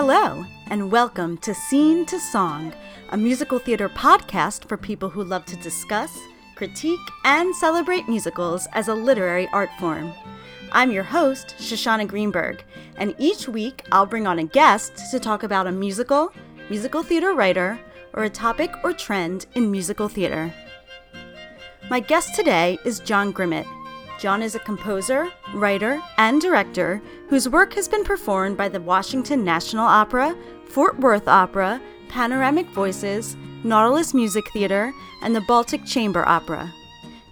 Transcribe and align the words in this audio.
Hello, 0.00 0.46
and 0.68 0.92
welcome 0.92 1.36
to 1.38 1.52
Scene 1.52 2.06
to 2.06 2.20
Song, 2.20 2.72
a 3.08 3.16
musical 3.16 3.58
theater 3.58 3.88
podcast 3.88 4.64
for 4.68 4.76
people 4.76 5.08
who 5.08 5.24
love 5.24 5.44
to 5.46 5.56
discuss, 5.56 6.16
critique, 6.54 7.00
and 7.24 7.52
celebrate 7.56 8.08
musicals 8.08 8.68
as 8.74 8.86
a 8.86 8.94
literary 8.94 9.48
art 9.52 9.70
form. 9.80 10.12
I'm 10.70 10.92
your 10.92 11.02
host, 11.02 11.56
Shoshana 11.58 12.06
Greenberg, 12.06 12.62
and 12.96 13.12
each 13.18 13.48
week 13.48 13.82
I'll 13.90 14.06
bring 14.06 14.28
on 14.28 14.38
a 14.38 14.44
guest 14.44 14.92
to 15.10 15.18
talk 15.18 15.42
about 15.42 15.66
a 15.66 15.72
musical, 15.72 16.32
musical 16.70 17.02
theater 17.02 17.34
writer, 17.34 17.76
or 18.14 18.22
a 18.22 18.30
topic 18.30 18.70
or 18.84 18.92
trend 18.92 19.46
in 19.56 19.68
musical 19.68 20.06
theater. 20.06 20.54
My 21.90 21.98
guest 21.98 22.36
today 22.36 22.78
is 22.84 23.00
John 23.00 23.32
Grimmett. 23.32 23.66
John 24.18 24.42
is 24.42 24.56
a 24.56 24.60
composer, 24.60 25.30
writer, 25.54 26.02
and 26.16 26.40
director 26.40 27.00
whose 27.28 27.48
work 27.48 27.74
has 27.74 27.86
been 27.86 28.02
performed 28.02 28.56
by 28.56 28.68
the 28.68 28.80
Washington 28.80 29.44
National 29.44 29.86
Opera, 29.86 30.36
Fort 30.66 30.98
Worth 30.98 31.28
Opera, 31.28 31.80
Panoramic 32.08 32.66
Voices, 32.70 33.36
Nautilus 33.62 34.14
Music 34.14 34.50
Theater, 34.52 34.92
and 35.22 35.36
the 35.36 35.40
Baltic 35.42 35.84
Chamber 35.84 36.26
Opera. 36.28 36.72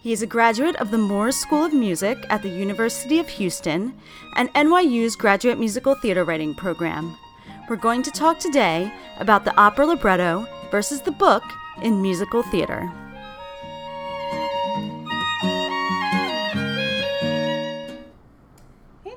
He 0.00 0.12
is 0.12 0.22
a 0.22 0.28
graduate 0.28 0.76
of 0.76 0.92
the 0.92 0.98
Moores 0.98 1.36
School 1.36 1.64
of 1.64 1.72
Music 1.72 2.18
at 2.30 2.42
the 2.42 2.48
University 2.48 3.18
of 3.18 3.28
Houston 3.30 3.92
and 4.36 4.48
NYU's 4.54 5.16
Graduate 5.16 5.58
Musical 5.58 5.96
Theater 5.96 6.22
Writing 6.22 6.54
Program. 6.54 7.18
We're 7.68 7.74
going 7.74 8.04
to 8.04 8.12
talk 8.12 8.38
today 8.38 8.92
about 9.18 9.44
the 9.44 9.56
opera 9.56 9.86
libretto 9.86 10.46
versus 10.70 11.00
the 11.00 11.10
book 11.10 11.42
in 11.82 12.00
musical 12.00 12.44
theater. 12.44 12.88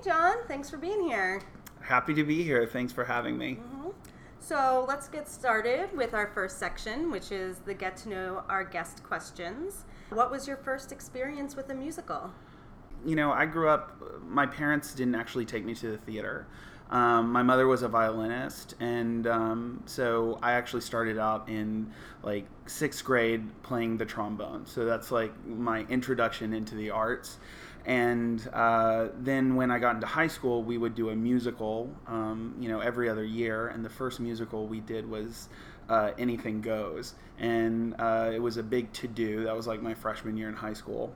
John, 0.10 0.38
thanks 0.48 0.72
for 0.72 0.78
being 0.78 1.04
here. 1.04 1.40
Happy 1.82 2.16
to 2.16 2.24
be 2.24 2.42
here. 2.42 2.66
Thanks 2.66 2.92
for 2.92 3.06
having 3.06 3.38
me. 3.38 3.60
Mm-hmm. 3.62 3.90
So 4.40 4.84
let's 4.88 5.08
get 5.08 5.30
started 5.30 5.96
with 5.96 6.16
our 6.16 6.32
first 6.34 6.58
section, 6.58 7.12
which 7.12 7.32
is 7.32 7.60
the 7.60 7.76
get 7.76 7.96
to 7.98 8.10
know 8.10 8.44
our 8.50 8.64
guest 8.64 9.04
questions. 9.04 9.86
What 10.10 10.32
was 10.32 10.48
your 10.48 10.58
first 10.58 10.92
experience 10.92 11.56
with 11.56 11.70
a 11.70 11.76
musical? 11.76 12.32
You 13.06 13.18
know, 13.18 13.32
I 13.32 13.46
grew 13.46 13.70
up, 13.70 14.02
my 14.24 14.48
parents 14.48 14.96
didn't 14.96 15.14
actually 15.14 15.46
take 15.46 15.64
me 15.64 15.76
to 15.76 15.92
the 15.92 15.98
theater. 16.00 16.48
Um, 16.90 17.32
my 17.32 17.44
mother 17.44 17.68
was 17.68 17.84
a 17.84 17.88
violinist, 17.88 18.74
and 18.80 19.28
um, 19.28 19.84
so 19.86 20.40
I 20.42 20.54
actually 20.54 20.82
started 20.82 21.20
out 21.20 21.48
in 21.48 21.92
like 22.24 22.46
sixth 22.66 23.04
grade 23.04 23.44
playing 23.62 23.98
the 23.98 24.06
trombone. 24.06 24.66
So 24.66 24.86
that's 24.86 25.12
like 25.12 25.32
my 25.46 25.82
introduction 25.82 26.54
into 26.54 26.76
the 26.76 26.90
arts. 26.90 27.38
And 27.86 28.48
uh, 28.54 29.08
then 29.20 29.56
when 29.56 29.72
I 29.72 29.80
got 29.80 29.96
into 29.96 30.08
high 30.08 30.28
school, 30.28 30.64
we 30.64 30.78
would 30.78 30.96
do 30.96 31.10
a 31.10 31.16
musical, 31.16 31.90
um, 32.08 32.56
you 32.60 32.70
know, 32.70 32.82
every 32.82 33.10
other 33.10 33.24
year. 33.24 33.68
And 33.70 33.84
the 33.86 33.90
first 33.90 34.20
musical 34.20 34.68
we 34.68 34.80
did 34.80 35.10
was 35.10 35.50
uh, 35.90 36.12
Anything 36.18 36.62
Goes. 36.62 37.16
And 37.40 37.96
uh, 37.98 38.32
it 38.34 38.40
was 38.40 38.58
a 38.58 38.64
big 38.64 38.92
to 38.94 39.08
do. 39.08 39.44
That 39.46 39.56
was 39.56 39.66
like 39.66 39.82
my 39.82 39.94
freshman 39.94 40.38
year 40.38 40.50
in 40.50 40.56
high 40.56 40.74
school. 40.74 41.14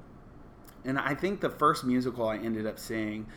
And 0.85 0.97
I 0.97 1.15
think 1.15 1.41
the 1.41 1.49
first 1.49 1.83
musical 1.83 2.27
I 2.27 2.37
ended 2.37 2.65
up 2.65 2.79
seeing 2.79 3.27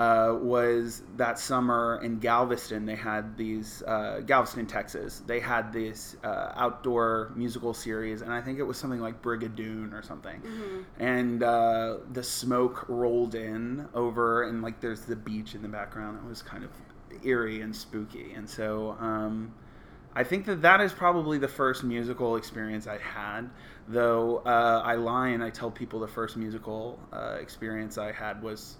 uh, 0.00 0.34
was 0.40 1.02
that 1.18 1.38
summer 1.38 2.00
in 2.02 2.18
Galveston. 2.18 2.86
They 2.86 2.96
had 2.96 3.36
these 3.36 3.82
uh, 3.82 4.20
Galveston, 4.24 4.66
Texas. 4.66 5.22
They 5.26 5.40
had 5.40 5.74
this 5.74 6.16
uh, 6.24 6.52
outdoor 6.56 7.32
musical 7.36 7.74
series, 7.74 8.22
and 8.22 8.32
I 8.32 8.40
think 8.40 8.58
it 8.58 8.62
was 8.62 8.78
something 8.78 9.00
like 9.00 9.20
Brigadoon 9.20 9.92
or 9.92 10.02
something. 10.02 10.40
Mm-hmm. 10.40 11.02
And 11.02 11.42
uh, 11.42 11.98
the 12.14 12.22
smoke 12.22 12.86
rolled 12.88 13.34
in 13.34 13.86
over, 13.92 14.44
and 14.44 14.62
like 14.62 14.80
there's 14.80 15.02
the 15.02 15.16
beach 15.16 15.54
in 15.54 15.60
the 15.60 15.68
background. 15.68 16.18
It 16.24 16.26
was 16.26 16.40
kind 16.40 16.64
of 16.64 16.70
eerie 17.22 17.60
and 17.60 17.76
spooky, 17.76 18.32
and 18.32 18.48
so. 18.48 18.96
Um, 18.98 19.52
I 20.12 20.24
think 20.24 20.46
that 20.46 20.62
that 20.62 20.80
is 20.80 20.92
probably 20.92 21.38
the 21.38 21.46
first 21.46 21.84
musical 21.84 22.34
experience 22.34 22.88
I 22.88 22.98
had. 22.98 23.48
Though 23.86 24.38
uh, 24.38 24.82
I 24.84 24.96
lie 24.96 25.28
and 25.28 25.42
I 25.42 25.50
tell 25.50 25.70
people 25.70 26.00
the 26.00 26.08
first 26.08 26.36
musical 26.36 26.98
uh, 27.12 27.36
experience 27.40 27.96
I 27.96 28.10
had 28.10 28.42
was 28.42 28.76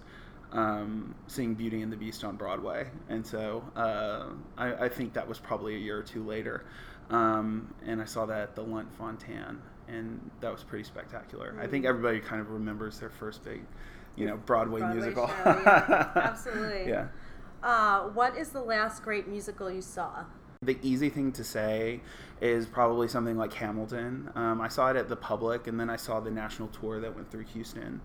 um, 0.51 1.15
seeing 1.27 1.53
Beauty 1.53 1.81
and 1.81 1.91
the 1.91 1.97
Beast 1.97 2.23
on 2.23 2.35
Broadway, 2.35 2.89
and 3.09 3.25
so 3.25 3.63
uh, 3.75 4.27
I, 4.57 4.85
I, 4.85 4.89
think 4.89 5.13
that 5.13 5.27
was 5.27 5.39
probably 5.39 5.75
a 5.75 5.79
year 5.79 5.97
or 5.97 6.03
two 6.03 6.23
later. 6.23 6.65
Um, 7.09 7.73
and 7.85 8.01
I 8.01 8.05
saw 8.05 8.25
that 8.25 8.41
at 8.41 8.55
the 8.55 8.61
Lunt 8.61 8.89
Fontanne, 8.97 9.59
and 9.87 10.31
that 10.39 10.51
was 10.51 10.63
pretty 10.63 10.83
spectacular. 10.83 11.53
Mm. 11.53 11.61
I 11.61 11.67
think 11.67 11.85
mm. 11.85 11.89
everybody 11.89 12.19
kind 12.19 12.41
of 12.41 12.49
remembers 12.49 12.99
their 12.99 13.09
first 13.09 13.43
big, 13.43 13.61
you 14.15 14.25
know, 14.25 14.37
Broadway, 14.37 14.79
Broadway 14.79 14.99
musical. 14.99 15.27
Show, 15.27 15.33
yeah. 15.45 16.11
Absolutely. 16.15 16.89
yeah. 16.89 17.07
Uh, 17.63 18.09
what 18.09 18.35
is 18.35 18.49
the 18.49 18.61
last 18.61 19.03
great 19.03 19.27
musical 19.27 19.69
you 19.69 19.81
saw? 19.81 20.25
The 20.63 20.77
easy 20.83 21.09
thing 21.09 21.31
to 21.31 21.43
say 21.43 22.01
is 22.39 22.67
probably 22.67 23.07
something 23.07 23.35
like 23.35 23.51
Hamilton. 23.51 24.29
Um, 24.35 24.61
I 24.61 24.67
saw 24.67 24.91
it 24.91 24.95
at 24.95 25.09
the 25.09 25.15
Public, 25.15 25.65
and 25.65 25.79
then 25.79 25.89
I 25.89 25.95
saw 25.95 26.19
the 26.19 26.29
national 26.29 26.67
tour 26.67 26.99
that 26.99 27.15
went 27.15 27.31
through 27.31 27.45
Houston. 27.45 27.99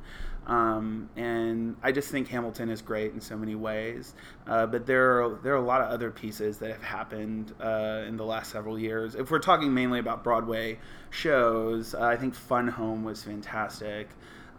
Um, 0.46 1.10
and 1.16 1.76
I 1.82 1.92
just 1.92 2.10
think 2.10 2.28
Hamilton 2.28 2.70
is 2.70 2.80
great 2.80 3.12
in 3.12 3.20
so 3.20 3.36
many 3.36 3.54
ways. 3.54 4.14
Uh, 4.46 4.64
but 4.64 4.86
there 4.86 5.22
are 5.22 5.38
there 5.42 5.52
are 5.52 5.58
a 5.58 5.66
lot 5.66 5.82
of 5.82 5.90
other 5.90 6.10
pieces 6.10 6.56
that 6.60 6.70
have 6.70 6.82
happened 6.82 7.52
uh, 7.60 8.04
in 8.08 8.16
the 8.16 8.24
last 8.24 8.52
several 8.52 8.78
years. 8.78 9.16
If 9.16 9.30
we're 9.30 9.38
talking 9.38 9.74
mainly 9.74 9.98
about 9.98 10.24
Broadway 10.24 10.78
shows, 11.10 11.94
uh, 11.94 12.04
I 12.04 12.16
think 12.16 12.34
Fun 12.34 12.68
Home 12.68 13.04
was 13.04 13.22
fantastic. 13.22 14.08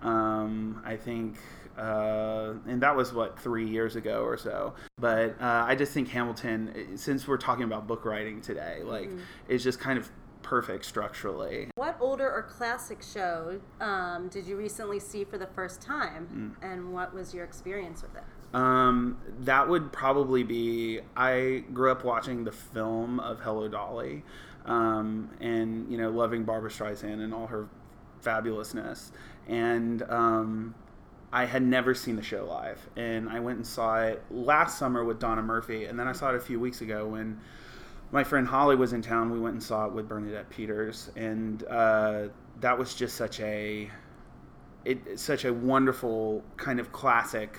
Um, 0.04 0.84
I 0.86 0.98
think 0.98 1.38
uh, 1.78 2.54
and 2.68 2.82
that 2.82 2.96
was 2.96 3.14
what 3.14 3.40
three 3.40 3.68
years 3.68 3.96
ago 3.96 4.24
or 4.24 4.38
so. 4.38 4.74
But 5.00 5.40
uh, 5.42 5.66
I 5.68 5.76
just 5.76 5.94
think 5.94 6.10
Hamilton, 6.10 6.98
since 6.98 7.28
we're 7.28 7.38
talking 7.38 7.64
about 7.64 7.88
book 7.88 8.06
writing 8.06 8.42
today, 8.42 8.82
like 8.84 9.10
mm. 9.10 9.20
it's 9.48 9.64
just 9.64 9.80
kind 9.80 10.00
of 10.00 10.10
perfect 10.42 10.86
structurally. 10.86 11.70
What 11.76 11.98
older 12.00 12.32
or 12.32 12.44
classic 12.44 13.04
show 13.04 13.60
um, 13.82 14.30
did 14.30 14.48
you 14.48 14.56
recently 14.56 15.00
see 15.00 15.24
for 15.24 15.38
the 15.38 15.48
first 15.48 15.82
time, 15.82 16.56
mm. 16.62 16.72
and 16.72 16.94
what 16.94 17.14
was 17.14 17.34
your 17.34 17.44
experience 17.44 18.02
with 18.02 18.16
it? 18.16 18.24
Um, 18.56 19.18
that 19.42 19.68
would 19.68 19.92
probably 19.92 20.44
be. 20.44 21.02
I 21.16 21.64
grew 21.74 21.92
up 21.92 22.04
watching 22.04 22.44
the 22.44 22.52
film 22.52 23.20
of 23.20 23.40
Hello 23.42 23.68
Dolly, 23.68 24.24
um, 24.66 25.30
and 25.42 25.92
you 25.92 25.98
know, 25.98 26.10
loving 26.10 26.44
Barbra 26.44 26.70
Streisand 26.70 27.22
and 27.22 27.34
all 27.34 27.48
her 27.48 27.68
fabulousness, 28.24 29.12
and 29.48 30.02
um, 30.04 30.76
I 31.32 31.46
had 31.46 31.62
never 31.62 31.94
seen 31.94 32.16
the 32.16 32.22
show 32.24 32.46
live, 32.46 32.88
and 32.96 33.30
I 33.30 33.40
went 33.40 33.58
and 33.58 33.68
saw 33.68 34.02
it 34.02 34.24
last 34.32 34.78
summer 34.78 35.04
with 35.04 35.20
Donna 35.20 35.42
Murphy, 35.42 35.86
and 35.86 36.00
then 36.00 36.08
I 36.08 36.14
saw 36.14 36.30
it 36.30 36.36
a 36.36 36.40
few 36.40 36.60
weeks 36.60 36.82
ago 36.82 37.08
when 37.08 37.40
my 38.12 38.24
friend 38.24 38.48
Holly 38.48 38.78
was 38.78 38.94
in 38.94 39.02
town. 39.02 39.30
We 39.30 39.40
went 39.40 39.54
and 39.54 39.64
saw 39.64 39.86
it 39.88 39.92
with 39.92 40.08
Bernadette 40.08 40.50
Peters, 40.50 41.12
and 41.16 41.64
uh, 41.66 42.28
that 42.62 42.78
was 42.78 42.96
just 42.96 43.16
such 43.16 43.40
a 43.42 43.90
it 44.86 45.20
such 45.20 45.44
a 45.44 45.54
wonderful 45.54 46.44
kind 46.56 46.80
of 46.80 46.94
classic 46.94 47.58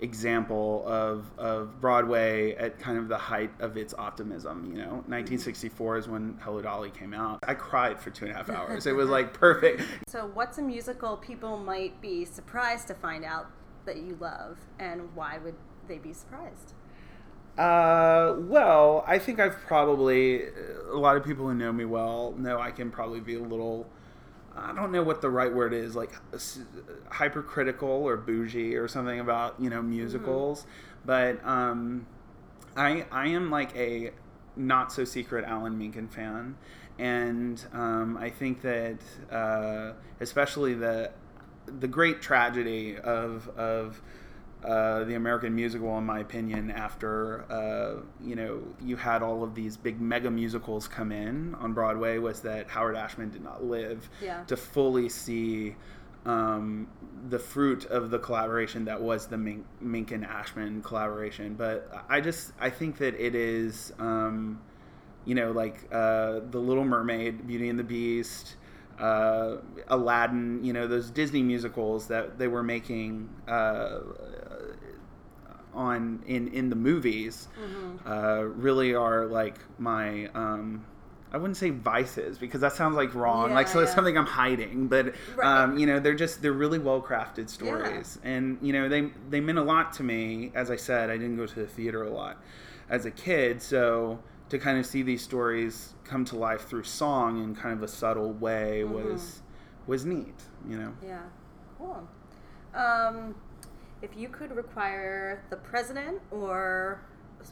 example 0.00 0.84
of, 0.86 1.26
of 1.38 1.80
Broadway 1.80 2.54
at 2.56 2.78
kind 2.78 2.98
of 2.98 3.08
the 3.08 3.16
height 3.16 3.50
of 3.60 3.76
its 3.76 3.94
optimism. 3.94 4.66
You 4.66 4.78
know, 4.78 4.90
1964 5.06 5.98
is 5.98 6.08
when 6.08 6.38
Hello 6.42 6.60
Dolly 6.60 6.90
came 6.90 7.14
out. 7.14 7.38
I 7.46 7.54
cried 7.54 8.00
for 8.00 8.10
two 8.10 8.26
and 8.26 8.34
a 8.34 8.36
half 8.36 8.50
hours. 8.50 8.86
it 8.86 8.94
was 8.94 9.08
like 9.08 9.32
perfect. 9.32 9.82
So, 10.08 10.30
what's 10.34 10.58
a 10.58 10.62
musical 10.62 11.16
people 11.16 11.56
might 11.56 12.00
be 12.00 12.24
surprised 12.24 12.88
to 12.88 12.94
find 12.94 13.24
out 13.24 13.46
that 13.84 13.98
you 13.98 14.16
love, 14.20 14.58
and 14.78 15.14
why 15.14 15.38
would 15.38 15.54
they 15.88 15.98
be 15.98 16.12
surprised? 16.12 16.72
Uh, 17.58 18.34
well, 18.38 19.04
I 19.06 19.18
think 19.18 19.38
I've 19.38 19.60
probably 19.60 20.42
a 20.90 20.96
lot 20.96 21.16
of 21.16 21.24
people 21.24 21.46
who 21.46 21.54
know 21.54 21.72
me 21.72 21.84
well 21.84 22.34
know 22.36 22.60
I 22.60 22.72
can 22.72 22.90
probably 22.90 23.20
be 23.20 23.34
a 23.36 23.40
little 23.40 23.86
I 24.56 24.72
don't 24.72 24.92
know 24.92 25.02
what 25.02 25.20
the 25.20 25.30
right 25.30 25.52
word 25.52 25.72
is, 25.72 25.96
like 25.96 26.12
hypercritical 27.10 27.88
or 27.88 28.16
bougie 28.16 28.76
or 28.76 28.88
something 28.88 29.20
about 29.20 29.56
you 29.58 29.70
know 29.70 29.82
musicals, 29.82 30.60
mm-hmm. 30.60 30.70
but 31.06 31.46
um, 31.46 32.06
I 32.76 33.04
I 33.10 33.28
am 33.28 33.50
like 33.50 33.74
a 33.76 34.12
not 34.56 34.92
so 34.92 35.04
secret 35.04 35.44
Alan 35.44 35.76
Menken 35.78 36.08
fan, 36.08 36.56
and 36.98 37.64
um, 37.72 38.16
I 38.16 38.30
think 38.30 38.62
that 38.62 38.98
uh, 39.30 39.92
especially 40.20 40.74
the 40.74 41.10
the 41.66 41.88
great 41.88 42.22
tragedy 42.22 42.96
of 42.96 43.48
of 43.56 44.00
uh, 44.64 45.04
the 45.04 45.14
American 45.14 45.54
musical, 45.54 45.96
in 45.98 46.04
my 46.04 46.20
opinion, 46.20 46.70
after 46.70 47.44
uh, 47.52 48.02
you 48.22 48.34
know 48.34 48.62
you 48.82 48.96
had 48.96 49.22
all 49.22 49.42
of 49.42 49.54
these 49.54 49.76
big 49.76 50.00
mega 50.00 50.30
musicals 50.30 50.88
come 50.88 51.12
in 51.12 51.54
on 51.56 51.72
Broadway, 51.72 52.18
was 52.18 52.40
that 52.40 52.68
Howard 52.68 52.96
Ashman 52.96 53.30
did 53.30 53.42
not 53.42 53.64
live 53.64 54.08
yeah. 54.22 54.42
to 54.44 54.56
fully 54.56 55.08
see 55.08 55.76
um, 56.24 56.88
the 57.28 57.38
fruit 57.38 57.84
of 57.86 58.10
the 58.10 58.18
collaboration 58.18 58.86
that 58.86 59.00
was 59.00 59.26
the 59.26 59.36
Mink- 59.36 59.66
Menken 59.80 60.24
Ashman 60.24 60.82
collaboration. 60.82 61.54
But 61.54 62.04
I 62.08 62.20
just 62.20 62.52
I 62.58 62.70
think 62.70 62.96
that 62.98 63.14
it 63.14 63.34
is 63.34 63.92
um, 63.98 64.60
you 65.26 65.34
know 65.34 65.52
like 65.52 65.88
uh, 65.92 66.40
the 66.50 66.58
Little 66.58 66.84
Mermaid, 66.84 67.46
Beauty 67.46 67.68
and 67.68 67.78
the 67.78 67.84
Beast 67.84 68.56
uh, 68.98 69.56
Aladdin, 69.88 70.62
you 70.62 70.72
know, 70.72 70.86
those 70.86 71.10
Disney 71.10 71.42
musicals 71.42 72.06
that 72.08 72.38
they 72.38 72.48
were 72.48 72.62
making 72.62 73.28
uh, 73.48 74.00
on 75.74 76.22
in 76.26 76.48
in 76.48 76.70
the 76.70 76.76
movies 76.76 77.48
uh, 78.06 78.42
really 78.44 78.94
are 78.94 79.26
like 79.26 79.56
my 79.78 80.26
um, 80.34 80.84
I 81.32 81.36
wouldn't 81.36 81.56
say 81.56 81.70
vices 81.70 82.38
because 82.38 82.60
that 82.60 82.72
sounds 82.74 82.96
like 82.96 83.14
wrong, 83.14 83.48
Yeah, 83.48 83.54
like 83.54 83.66
so 83.68 83.80
it's 83.80 83.92
something 83.92 84.16
I'm 84.16 84.26
hiding. 84.26 84.86
But 84.88 85.14
Right. 85.36 85.62
um, 85.62 85.78
you 85.78 85.86
know, 85.86 85.98
they're 85.98 86.14
just 86.14 86.42
they're 86.42 86.52
really 86.52 86.78
well 86.78 87.02
crafted 87.02 87.48
stories, 87.48 88.18
and 88.22 88.58
you 88.62 88.72
know 88.72 88.88
they 88.88 89.10
they 89.30 89.40
meant 89.40 89.58
a 89.58 89.62
lot 89.62 89.92
to 89.94 90.02
me. 90.02 90.52
As 90.54 90.70
I 90.70 90.76
said, 90.76 91.10
I 91.10 91.16
didn't 91.16 91.36
go 91.36 91.46
to 91.46 91.54
the 91.54 91.66
theater 91.66 92.02
a 92.04 92.10
lot 92.10 92.36
as 92.88 93.04
a 93.06 93.10
kid, 93.10 93.60
so 93.62 94.18
to 94.50 94.58
kind 94.58 94.78
of 94.78 94.86
see 94.86 95.02
these 95.02 95.22
stories 95.22 95.94
come 96.04 96.24
to 96.26 96.36
life 96.36 96.68
through 96.68 96.84
song 96.84 97.42
in 97.42 97.54
kind 97.56 97.72
of 97.76 97.82
a 97.82 97.88
subtle 97.88 98.32
way 98.32 98.82
Mm-hmm. 98.84 98.94
was 98.94 99.42
was 99.86 100.04
neat. 100.04 100.34
You 100.68 100.78
know. 100.78 100.92
Yeah, 101.04 101.22
cool. 101.78 102.06
Um, 102.74 103.34
if 104.04 104.16
you 104.16 104.28
could 104.28 104.54
require 104.54 105.42
the 105.50 105.56
president 105.56 106.20
or 106.30 107.00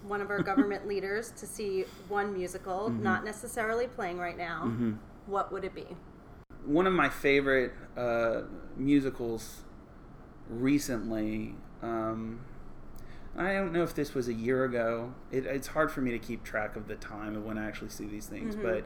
one 0.07 0.21
of 0.21 0.29
our 0.31 0.43
government 0.51 0.87
leaders 0.87 1.33
to 1.33 1.47
see 1.47 1.85
one 2.09 2.33
musical, 2.35 2.91
Mm-hmm. 2.91 3.03
not 3.03 3.25
necessarily 3.25 3.87
playing 3.87 4.19
right 4.19 4.37
now, 4.37 4.71
what 5.27 5.51
would 5.53 5.65
it 5.65 5.75
be? 5.75 5.87
one 6.65 6.87
of 6.87 6.93
my 6.93 7.09
favorite 7.09 7.73
uh, 7.97 8.43
musicals 8.77 9.63
recently. 10.49 11.55
Um, 11.83 12.41
I 13.37 13.53
don't 13.55 13.73
know 13.73 13.83
if 13.83 13.95
this 13.97 14.15
was 14.15 14.29
a 14.29 14.33
year 14.35 14.65
ago. 14.65 15.13
It, 15.33 15.45
it's 15.47 15.67
hard 15.69 15.91
for 15.91 16.01
me 16.03 16.13
to 16.13 16.21
keep 16.21 16.45
track 16.45 16.77
of 16.77 16.87
the 16.87 16.95
time 16.95 17.35
of 17.35 17.45
when 17.45 17.59
I 17.59 17.67
actually 17.67 17.89
see 17.91 18.05
these 18.07 18.27
things, 18.27 18.55
but 18.55 18.85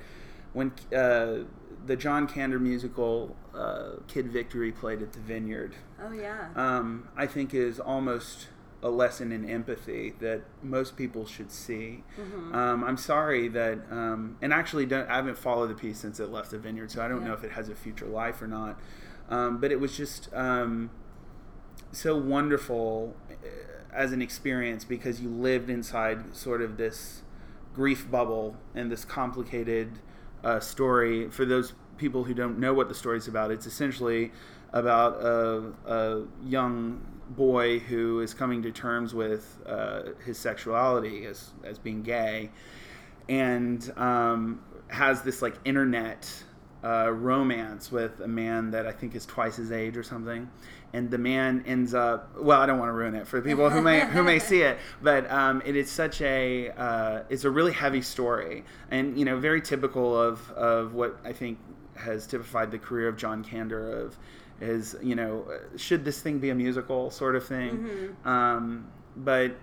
when 0.56 0.72
uh, 0.96 1.44
the 1.84 1.96
John 1.96 2.26
Kander 2.26 2.58
musical 2.58 3.36
uh, 3.54 3.96
Kid 4.08 4.28
Victory 4.32 4.72
played 4.72 5.02
at 5.02 5.12
the 5.12 5.20
Vineyard, 5.20 5.74
Oh 6.02 6.12
yeah. 6.12 6.48
um, 6.56 7.08
I 7.14 7.26
think 7.26 7.52
is 7.52 7.78
almost 7.78 8.48
a 8.82 8.88
lesson 8.88 9.32
in 9.32 9.48
empathy 9.48 10.14
that 10.20 10.42
most 10.62 10.96
people 10.96 11.26
should 11.26 11.50
see. 11.50 12.04
Um, 12.52 12.82
I'm 12.84 12.96
sorry 12.96 13.48
that, 13.48 13.78
um, 13.90 14.36
and 14.40 14.52
actually, 14.52 14.86
don't, 14.86 15.08
I 15.10 15.16
haven't 15.16 15.36
followed 15.38 15.68
the 15.68 15.74
piece 15.74 15.98
since 15.98 16.20
it 16.20 16.30
left 16.30 16.50
the 16.52 16.58
vineyard, 16.58 16.90
so 16.90 17.02
I 17.02 17.08
don't 17.08 17.20
Yeah. 17.22 17.28
know 17.28 17.34
if 17.34 17.44
it 17.44 17.52
has 17.52 17.68
a 17.68 17.74
future 17.74 18.06
life 18.06 18.40
or 18.40 18.46
not. 18.46 18.78
Um, 19.28 19.58
but 19.60 19.72
it 19.72 19.80
was 19.80 19.94
just 19.96 20.32
um, 20.32 20.90
so 21.92 22.16
wonderful 22.16 23.14
uh, 23.30 23.34
as 23.92 24.12
an 24.12 24.22
experience 24.22 24.84
because 24.84 25.20
you 25.20 25.28
lived 25.28 25.68
inside 25.68 26.34
sort 26.36 26.62
of 26.62 26.76
this 26.76 27.22
grief 27.74 28.10
bubble 28.10 28.56
and 28.74 28.90
this 28.90 29.04
complicated 29.04 29.98
uh, 30.44 30.60
story. 30.60 31.28
For 31.30 31.44
those 31.44 31.72
people 31.98 32.24
who 32.24 32.34
don't 32.34 32.58
know 32.58 32.74
what 32.74 32.88
the 32.88 32.94
story's 32.94 33.28
about, 33.28 33.50
it's 33.50 33.66
essentially 33.66 34.32
about 34.72 35.14
a, 35.22 35.72
a 35.86 36.22
young 36.44 37.00
boy 37.30 37.78
who 37.78 38.20
is 38.20 38.34
coming 38.34 38.62
to 38.62 38.70
terms 38.70 39.14
with 39.14 39.58
uh, 39.66 40.02
his 40.24 40.38
sexuality 40.38 41.26
as, 41.26 41.50
as 41.64 41.78
being 41.78 42.02
gay 42.02 42.50
and 43.28 43.92
um, 43.96 44.60
has 44.88 45.22
this 45.22 45.42
like 45.42 45.56
internet 45.64 46.30
uh, 46.84 47.10
romance 47.10 47.90
with 47.90 48.20
a 48.20 48.28
man 48.28 48.70
that 48.70 48.86
I 48.86 48.92
think 48.92 49.14
is 49.14 49.26
twice 49.26 49.56
his 49.56 49.72
age 49.72 49.96
or 49.96 50.02
something, 50.02 50.48
and 50.96 51.10
the 51.10 51.18
man 51.18 51.62
ends 51.66 51.92
up. 51.92 52.34
Well, 52.40 52.58
I 52.58 52.64
don't 52.64 52.78
want 52.78 52.88
to 52.88 52.94
ruin 52.94 53.14
it 53.14 53.26
for 53.26 53.42
people 53.42 53.68
who 53.68 53.82
may 53.82 54.00
who 54.00 54.22
may 54.22 54.38
see 54.38 54.62
it, 54.62 54.78
but 55.02 55.30
um, 55.30 55.62
it 55.66 55.76
is 55.76 55.90
such 55.90 56.22
a 56.22 56.70
uh, 56.70 57.22
it's 57.28 57.44
a 57.44 57.50
really 57.50 57.72
heavy 57.72 58.00
story, 58.00 58.64
and 58.90 59.18
you 59.18 59.26
know 59.26 59.38
very 59.38 59.60
typical 59.60 60.18
of 60.18 60.50
of 60.52 60.94
what 60.94 61.18
I 61.22 61.32
think 61.32 61.58
has 61.96 62.26
typified 62.26 62.70
the 62.70 62.78
career 62.78 63.08
of 63.08 63.16
John 63.16 63.44
Kander 63.44 64.04
of 64.04 64.16
is 64.60 64.96
you 65.02 65.14
know 65.14 65.46
should 65.76 66.02
this 66.04 66.22
thing 66.22 66.38
be 66.38 66.48
a 66.48 66.54
musical 66.54 67.10
sort 67.10 67.36
of 67.36 67.46
thing, 67.46 68.16
um, 68.24 68.88
but 69.16 69.54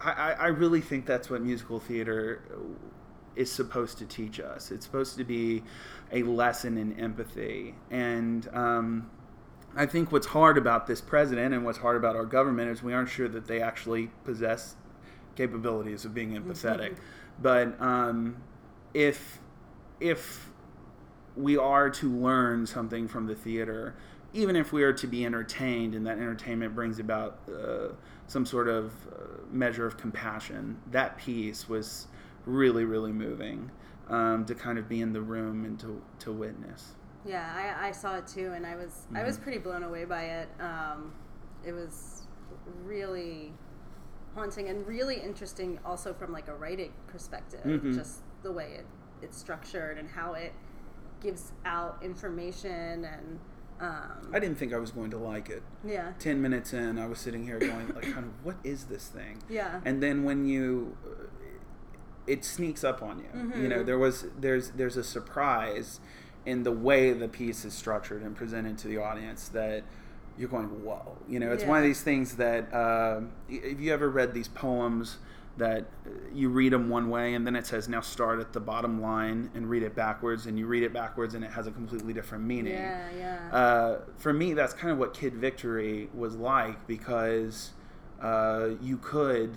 I, 0.00 0.10
I 0.10 0.30
I 0.32 0.46
really 0.48 0.80
think 0.80 1.06
that's 1.06 1.30
what 1.30 1.40
musical 1.40 1.78
theater 1.78 2.42
is 3.36 3.50
supposed 3.50 3.96
to 3.98 4.06
teach 4.06 4.40
us. 4.40 4.72
It's 4.72 4.84
supposed 4.84 5.16
to 5.18 5.24
be 5.24 5.62
a 6.12 6.24
lesson 6.24 6.76
in 6.76 6.98
empathy. 6.98 7.74
And 7.90 8.48
um, 8.52 9.10
I 9.76 9.86
think 9.86 10.10
what's 10.10 10.26
hard 10.26 10.58
about 10.58 10.86
this 10.86 11.00
president 11.00 11.54
and 11.54 11.64
what's 11.64 11.78
hard 11.78 11.96
about 11.96 12.16
our 12.16 12.26
government 12.26 12.70
is 12.70 12.82
we 12.82 12.92
aren't 12.92 13.08
sure 13.08 13.28
that 13.28 13.46
they 13.46 13.62
actually 13.62 14.10
possess 14.24 14.74
capabilities 15.36 16.04
of 16.04 16.12
being 16.12 16.32
empathetic. 16.32 16.96
but 17.40 17.80
um, 17.80 18.36
if 18.94 19.38
if 20.00 20.50
we 21.36 21.56
are 21.56 21.88
to 21.88 22.10
learn 22.10 22.66
something 22.66 23.06
from 23.06 23.26
the 23.26 23.34
theater, 23.34 23.94
even 24.32 24.56
if 24.56 24.72
we 24.72 24.82
are 24.82 24.92
to 24.92 25.06
be 25.06 25.24
entertained 25.24 25.94
and 25.94 26.06
that 26.06 26.18
entertainment 26.18 26.74
brings 26.74 26.98
about 26.98 27.38
uh, 27.48 27.88
some 28.26 28.44
sort 28.44 28.68
of 28.68 28.92
uh, 29.06 29.24
measure 29.50 29.86
of 29.86 29.96
compassion, 29.96 30.78
that 30.90 31.16
piece 31.18 31.68
was 31.68 32.08
really, 32.46 32.84
really 32.84 33.12
moving 33.12 33.70
um, 34.08 34.44
to 34.44 34.54
kind 34.54 34.78
of 34.78 34.88
be 34.88 35.00
in 35.00 35.12
the 35.12 35.20
room 35.20 35.64
and 35.64 35.78
to, 35.80 36.02
to 36.18 36.32
witness. 36.32 36.94
Yeah, 37.24 37.76
I, 37.80 37.88
I 37.88 37.92
saw 37.92 38.16
it 38.16 38.26
too, 38.26 38.52
and 38.54 38.66
I 38.66 38.76
was 38.76 39.06
I 39.12 39.18
Mm-hmm. 39.18 39.26
was 39.26 39.38
pretty 39.38 39.58
blown 39.58 39.82
away 39.82 40.04
by 40.04 40.22
it. 40.24 40.48
Um, 40.60 41.12
it 41.64 41.72
was 41.72 42.22
really 42.84 43.52
haunting 44.34 44.68
and 44.68 44.86
really 44.86 45.16
interesting, 45.16 45.78
also 45.84 46.14
from 46.14 46.32
like 46.32 46.48
a 46.48 46.54
writing 46.54 46.92
perspective. 47.06 47.60
Mhm. 47.64 47.94
Just 47.94 48.20
the 48.42 48.52
way 48.52 48.72
it, 48.78 48.86
it's 49.22 49.36
structured 49.36 49.98
and 49.98 50.08
how 50.08 50.32
it 50.34 50.52
gives 51.20 51.52
out 51.66 51.98
information 52.02 53.04
and 53.04 53.38
um, 53.80 54.30
I 54.34 54.38
didn't 54.38 54.56
think 54.58 54.74
I 54.74 54.78
was 54.78 54.90
going 54.90 55.10
to 55.10 55.16
like 55.16 55.48
it. 55.48 55.62
yeah, 55.84 56.12
10 56.18 56.40
minutes 56.42 56.74
in, 56.74 56.98
I 56.98 57.06
was 57.06 57.18
sitting 57.18 57.44
here 57.44 57.58
going, 57.58 57.88
like, 57.94 58.02
kind 58.12 58.26
of, 58.26 58.44
what 58.44 58.56
is 58.62 58.84
this 58.84 59.08
thing? 59.08 59.42
yeah, 59.48 59.80
and 59.86 60.02
then 60.02 60.22
when 60.24 60.44
you 60.46 60.96
it 62.26 62.44
sneaks 62.44 62.84
up 62.84 63.02
on 63.02 63.18
you 63.18 63.60
you 63.62 63.66
know 63.68 63.82
there 63.82 63.98
was 63.98 64.26
there's 64.38 64.70
there's 64.72 64.96
a 64.98 65.02
surprise 65.02 65.98
in 66.46 66.62
the 66.62 66.72
way 66.72 67.12
the 67.12 67.28
piece 67.28 67.64
is 67.64 67.74
structured 67.74 68.22
and 68.22 68.34
presented 68.36 68.78
to 68.78 68.88
the 68.88 68.98
audience 68.98 69.48
that 69.48 69.82
you're 70.38 70.48
going 70.48 70.66
whoa 70.84 71.16
you 71.28 71.38
know 71.38 71.52
it's 71.52 71.64
one 71.64 71.76
of 71.78 71.84
these 71.84 72.00
things 72.02 72.36
that 72.36 72.62
um, 72.74 73.30
y- 73.50 73.60
have 73.68 73.80
you 73.80 73.92
ever 73.92 74.08
read 74.08 74.32
these 74.32 74.48
poems 74.48 75.18
that 75.58 75.84
uh, 76.06 76.10
you 76.32 76.48
read 76.48 76.72
them 76.72 76.88
one 76.88 77.10
way 77.10 77.34
and 77.34 77.46
then 77.46 77.54
it 77.54 77.66
says 77.66 77.88
now 77.88 78.00
start 78.00 78.40
at 78.40 78.52
the 78.52 78.60
bottom 78.60 79.02
line 79.02 79.50
and 79.54 79.68
read 79.68 79.82
it 79.82 79.94
backwards 79.94 80.46
and 80.46 80.58
you 80.58 80.66
read 80.66 80.82
it 80.82 80.92
backwards 80.92 81.34
and 81.34 81.44
it 81.44 81.50
has 81.50 81.66
a 81.66 81.70
completely 81.70 82.12
different 82.14 82.44
meaning 82.44 82.72
yeah, 82.72 83.08
yeah. 83.18 83.54
uh, 83.54 83.98
for 84.16 84.32
me, 84.32 84.54
that's 84.54 84.72
kind 84.72 84.90
of 84.90 84.98
what 84.98 85.12
Kid 85.12 85.34
Victory 85.34 86.08
was 86.14 86.34
like 86.36 86.86
because 86.86 87.72
uh, 88.22 88.68
you 88.80 88.96
could 88.98 89.56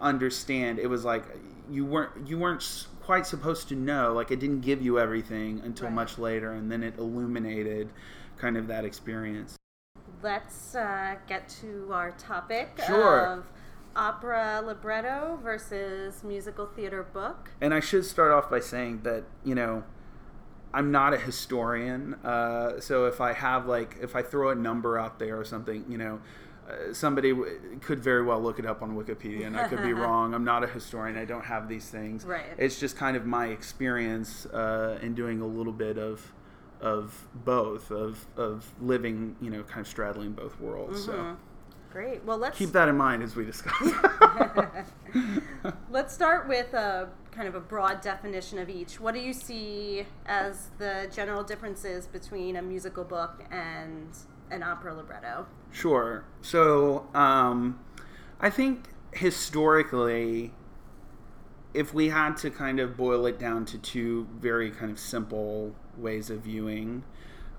understand. 0.00 0.78
It 0.78 0.88
was 0.88 1.04
like 1.04 1.24
you 1.70 1.84
weren't 1.84 2.26
you 2.26 2.38
weren't 2.38 2.86
quite 3.08 3.26
supposed 3.26 3.70
to 3.70 3.74
know. 3.74 4.12
Like 4.12 4.30
it 4.30 4.38
didn't 4.38 4.60
give 4.60 4.82
you 4.82 4.98
everything 4.98 5.62
until 5.64 5.86
Right. 5.86 5.94
much 5.94 6.18
later, 6.18 6.52
and 6.52 6.70
then 6.70 6.82
it 6.82 6.98
illuminated 6.98 7.88
kind 8.36 8.54
of 8.54 8.66
that 8.66 8.84
experience. 8.84 9.56
Let's 10.22 10.74
uh, 10.74 11.14
get 11.26 11.48
to 11.62 11.88
our 11.90 12.10
topic 12.10 12.78
Sure. 12.86 13.26
of 13.26 13.46
opera 13.96 14.62
libretto 14.62 15.38
versus 15.42 16.22
musical 16.22 16.66
theater 16.66 17.02
book. 17.02 17.48
And 17.62 17.72
I 17.72 17.80
should 17.80 18.04
start 18.04 18.30
off 18.30 18.50
by 18.50 18.60
saying 18.60 19.00
that 19.04 19.24
you 19.42 19.54
know. 19.54 19.84
I'm 20.74 20.90
not 20.90 21.14
a 21.14 21.16
historian, 21.16 22.12
uh, 22.22 22.78
so 22.78 23.06
if 23.06 23.22
I 23.22 23.32
have 23.32 23.64
like 23.66 23.96
if 24.02 24.14
I 24.14 24.20
throw 24.20 24.50
a 24.50 24.54
number 24.54 24.98
out 24.98 25.18
there 25.18 25.40
or 25.40 25.44
something, 25.44 25.86
you 25.88 25.96
know, 25.96 26.20
uh, 26.68 26.92
somebody 26.92 27.30
w- 27.30 27.78
could 27.80 28.00
very 28.00 28.22
well 28.22 28.40
look 28.40 28.58
it 28.58 28.66
up 28.66 28.82
on 28.82 28.96
Wikipedia, 28.96 29.46
and 29.46 29.56
I 29.56 29.68
could 29.68 29.82
be 29.82 29.92
wrong. 30.04 30.34
I'm 30.34 30.44
not 30.44 30.64
a 30.64 30.66
historian. 30.66 31.16
I 31.16 31.24
don't 31.24 31.44
have 31.44 31.68
these 31.68 31.88
things. 31.88 32.24
Right. 32.24 32.44
It's 32.56 32.78
just 32.78 32.96
kind 32.96 33.16
of 33.16 33.26
my 33.26 33.46
experience 33.46 34.46
uh, 34.46 34.98
in 35.02 35.14
doing 35.14 35.40
a 35.40 35.46
little 35.46 35.72
bit 35.72 35.98
of 35.98 36.32
of 36.80 37.26
both 37.34 37.90
of 37.90 38.24
of 38.36 38.72
living, 38.80 39.36
you 39.40 39.50
know, 39.50 39.62
kind 39.64 39.80
of 39.80 39.88
straddling 39.88 40.32
both 40.32 40.60
worlds. 40.60 41.04
So 41.04 41.36
Great. 41.90 42.22
Well, 42.24 42.36
let's 42.36 42.58
keep 42.58 42.72
that 42.72 42.88
in 42.88 42.96
mind 42.96 43.22
as 43.22 43.34
we 43.34 43.44
discuss. 43.44 43.74
Let's 45.90 46.12
start 46.12 46.46
with 46.46 46.74
a 46.74 47.08
kind 47.30 47.48
of 47.48 47.54
a 47.54 47.60
broad 47.60 48.02
definition 48.02 48.58
of 48.58 48.68
each. 48.68 49.00
What 49.00 49.14
do 49.14 49.20
you 49.20 49.32
see 49.32 50.04
as 50.26 50.68
the 50.78 51.10
general 51.12 51.42
differences 51.42 52.06
between 52.06 52.56
a 52.56 52.62
musical 52.62 53.04
book 53.04 53.42
and 53.50 54.08
an 54.50 54.62
opera 54.62 54.94
libretto? 54.94 55.46
Sure. 55.70 56.24
So, 56.40 57.06
um, 57.14 57.78
I 58.40 58.50
think 58.50 58.88
historically, 59.12 60.52
if 61.74 61.92
we 61.92 62.08
had 62.08 62.36
to 62.38 62.50
kind 62.50 62.80
of 62.80 62.96
boil 62.96 63.26
it 63.26 63.38
down 63.38 63.64
to 63.66 63.78
two 63.78 64.26
very 64.38 64.70
kind 64.70 64.90
of 64.90 64.98
simple 64.98 65.74
ways 65.96 66.30
of 66.30 66.40
viewing 66.40 67.04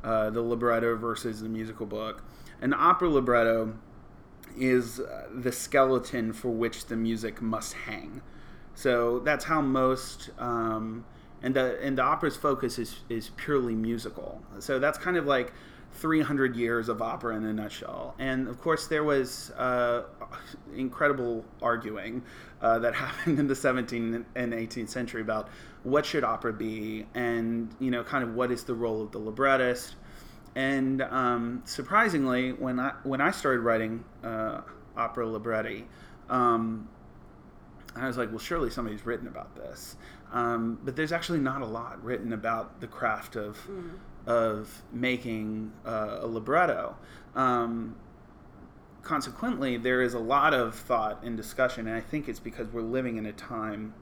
uh, 0.03 0.29
the 0.29 0.41
libretto 0.41 0.95
versus 0.95 1.41
the 1.41 1.49
musical 1.49 1.85
book, 1.85 2.23
an 2.61 2.73
opera 2.73 3.09
libretto 3.09 3.77
is 4.57 4.99
uh, 4.99 5.27
the 5.33 5.51
skeleton 5.51 6.33
for 6.33 6.49
which 6.49 6.85
the 6.87 6.95
music 6.95 7.41
must 7.41 7.73
hang. 7.73 8.21
So 8.73 9.19
that's 9.19 9.45
how 9.45 9.61
most 9.61 10.29
um, 10.39 11.05
and 11.41 11.55
the 11.55 11.79
and 11.81 11.97
the 11.97 12.01
opera's 12.01 12.35
focus 12.37 12.79
is 12.79 13.01
is 13.09 13.29
purely 13.35 13.75
musical. 13.75 14.41
So 14.59 14.79
that's 14.79 14.97
kind 14.97 15.17
of 15.17 15.25
like 15.25 15.53
300 15.99 16.55
years 16.55 16.89
of 16.89 17.01
opera 17.01 17.35
in 17.35 17.43
a 17.45 17.53
nutshell. 17.53 18.15
And 18.19 18.47
of 18.47 18.59
course, 18.61 18.87
there 18.87 19.03
was 19.03 19.51
uh, 19.51 20.03
incredible 20.75 21.43
arguing 21.61 22.23
uh, 22.61 22.79
that 22.79 22.93
happened 22.95 23.39
in 23.39 23.47
the 23.47 23.53
17th 23.53 24.23
and 24.35 24.53
18th 24.53 24.89
century 24.89 25.21
about 25.21 25.49
what 25.83 26.05
should 26.05 26.23
opera 26.23 26.53
be, 26.53 27.05
and 27.15 27.73
you 27.79 27.91
know, 27.91 28.03
kind 28.03 28.23
of 28.23 28.33
what 28.35 28.51
is 28.51 28.63
the 28.63 28.73
role 28.73 29.01
of 29.01 29.11
the 29.11 29.19
librettist. 29.19 29.95
And 30.55 31.01
um, 31.03 31.61
surprisingly, 31.65 32.51
when 32.51 32.79
I 32.79 32.93
when 33.03 33.21
I 33.21 33.31
started 33.31 33.61
writing 33.61 34.03
uh, 34.23 34.61
opera 34.97 35.27
libretti, 35.27 35.85
um, 36.29 36.87
I 37.95 38.07
was 38.07 38.17
like, 38.17 38.29
well, 38.29 38.39
surely 38.39 38.69
somebody's 38.69 39.05
written 39.05 39.27
about 39.27 39.55
this. 39.55 39.95
Um, 40.31 40.79
but 40.83 40.95
there's 40.95 41.11
actually 41.11 41.39
not 41.39 41.61
a 41.61 41.65
lot 41.65 42.03
written 42.03 42.33
about 42.33 42.81
the 42.81 42.87
craft 42.87 43.35
of 43.35 43.57
mm. 43.67 43.91
Of 44.29 44.83
making 44.93 45.71
uh, 45.85 46.19
a 46.21 46.27
libretto. 46.27 46.95
Um, 47.35 47.95
consequently, 49.01 49.75
there 49.75 50.03
is 50.03 50.13
a 50.13 50.19
lot 50.19 50.53
of 50.53 50.75
thought 50.75 51.23
and 51.23 51.35
discussion, 51.35 51.87
and 51.87 51.97
I 51.97 51.99
think 51.99 52.29
it's 52.29 52.39
because 52.39 52.67
we're 52.67 52.81
living 52.83 53.17
in 53.17 53.25
a 53.25 53.33
time 53.33 53.95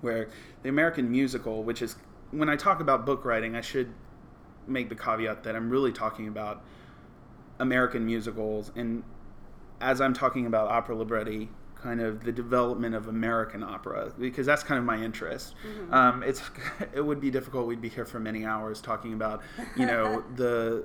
where 0.00 0.28
the 0.64 0.68
American 0.68 1.10
musical, 1.10 1.62
which 1.62 1.80
is 1.80 1.96
when 2.32 2.48
I 2.48 2.56
talk 2.56 2.80
about 2.80 3.06
book 3.06 3.24
writing, 3.24 3.54
I 3.54 3.60
should 3.60 3.94
make 4.66 4.88
the 4.88 4.96
caveat 4.96 5.44
that 5.44 5.54
I'm 5.54 5.70
really 5.70 5.92
talking 5.92 6.26
about 6.26 6.64
American 7.60 8.04
musicals, 8.04 8.72
and 8.74 9.04
as 9.80 10.00
I'm 10.00 10.14
talking 10.14 10.46
about 10.46 10.68
opera 10.68 10.96
libretti, 10.96 11.48
kind 11.84 12.00
of 12.00 12.24
the 12.24 12.32
development 12.32 12.94
of 12.94 13.08
American 13.08 13.62
opera 13.62 14.10
because 14.18 14.46
that's 14.46 14.62
kind 14.62 14.78
of 14.78 14.84
my 14.84 14.96
interest. 14.96 15.54
Mm-hmm. 15.66 15.94
Um, 15.94 16.22
it's 16.22 16.42
it 16.94 17.02
would 17.02 17.20
be 17.20 17.30
difficult. 17.30 17.66
We'd 17.66 17.82
be 17.82 17.90
here 17.90 18.06
for 18.06 18.18
many 18.18 18.44
hours 18.44 18.80
talking 18.80 19.12
about 19.12 19.42
you 19.76 19.86
know 19.86 20.24
the 20.36 20.84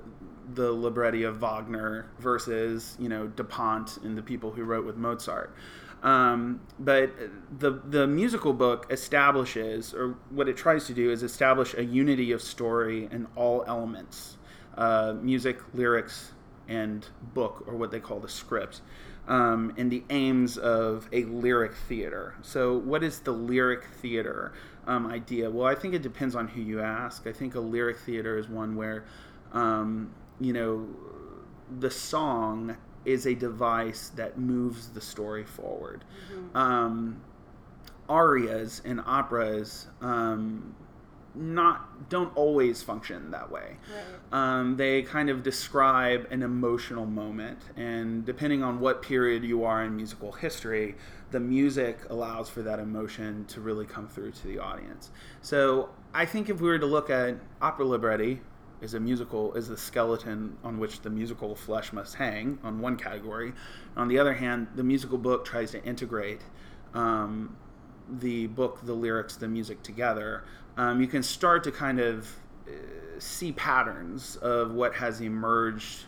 the 0.54 0.70
libretti 0.70 1.22
of 1.24 1.38
Wagner 1.38 2.10
versus 2.18 2.96
you 3.00 3.08
know 3.08 3.26
Da 3.26 3.44
Ponte 3.44 3.96
and 4.04 4.16
the 4.16 4.22
people 4.22 4.52
who 4.52 4.62
wrote 4.62 4.84
with 4.84 4.96
Mozart. 4.96 5.54
Um, 6.02 6.60
but 6.78 7.12
the 7.58 7.80
the 7.84 8.06
musical 8.06 8.52
book 8.52 8.86
establishes, 8.90 9.94
or 9.94 10.16
what 10.28 10.48
it 10.48 10.56
tries 10.56 10.86
to 10.86 10.94
do, 10.94 11.10
is 11.10 11.22
establish 11.22 11.74
a 11.74 11.84
unity 11.84 12.32
of 12.32 12.42
story 12.42 13.08
in 13.10 13.26
all 13.36 13.64
elements, 13.66 14.36
uh, 14.76 15.14
music, 15.20 15.58
lyrics, 15.74 16.32
and 16.68 17.06
book, 17.34 17.64
or 17.66 17.76
what 17.76 17.90
they 17.90 18.00
call 18.00 18.20
the 18.20 18.28
script 18.28 18.82
um, 19.28 19.72
and 19.76 19.90
the 19.90 20.02
aims 20.10 20.56
of 20.58 21.08
a 21.12 21.24
lyric 21.24 21.74
theater. 21.74 22.34
So, 22.42 22.76
what 22.76 23.02
is 23.02 23.20
the 23.20 23.32
lyric 23.32 23.84
theater 23.84 24.52
um, 24.86 25.06
idea? 25.06 25.50
Well, 25.50 25.66
I 25.66 25.74
think 25.74 25.94
it 25.94 26.02
depends 26.02 26.34
on 26.34 26.48
who 26.48 26.60
you 26.60 26.80
ask. 26.80 27.26
I 27.26 27.32
think 27.32 27.54
a 27.54 27.60
lyric 27.60 27.98
theater 27.98 28.38
is 28.38 28.48
one 28.48 28.76
where, 28.76 29.04
um, 29.52 30.12
you 30.40 30.52
know, 30.52 30.88
the 31.78 31.90
song 31.90 32.76
is 33.04 33.26
a 33.26 33.34
device 33.34 34.10
that 34.16 34.38
moves 34.38 34.88
the 34.88 35.00
story 35.00 35.44
forward. 35.44 36.04
Mm-hmm. 36.32 36.56
Um, 36.56 37.20
arias 38.08 38.82
and 38.84 39.00
operas 39.06 39.86
um, 40.00 40.74
not 41.34 42.08
don't 42.08 42.36
always 42.36 42.82
function 42.82 43.30
that 43.30 43.50
way. 43.50 43.76
Right. 44.32 44.58
Um, 44.58 44.76
they 44.76 45.02
kind 45.02 45.30
of 45.30 45.42
describe 45.42 46.26
an 46.30 46.42
emotional 46.42 47.06
moment, 47.06 47.58
and 47.76 48.24
depending 48.24 48.62
on 48.62 48.80
what 48.80 49.02
period 49.02 49.44
you 49.44 49.64
are 49.64 49.84
in 49.84 49.94
musical 49.96 50.32
history, 50.32 50.96
the 51.30 51.40
music 51.40 51.98
allows 52.10 52.48
for 52.48 52.62
that 52.62 52.78
emotion 52.78 53.44
to 53.46 53.60
really 53.60 53.86
come 53.86 54.08
through 54.08 54.32
to 54.32 54.46
the 54.48 54.58
audience. 54.58 55.10
So 55.42 55.90
I 56.12 56.26
think 56.26 56.48
if 56.48 56.60
we 56.60 56.68
were 56.68 56.78
to 56.78 56.86
look 56.86 57.10
at 57.10 57.36
opera 57.62 57.86
libretti 57.86 58.40
is 58.80 58.94
a 58.94 59.00
musical 59.00 59.52
is 59.54 59.68
the 59.68 59.76
skeleton 59.76 60.56
on 60.64 60.78
which 60.78 61.02
the 61.02 61.10
musical 61.10 61.54
flesh 61.54 61.92
must 61.92 62.14
hang 62.14 62.58
on 62.64 62.80
one 62.80 62.96
category, 62.96 63.52
on 63.96 64.08
the 64.08 64.18
other 64.18 64.34
hand, 64.34 64.66
the 64.74 64.84
musical 64.84 65.18
book 65.18 65.44
tries 65.44 65.70
to 65.72 65.84
integrate. 65.84 66.40
Um, 66.94 67.56
the 68.18 68.48
book, 68.48 68.80
the 68.84 68.92
lyrics, 68.92 69.36
the 69.36 69.46
music 69.46 69.82
together 69.84 70.42
um, 70.76 71.00
you 71.00 71.06
can 71.06 71.22
start 71.22 71.64
to 71.64 71.72
kind 71.72 72.00
of 72.00 72.28
uh, 72.66 72.72
see 73.18 73.52
patterns 73.52 74.36
of 74.36 74.72
what 74.72 74.94
has 74.94 75.20
emerged 75.20 76.04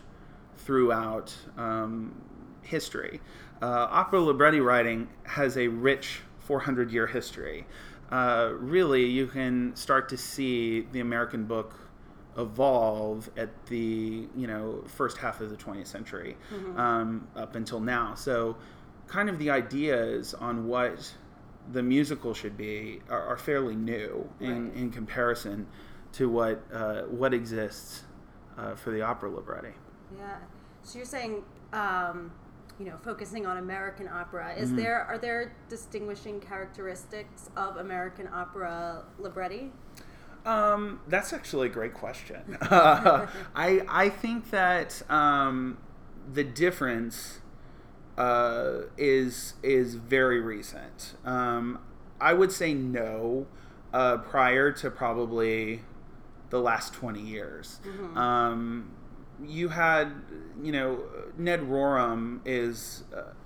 throughout 0.57 1.35
um, 1.57 2.13
history. 2.61 3.21
Uh, 3.61 3.87
opera 3.89 4.19
libretti 4.19 4.59
writing 4.59 5.07
has 5.23 5.57
a 5.57 5.67
rich 5.67 6.21
400 6.39 6.91
year 6.91 7.07
history. 7.07 7.65
Uh, 8.11 8.51
really, 8.57 9.05
you 9.05 9.27
can 9.27 9.75
start 9.75 10.09
to 10.09 10.17
see 10.17 10.81
the 10.91 10.99
American 10.99 11.45
book 11.45 11.73
evolve 12.37 13.29
at 13.37 13.49
the 13.67 14.27
you 14.35 14.47
know 14.47 14.83
first 14.87 15.17
half 15.17 15.39
of 15.39 15.49
the 15.49 15.55
20th 15.55 15.87
century 15.87 16.35
mm-hmm. 16.51 16.79
um, 16.79 17.27
up 17.35 17.55
until 17.55 17.79
now. 17.79 18.13
So, 18.15 18.55
kind 19.07 19.29
of 19.29 19.39
the 19.39 19.49
ideas 19.49 20.33
on 20.33 20.67
what 20.67 21.13
the 21.71 21.83
musical 21.83 22.33
should 22.33 22.57
be 22.57 23.01
are, 23.09 23.21
are 23.21 23.37
fairly 23.37 23.75
new 23.75 24.29
in, 24.39 24.69
right. 24.69 24.77
in 24.77 24.91
comparison 24.91 25.67
to 26.13 26.29
what 26.29 26.63
uh, 26.73 27.03
what 27.03 27.33
exists 27.33 28.03
uh, 28.57 28.75
for 28.75 28.91
the 28.91 29.01
opera 29.01 29.29
libretti. 29.29 29.73
Yeah. 30.17 30.37
So 30.83 30.99
you're 30.99 31.05
saying, 31.05 31.43
um, 31.71 32.31
you 32.79 32.85
know, 32.85 32.97
focusing 33.03 33.45
on 33.45 33.57
American 33.57 34.07
opera. 34.07 34.53
Is 34.55 34.69
mm-hmm. 34.69 34.77
there 34.77 35.01
are 35.03 35.17
there 35.17 35.55
distinguishing 35.69 36.39
characteristics 36.39 37.49
of 37.55 37.77
American 37.77 38.27
opera 38.27 39.05
libretti? 39.19 39.71
Um, 40.45 40.99
that's 41.07 41.31
actually 41.31 41.67
a 41.67 41.71
great 41.71 41.93
question. 41.93 42.57
I 42.61 43.27
I 43.87 44.09
think 44.09 44.49
that 44.51 45.01
um, 45.09 45.77
the 46.31 46.43
difference 46.43 47.39
uh, 48.17 48.83
is 48.97 49.55
is 49.63 49.95
very 49.95 50.39
recent. 50.39 51.15
Um, 51.25 51.79
I 52.21 52.33
would 52.33 52.51
say 52.51 52.73
no, 52.73 53.47
uh, 53.93 54.17
prior 54.17 54.71
to 54.71 54.89
probably 54.89 55.81
the 56.49 56.59
last 56.59 56.93
twenty 56.93 57.21
years. 57.21 57.79
Mm-hmm. 57.85 58.17
Um, 58.17 58.91
you 59.45 59.69
had, 59.69 60.11
you 60.61 60.71
know, 60.71 60.99
Ned 61.37 61.61
Rorem 61.61 62.39
is 62.45 63.03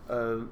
a, 0.10 0.14
a 0.14 0.48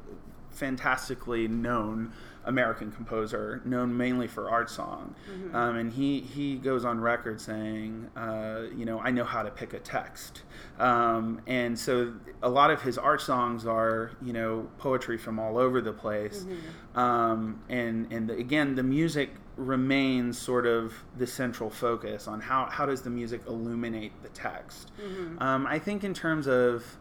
fantastically 0.55 1.47
known 1.47 2.13
American 2.45 2.91
composer, 2.91 3.61
known 3.65 3.95
mainly 3.95 4.27
for 4.27 4.49
art 4.49 4.69
song, 4.69 5.15
mm-hmm. 5.29 5.55
um, 5.55 5.75
and 5.75 5.93
he 5.93 6.19
he 6.21 6.55
goes 6.55 6.85
on 6.85 6.99
record 7.01 7.41
saying, 7.41 8.09
uh, 8.15 8.63
you 8.75 8.85
know, 8.85 8.99
I 8.99 9.11
know 9.11 9.23
how 9.23 9.43
to 9.43 9.49
pick 9.49 9.73
a 9.73 9.79
text, 9.79 10.43
um, 10.79 11.41
and 11.47 11.77
so 11.77 12.13
a 12.43 12.49
lot 12.49 12.71
of 12.71 12.81
his 12.81 12.97
art 12.97 13.21
songs 13.21 13.65
are 13.65 14.11
you 14.21 14.31
know 14.31 14.69
poetry 14.77 15.17
from 15.17 15.39
all 15.39 15.57
over 15.57 15.81
the 15.81 15.93
place, 15.93 16.43
mm-hmm. 16.43 16.99
um, 16.99 17.61
and 17.67 18.11
and 18.11 18.29
the, 18.29 18.37
again 18.37 18.75
the 18.75 18.83
music 18.83 19.31
remains 19.57 20.37
sort 20.37 20.65
of 20.65 20.93
the 21.17 21.25
central 21.25 21.69
focus 21.69 22.27
on 22.27 22.41
how 22.41 22.65
how 22.65 22.85
does 22.85 23.01
the 23.01 23.09
music 23.09 23.41
illuminate 23.47 24.11
the 24.21 24.29
text. 24.29 24.91
Mm-hmm. 25.01 25.41
Um, 25.41 25.65
I 25.65 25.79
think 25.79 26.03
in 26.03 26.13
terms 26.13 26.47
of 26.47 26.97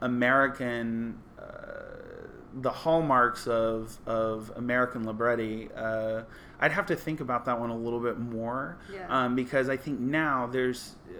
American 0.00 1.18
the 2.56 2.70
hallmarks 2.70 3.46
of 3.46 3.98
of 4.06 4.50
American 4.56 5.04
libretti, 5.04 5.68
uh, 5.76 6.22
I'd 6.58 6.72
have 6.72 6.86
to 6.86 6.96
think 6.96 7.20
about 7.20 7.44
that 7.44 7.60
one 7.60 7.70
a 7.70 7.76
little 7.76 8.00
bit 8.00 8.18
more 8.18 8.78
yeah. 8.92 9.06
um, 9.08 9.34
because 9.34 9.68
I 9.68 9.76
think 9.76 10.00
now 10.00 10.46
there's, 10.46 10.96
uh, 11.08 11.12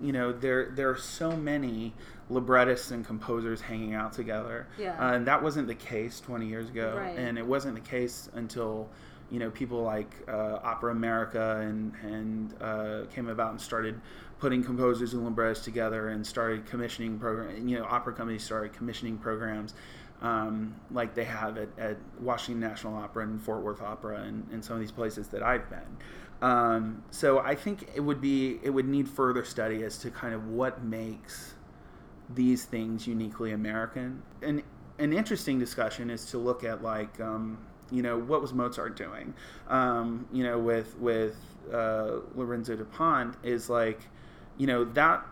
you 0.00 0.12
know, 0.12 0.32
there 0.32 0.72
there 0.74 0.90
are 0.90 0.96
so 0.96 1.36
many 1.36 1.94
librettists 2.28 2.90
and 2.90 3.06
composers 3.06 3.60
hanging 3.60 3.94
out 3.94 4.12
together, 4.12 4.66
yeah. 4.78 4.98
Uh, 4.98 5.14
and 5.14 5.26
that 5.26 5.42
wasn't 5.42 5.68
the 5.68 5.74
case 5.74 6.20
20 6.20 6.46
years 6.46 6.68
ago, 6.68 6.96
right. 6.96 7.16
and 7.16 7.38
it 7.38 7.46
wasn't 7.46 7.74
the 7.74 7.88
case 7.88 8.28
until 8.34 8.88
you 9.30 9.38
know 9.38 9.50
people 9.50 9.82
like 9.82 10.12
uh, 10.28 10.58
Opera 10.62 10.90
America 10.92 11.60
and 11.60 11.92
and 12.02 12.54
uh, 12.60 13.02
came 13.14 13.28
about 13.28 13.52
and 13.52 13.60
started 13.60 14.00
putting 14.40 14.62
composers 14.62 15.14
and 15.14 15.24
librettists 15.24 15.64
together 15.64 16.08
and 16.08 16.26
started 16.26 16.66
commissioning 16.66 17.18
program. 17.18 17.68
You 17.68 17.78
know, 17.78 17.84
opera 17.84 18.12
companies 18.12 18.42
started 18.42 18.72
commissioning 18.72 19.16
programs 19.16 19.74
um, 20.24 20.74
like 20.90 21.14
they 21.14 21.24
have 21.24 21.58
at, 21.58 21.68
at, 21.78 21.98
Washington 22.18 22.58
National 22.58 22.96
Opera 22.96 23.24
and 23.24 23.40
Fort 23.40 23.62
Worth 23.62 23.82
Opera 23.82 24.22
and, 24.22 24.46
and 24.50 24.64
some 24.64 24.74
of 24.74 24.80
these 24.80 24.90
places 24.90 25.28
that 25.28 25.42
I've 25.42 25.68
been. 25.68 25.98
Um, 26.40 27.04
so 27.10 27.40
I 27.40 27.54
think 27.54 27.90
it 27.94 28.00
would 28.00 28.22
be 28.22 28.58
it 28.62 28.70
would 28.70 28.88
need 28.88 29.06
further 29.06 29.44
study 29.44 29.82
as 29.84 29.98
to 29.98 30.10
kind 30.10 30.34
of 30.34 30.48
what 30.48 30.82
makes 30.82 31.54
these 32.34 32.64
things 32.64 33.06
uniquely 33.06 33.52
American. 33.52 34.22
And 34.40 34.62
an 34.98 35.12
interesting 35.12 35.58
discussion 35.58 36.08
is 36.08 36.24
to 36.26 36.38
look 36.38 36.64
at 36.64 36.82
like 36.82 37.20
um, 37.20 37.58
you 37.90 38.02
know 38.02 38.18
what 38.18 38.40
was 38.40 38.54
Mozart 38.54 38.96
doing, 38.96 39.34
um, 39.68 40.26
you 40.32 40.42
know 40.42 40.58
with 40.58 40.98
with 40.98 41.36
uh, 41.70 42.20
Lorenzo 42.34 42.76
Da 42.76 42.84
Ponte 42.84 43.36
is 43.42 43.68
like 43.68 44.00
you 44.56 44.66
know 44.66 44.84
that 44.84 45.22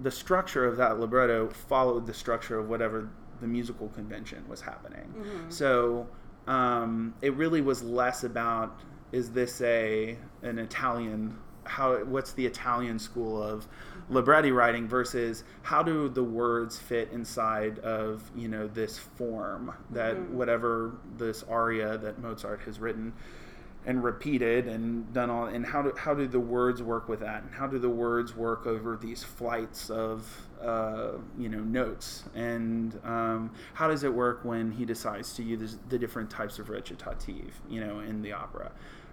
the 0.00 0.10
structure 0.10 0.64
of 0.64 0.78
that 0.78 0.98
libretto 0.98 1.50
followed 1.50 2.06
the 2.06 2.14
structure 2.14 2.58
of 2.58 2.70
whatever 2.70 3.10
the 3.42 3.46
musical 3.48 3.88
convention 3.88 4.42
was 4.48 4.60
happening. 4.62 5.12
Mm-hmm. 5.18 5.50
So 5.50 6.06
um, 6.46 7.14
it 7.20 7.34
really 7.34 7.60
was 7.60 7.82
less 7.82 8.24
about 8.24 8.80
is 9.12 9.30
this 9.32 9.60
a 9.60 10.16
an 10.42 10.58
Italian 10.58 11.36
how 11.64 11.96
what's 12.04 12.32
the 12.32 12.44
Italian 12.46 12.98
school 12.98 13.40
of 13.40 13.68
libretti 14.08 14.50
writing 14.50 14.88
versus 14.88 15.44
how 15.62 15.80
do 15.82 16.08
the 16.08 16.24
words 16.24 16.76
fit 16.78 17.08
inside 17.12 17.78
of 17.80 18.30
you 18.34 18.48
know 18.48 18.66
this 18.66 18.98
form 18.98 19.72
that 19.90 20.16
Mhm. 20.16 20.30
whatever 20.30 20.92
this 21.18 21.44
aria 21.44 21.98
that 21.98 22.18
Mozart 22.20 22.60
has 22.62 22.80
written 22.80 23.12
and 23.84 24.04
repeated 24.04 24.68
and 24.68 25.12
done 25.12 25.28
all 25.28 25.46
and 25.46 25.66
how 25.66 25.82
do 25.82 25.92
how 25.96 26.14
do 26.14 26.26
the 26.26 26.40
words 26.40 26.82
work 26.82 27.08
with 27.08 27.20
that? 27.20 27.42
And 27.42 27.52
how 27.52 27.66
do 27.66 27.78
the 27.78 27.88
words 27.90 28.36
work 28.36 28.66
over 28.66 28.96
these 28.96 29.22
flights 29.24 29.90
of 29.90 30.28
uh, 30.60 31.12
you 31.38 31.48
know 31.48 31.60
notes? 31.60 32.24
And 32.34 32.98
um, 33.04 33.50
how 33.74 33.88
does 33.88 34.04
it 34.04 34.12
work 34.14 34.44
when 34.44 34.70
he 34.70 34.84
decides 34.84 35.34
to 35.34 35.42
use 35.42 35.78
the 35.88 35.98
different 35.98 36.30
types 36.30 36.58
of 36.58 36.68
recitative 36.68 37.60
you 37.68 37.80
know 37.80 38.00
in 38.00 38.22
the 38.22 38.32
opera? 38.32 38.70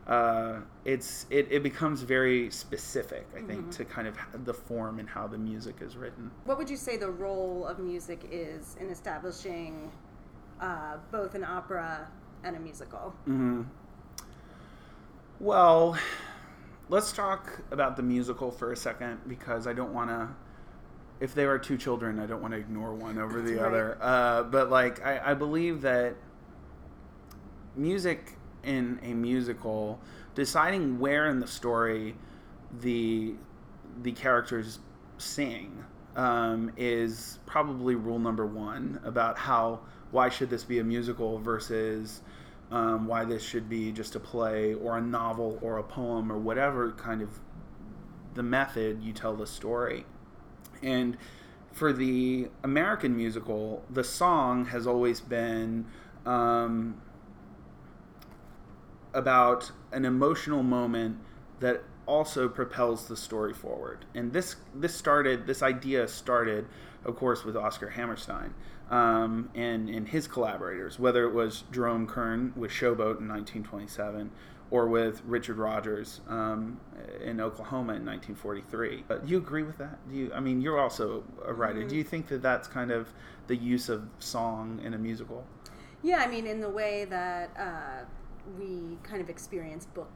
Uh, 0.08 0.62
it's 0.86 1.28
it, 1.30 1.48
it 1.52 1.62
becomes 1.62 2.02
very 2.02 2.50
specific 2.50 3.28
I 3.36 3.42
think 3.42 3.68
Mhm. 3.68 3.72
to 3.78 3.86
kind 3.86 4.08
of 4.08 4.18
the 4.46 4.54
form 4.54 4.98
and 5.00 5.08
how 5.08 5.28
the 5.28 5.38
music 5.38 5.78
is 5.82 5.98
written. 5.98 6.32
What 6.46 6.58
would 6.58 6.70
you 6.70 6.78
say 6.78 6.98
the 6.98 7.12
role 7.12 7.66
of 7.68 7.78
music 7.80 8.22
is 8.32 8.76
in 8.80 8.90
establishing 8.90 9.92
uh, 10.60 10.98
both 11.12 11.36
an 11.36 11.44
opera 11.44 12.08
and 12.44 12.56
a 12.56 12.60
musical? 12.60 13.14
hmm 13.26 13.64
Well, 15.40 15.98
let's 16.90 17.12
talk 17.14 17.62
about 17.72 17.96
the 17.96 18.04
musical 18.04 18.52
for 18.52 18.72
a 18.72 18.78
second 18.78 19.22
because 19.28 19.68
I 19.68 19.74
don't 19.74 19.94
want 19.94 20.10
to. 20.10 20.30
If 21.22 21.34
there 21.36 21.52
are 21.52 21.60
two 21.60 21.78
children, 21.78 22.20
I 22.20 22.26
don't 22.26 22.42
want 22.42 22.54
to 22.54 22.60
ignore 22.60 22.94
one 22.94 23.18
over 23.18 23.42
the 23.42 23.56
Right. 23.56 23.66
other. 23.66 23.98
Uh, 24.02 24.44
but 24.44 24.70
like, 24.70 25.06
I, 25.06 25.32
I 25.32 25.34
believe 25.34 25.82
that 25.82 26.16
music 27.76 28.34
in 28.64 29.00
a 29.04 29.14
musical, 29.14 30.00
deciding 30.36 31.00
where 31.00 31.28
in 31.30 31.40
the 31.40 31.48
story 31.48 32.16
the 32.82 33.36
the 34.04 34.12
characters 34.12 34.80
sing 35.18 35.84
um, 36.16 36.72
is 36.78 37.40
probably 37.46 37.96
rule 37.96 38.20
number 38.20 38.46
one 38.46 39.00
about 39.04 39.38
how 39.38 39.80
why 40.12 40.30
should 40.30 40.50
this 40.50 40.64
be 40.64 40.80
a 40.80 40.84
musical 40.84 41.38
versus 41.40 42.22
um, 42.72 43.08
why 43.08 43.26
this 43.26 43.44
should 43.44 43.70
be 43.70 43.92
just 43.92 44.16
a 44.16 44.20
play 44.20 44.74
or 44.74 44.98
a 44.98 45.02
novel 45.02 45.58
or 45.62 45.78
a 45.78 45.84
poem 45.84 46.32
or 46.32 46.38
whatever 46.38 46.92
kind 46.92 47.22
of 47.22 47.40
the 48.36 48.44
method 48.44 49.02
you 49.02 49.12
tell 49.12 49.36
the 49.36 49.48
story. 49.48 50.06
And 50.84 51.18
for 51.72 51.92
the 51.92 52.50
American 52.64 53.16
musical, 53.16 53.84
the 53.90 54.04
song 54.04 54.66
has 54.66 54.86
always 54.86 55.20
been 55.20 55.86
um, 56.26 57.02
about 59.14 59.72
an 59.92 60.06
emotional 60.06 60.64
moment 60.64 61.18
that 61.60 61.84
also 62.06 62.50
propels 62.50 63.08
the 63.08 63.18
story 63.18 63.54
forward. 63.54 64.06
And 64.16 64.34
this 64.34 64.56
this 64.74 64.96
started 64.96 65.46
this 65.46 65.62
idea 65.62 66.08
started, 66.08 66.68
of 67.06 67.16
course, 67.16 67.44
with 67.44 67.56
Oscar 67.56 67.90
Hammerstein 67.90 68.54
um, 68.90 69.50
and 69.56 69.90
and 69.90 70.08
his 70.08 70.28
collaborators, 70.28 71.00
whether 71.00 71.24
it 71.26 71.34
was 71.34 71.64
Jerome 71.72 72.08
Kern 72.08 72.54
with 72.56 72.72
Show 72.72 72.96
Boat 72.96 73.20
in 73.20 73.28
1927 73.28 74.32
or 74.72 74.88
with 74.88 75.22
Richard 75.26 75.58
Rodgers 75.58 76.22
um, 76.28 76.80
in 77.24 77.42
Oklahoma 77.42 77.94
in 77.96 78.06
1943. 78.06 79.04
But 79.08 79.26
do 79.26 79.32
you 79.32 79.38
agree 79.38 79.64
with 79.64 79.78
that? 79.80 79.98
Do 80.10 80.16
you? 80.16 80.32
I 80.34 80.40
mean, 80.40 80.62
you're 80.62 80.80
also 80.80 81.24
a 81.46 81.54
writer. 81.54 81.82
Mhm. 81.82 81.90
Do 81.90 81.96
you 81.96 82.04
think 82.04 82.28
that 82.28 82.42
that's 82.42 82.68
kind 82.68 82.92
of 82.92 83.12
the 83.48 83.56
use 83.56 83.90
of 83.90 84.08
song 84.20 84.80
in 84.84 84.94
a 84.94 84.98
musical? 84.98 85.46
Yeah, 86.02 86.20
I 86.20 86.28
mean, 86.28 86.46
in 86.48 86.62
the 86.62 86.70
way 86.70 87.06
that 87.06 87.50
uh, 87.58 88.06
we 88.60 88.98
kind 89.04 89.22
of 89.22 89.30
experience 89.30 89.86
book 89.86 90.12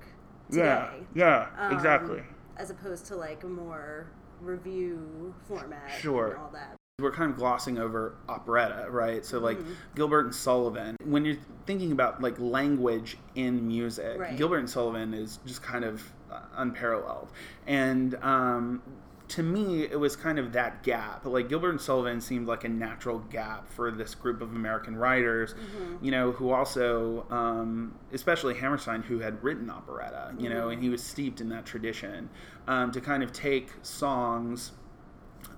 Yeah, 0.49 0.85
today. 0.91 1.03
yeah, 1.15 1.47
um, 1.57 1.73
exactly. 1.73 2.23
As 2.57 2.69
opposed 2.69 3.05
to 3.07 3.15
like 3.15 3.43
a 3.43 3.47
more 3.47 4.07
revue 4.39 5.33
format 5.47 5.91
Sure. 5.99 6.27
and 6.29 6.37
all 6.37 6.51
that. 6.53 6.75
We're 7.03 7.11
kind 7.11 7.29
of 7.29 7.37
glossing 7.37 7.77
over 7.77 8.15
operetta, 8.29 8.87
right? 8.89 9.23
So 9.25 9.37
like 9.39 9.59
Mhm. 9.59 9.75
Gilbert 9.95 10.25
and 10.25 10.33
Sullivan. 10.33 10.95
When 11.03 11.25
you're 11.25 11.35
thinking 11.65 11.91
about 11.91 12.21
like 12.21 12.39
language 12.39 13.17
in 13.35 13.67
music, 13.67 14.19
Right. 14.19 14.37
Gilbert 14.37 14.59
and 14.59 14.69
Sullivan 14.69 15.13
is 15.13 15.37
just 15.45 15.61
kind 15.61 15.83
of 15.83 16.01
uh, 16.31 16.39
unparalleled. 16.55 17.29
And 17.67 18.15
um, 18.23 18.81
to 19.27 19.43
me, 19.43 19.83
it 19.83 19.99
was 19.99 20.15
kind 20.15 20.39
of 20.39 20.53
that 20.53 20.81
gap. 20.83 21.25
Like 21.25 21.47
Gilbert 21.49 21.69
and 21.71 21.81
Sullivan 21.81 22.21
seemed 22.21 22.47
like 22.47 22.63
a 22.63 22.69
natural 22.69 23.19
gap 23.19 23.67
for 23.69 23.91
this 23.91 24.15
group 24.15 24.41
of 24.41 24.55
American 24.55 24.95
writers, 24.95 25.53
Mhm. 25.53 25.97
you 26.01 26.09
know, 26.11 26.31
who 26.31 26.51
also, 26.51 27.25
um, 27.29 27.93
especially 28.13 28.53
Hammerstein, 28.55 29.03
who 29.03 29.19
had 29.19 29.43
written 29.43 29.69
operetta, 29.69 30.33
you 30.39 30.49
know, 30.49 30.67
Mhm. 30.67 30.73
and 30.73 30.81
he 30.83 30.89
was 30.89 31.03
steeped 31.03 31.39
in 31.41 31.49
that 31.49 31.65
tradition, 31.65 32.29
um, 32.67 32.91
to 32.91 32.99
kind 33.01 33.21
of 33.23 33.31
take 33.31 33.73
songs 33.81 34.71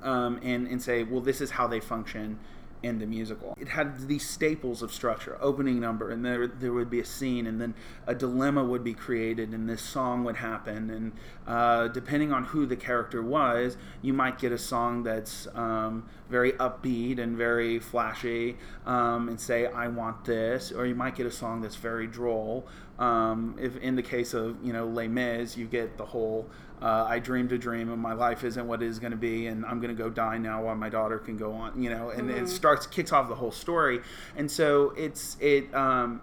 um, 0.06 0.39
and, 0.44 0.68
and 0.68 0.82
say, 0.82 1.04
well, 1.04 1.22
this 1.22 1.41
is 1.41 1.52
how 1.52 1.68
they 1.68 1.80
function 1.80 2.39
in 2.84 3.00
the 3.00 3.06
musical. 3.06 3.56
It 3.60 3.68
had 3.68 4.08
these 4.08 4.28
staples 4.28 4.84
of 4.84 4.94
structure, 4.94 5.38
opening 5.41 5.80
number, 5.80 6.12
and 6.12 6.24
there, 6.24 6.48
there 6.48 6.72
would 6.72 6.89
be 6.89 7.00
a 7.00 7.06
scene, 7.06 7.48
and 7.48 7.60
then 7.60 7.74
a 8.06 8.13
dilemma 8.13 8.63
would 8.63 8.84
be 8.84 8.94
created, 8.94 9.54
and 9.54 9.68
this 9.68 9.82
song 9.82 10.24
would 10.26 10.36
happen. 10.36 10.89
And 10.91 11.12
uh, 11.48 11.88
depending 11.88 12.32
on 12.32 12.44
who 12.44 12.65
the 12.68 12.76
character 12.76 13.24
was, 13.24 13.78
you 14.04 14.13
might 14.13 14.38
get 14.38 14.52
a 14.52 14.58
song 14.58 15.02
that's 15.04 15.48
um, 15.56 16.08
very 16.30 16.52
upbeat 16.54 17.18
and 17.18 17.36
very 17.36 17.80
flashy 17.80 18.58
um, 18.86 19.30
and 19.30 19.39
say, 19.39 19.65
I 19.65 19.88
want 19.88 20.24
this, 20.26 20.72
or 20.72 20.86
you 20.86 20.96
might 20.96 21.15
get 21.15 21.26
a 21.26 21.32
song 21.32 21.62
that's 21.62 21.78
very 21.78 22.08
droll. 22.08 22.68
Um, 23.00 23.58
if 23.60 23.76
in 23.78 23.96
the 23.96 24.04
case 24.04 24.34
of 24.34 24.58
you 24.63 24.72
know 24.72 24.88
Les 24.88 25.10
Mis, 25.10 25.58
you 25.58 25.65
get 25.65 25.98
the 25.98 26.06
whole 26.06 26.48
uh, 26.82 27.06
I 27.08 27.20
dreamed 27.20 27.52
a 27.52 27.58
dream 27.58 27.92
and 27.92 28.02
my 28.02 28.14
life 28.14 28.44
isn't 28.44 28.68
what 28.68 28.82
it 28.84 28.88
is 28.88 29.00
going 29.00 29.12
to 29.12 29.18
be, 29.18 29.48
and 29.48 29.66
I'm 29.66 29.80
going 29.80 29.96
to 29.96 30.04
go 30.04 30.10
die 30.10 30.38
now 30.38 30.64
while 30.64 30.76
my 30.76 30.90
daughter 30.90 31.18
can 31.20 31.38
go 31.38 31.54
on. 31.54 31.82
You 31.82 31.90
know, 31.90 32.10
and 32.10 32.30
Mhm. 32.30 32.42
it 32.44 32.50
starts 32.50 32.86
kicks 32.88 33.12
off 33.12 33.28
the 33.30 33.36
whole 33.36 33.52
story, 33.52 34.02
and 34.36 34.50
so 34.52 34.94
it's 34.98 35.38
it. 35.40 35.74
Um, 35.74 36.22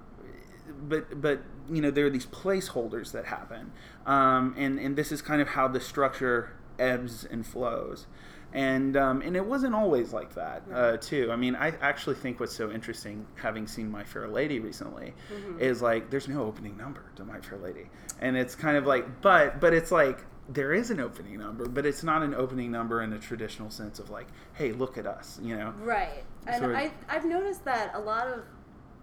but 0.89 1.21
but 1.21 1.41
you 1.71 1.81
know 1.81 1.91
there 1.91 2.07
are 2.07 2.11
these 2.11 2.27
placeholders 2.27 3.13
that 3.13 3.27
happen, 3.27 3.73
um, 4.07 4.55
and 4.57 4.79
and 4.79 4.97
this 4.97 5.13
is 5.13 5.23
kind 5.23 5.41
of 5.41 5.49
how 5.49 5.69
the 5.69 5.81
structure 5.81 6.51
ebbs 6.79 7.25
and 7.25 7.47
flows. 7.47 8.07
And 8.55 8.99
um, 8.99 9.23
and 9.23 9.35
it 9.35 9.47
wasn't 9.47 9.75
always 9.75 10.13
like 10.13 10.35
that 10.35 10.63
uh, 10.71 10.99
too. 10.99 11.31
I 11.33 11.37
mean, 11.37 11.57
I 11.57 11.69
actually 11.81 12.17
think 12.17 12.39
what's 12.39 12.55
so 12.55 12.71
interesting, 12.71 13.27
having 13.37 13.67
seen 13.67 13.91
My 13.91 14.05
Fair 14.05 14.29
Lady 14.29 14.61
recently, 14.61 15.15
Mhm. 15.33 15.59
is 15.59 15.81
like 15.81 16.11
there's 16.11 16.29
no 16.29 16.43
opening 16.45 16.77
number 16.77 17.01
to 17.17 17.25
My 17.25 17.41
Fair 17.41 17.59
Lady, 17.59 17.89
and 18.21 18.37
it's 18.37 18.55
kind 18.55 18.77
of 18.77 18.85
like, 18.87 19.23
but 19.23 19.59
but 19.59 19.73
it's 19.73 19.91
like 19.91 20.19
there 20.53 20.73
is 20.73 20.91
an 20.91 21.01
opening 21.01 21.39
number, 21.39 21.67
but 21.69 21.87
it's 21.87 22.03
not 22.03 22.23
an 22.23 22.35
opening 22.35 22.71
number 22.71 23.03
in 23.03 23.13
a 23.13 23.19
traditional 23.19 23.71
sense 23.71 23.99
of 23.99 24.11
like, 24.11 24.27
hey, 24.55 24.73
look 24.73 24.99
at 24.99 25.07
us, 25.07 25.39
you 25.43 25.57
know. 25.57 25.73
Right. 25.83 26.25
And 26.47 26.59
Sort 26.61 26.73
of- 26.73 26.77
I, 26.77 26.93
I've 27.09 27.25
noticed 27.25 27.65
that 27.65 27.93
a 27.95 28.01
lot 28.01 28.27
of 28.27 28.43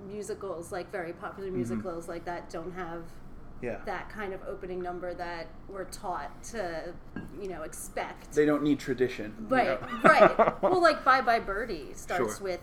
musicals, 0.08 0.72
like 0.72 0.92
very 0.92 1.14
popular 1.14 1.50
Mhm. 1.50 1.54
musicals 1.56 2.08
like 2.08 2.26
that, 2.26 2.50
don't 2.50 2.72
have 2.74 3.04
Yeah. 3.62 3.80
that 3.86 4.10
kind 4.10 4.34
of 4.34 4.42
opening 4.48 4.82
number 4.82 5.14
that 5.14 5.48
we're 5.68 5.86
taught 5.86 6.42
to, 6.46 6.94
you 7.42 7.50
know, 7.50 7.64
expect. 7.64 8.34
They 8.34 8.46
don't 8.46 8.64
need 8.64 8.80
tradition. 8.80 9.34
you 9.50 9.56
right, 9.56 9.82
know? 9.82 10.00
right. 10.10 10.62
Well, 10.62 10.82
like 10.90 11.04
Bye 11.04 11.22
Bye 11.22 11.40
Birdie 11.40 11.94
starts 11.94 12.38
Sure. 12.38 12.44
with 12.44 12.62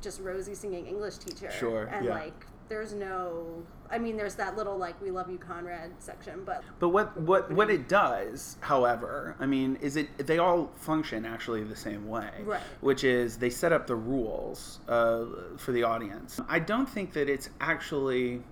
just 0.00 0.20
Rosie 0.20 0.54
singing 0.54 0.86
English 0.86 1.18
teacher. 1.18 1.50
Sure, 1.50 1.84
And 1.84 2.06
yeah. 2.06 2.14
like, 2.14 2.46
there's 2.68 2.94
no. 2.94 3.62
I 3.90 3.98
mean, 3.98 4.16
there's 4.16 4.34
that 4.36 4.56
little 4.56 4.76
like 4.76 5.00
"We 5.00 5.10
Love 5.10 5.30
You, 5.30 5.38
Conrad" 5.38 5.92
section, 5.98 6.42
but 6.44 6.62
But 6.78 6.90
what 6.90 7.18
what 7.20 7.50
what 7.50 7.70
it 7.70 7.88
does, 7.88 8.56
however, 8.60 9.34
I 9.40 9.46
mean, 9.46 9.78
is 9.80 9.96
it 9.96 10.26
they 10.26 10.38
all 10.38 10.70
function 10.76 11.24
actually 11.24 11.64
the 11.64 11.76
same 11.76 12.06
way, 12.08 12.30
Right. 12.44 12.60
Which 12.80 13.04
is 13.04 13.38
they 13.38 13.50
set 13.50 13.72
up 13.72 13.86
the 13.86 13.96
rules 13.96 14.80
uh, 14.88 15.24
for 15.56 15.72
the 15.72 15.82
audience. 15.84 16.40
I 16.48 16.58
don't 16.58 16.88
think 16.88 17.12
that 17.14 17.28
it's 17.28 17.48
actually 17.60 18.42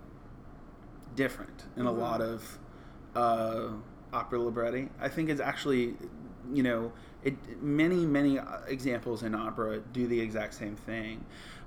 different 1.14 1.64
in 1.76 1.86
a 1.86 1.92
Mhm. 1.92 1.98
lot 1.98 2.20
of 2.20 2.58
uh, 3.14 3.70
opera 4.12 4.38
libretti. 4.38 4.90
I 5.00 5.08
think 5.08 5.30
it's 5.30 5.40
actually, 5.40 5.96
you 6.52 6.62
know, 6.62 6.92
it 7.24 7.34
many 7.62 8.04
many 8.04 8.38
uh, 8.38 8.58
examples 8.68 9.22
in 9.22 9.34
opera 9.34 9.80
do 9.92 10.06
the 10.06 10.20
exact 10.20 10.52
same 10.54 10.76
thing. 10.76 11.24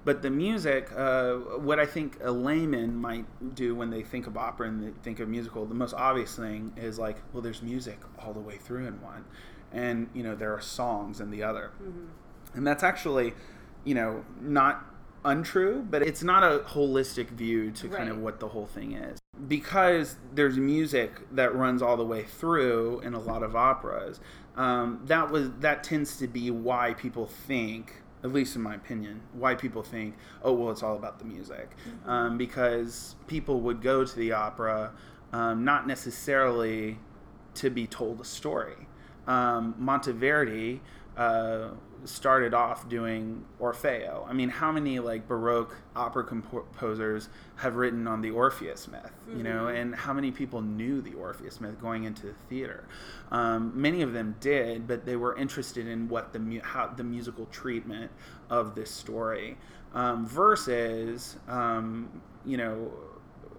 But 0.10 0.24
the 0.24 0.32
music, 0.32 0.90
uh, 0.98 1.36
what 1.36 1.80
I 1.80 1.86
think 1.86 2.18
a 2.24 2.32
layman 2.32 2.96
might 2.96 3.26
do 3.54 3.76
when 3.76 3.92
they 3.92 4.02
think 4.02 4.26
of 4.26 4.38
opera 4.38 4.68
and 4.68 4.84
they 4.84 4.90
think 5.04 5.20
of 5.20 5.30
musical, 5.30 5.68
the 5.68 5.76
most 5.76 5.94
obvious 5.94 6.36
thing 6.36 6.74
is 6.76 6.98
like, 6.98 7.18
well, 7.32 7.44
there's 7.44 7.62
music 7.62 8.00
all 8.18 8.34
the 8.34 8.40
way 8.40 8.58
through 8.58 8.88
in 8.88 9.00
one, 9.04 9.24
and 9.72 10.10
you 10.16 10.24
know 10.24 10.34
there 10.34 10.52
are 10.52 10.62
songs 10.62 11.20
in 11.20 11.30
the 11.30 11.44
other, 11.44 11.70
and 12.56 12.66
that's 12.66 12.82
actually, 12.82 13.36
you 13.84 13.94
know, 13.94 14.26
not 14.42 14.84
untrue, 15.26 15.86
but 15.88 16.02
it's 16.02 16.24
not 16.24 16.42
a 16.42 16.58
holistic 16.62 17.28
view 17.28 17.70
to 17.74 17.88
kind 17.88 18.10
of 18.10 18.18
what 18.18 18.40
the 18.40 18.48
whole 18.48 18.66
thing 18.66 18.94
is. 18.94 19.20
Because 19.48 20.16
there's 20.34 20.58
music 20.58 21.12
that 21.34 21.54
runs 21.54 21.84
all 21.84 21.98
the 21.98 22.04
way 22.04 22.24
through 22.24 23.02
in 23.02 23.14
a 23.14 23.20
lot 23.20 23.44
of 23.44 23.56
operas, 23.56 24.20
um, 24.56 25.02
that 25.06 25.30
was 25.30 25.52
that 25.60 25.84
tends 25.84 26.18
to 26.18 26.28
be 26.28 26.50
why 26.50 26.96
people 26.96 27.28
think, 27.28 27.99
at 28.24 28.34
least 28.34 28.56
in 28.56 28.62
my 28.62 28.76
opinion, 28.76 29.22
why 29.34 29.56
people 29.56 29.84
think, 29.84 30.16
oh 30.44 30.54
well, 30.54 30.72
it's 30.72 30.84
all 30.84 30.96
about 30.96 31.20
the 31.20 31.26
music, 31.26 31.70
um, 32.06 32.38
because 32.38 33.16
people 33.28 33.62
would 33.62 33.82
go 33.82 34.04
to 34.04 34.16
the 34.16 34.32
opera 34.32 34.92
um, 35.32 35.64
not 35.64 35.88
necessarily 35.88 36.98
to 37.56 37.70
be 37.70 37.88
told 37.88 38.20
a 38.22 38.26
story. 38.26 38.88
Um, 39.28 39.76
Monteverdi 39.80 40.80
uh, 41.18 41.70
started 42.06 42.54
off 42.54 42.88
doing 42.90 43.46
Orfeo. 43.60 44.28
I 44.28 44.34
mean, 44.34 44.50
how 44.50 44.72
many 44.72 45.00
like 45.00 45.28
Baroque 45.28 45.76
opera 45.96 46.24
composers 46.24 47.30
have 47.58 47.76
written 47.76 48.08
on 48.08 48.22
the 48.22 48.32
Orpheus 48.32 48.88
myth? 48.88 49.12
You 49.28 49.36
mm-hmm. 49.36 49.44
know, 49.44 49.68
and 49.68 49.96
how 49.96 50.14
many 50.14 50.32
people 50.32 50.62
knew 50.62 51.02
the 51.02 51.14
Orpheus 51.14 51.60
myth 51.62 51.80
going 51.82 52.06
into 52.06 52.28
the 52.28 52.34
theater? 52.50 52.88
Um, 53.32 53.72
many 53.76 54.02
of 54.02 54.14
them 54.14 54.36
did, 54.40 54.88
but 54.88 55.06
they 55.06 55.16
were 55.16 55.36
interested 55.38 55.88
in 55.88 56.10
what 56.10 56.34
the 56.34 56.40
mu- 56.40 56.62
how 56.62 56.88
the 56.88 57.04
musical 57.04 57.46
treatment 57.48 58.12
of 58.50 58.76
this 58.76 58.92
story 58.92 59.58
um, 59.94 60.26
versus 60.26 61.38
um, 61.48 62.22
you 62.46 62.58
know 62.58 62.92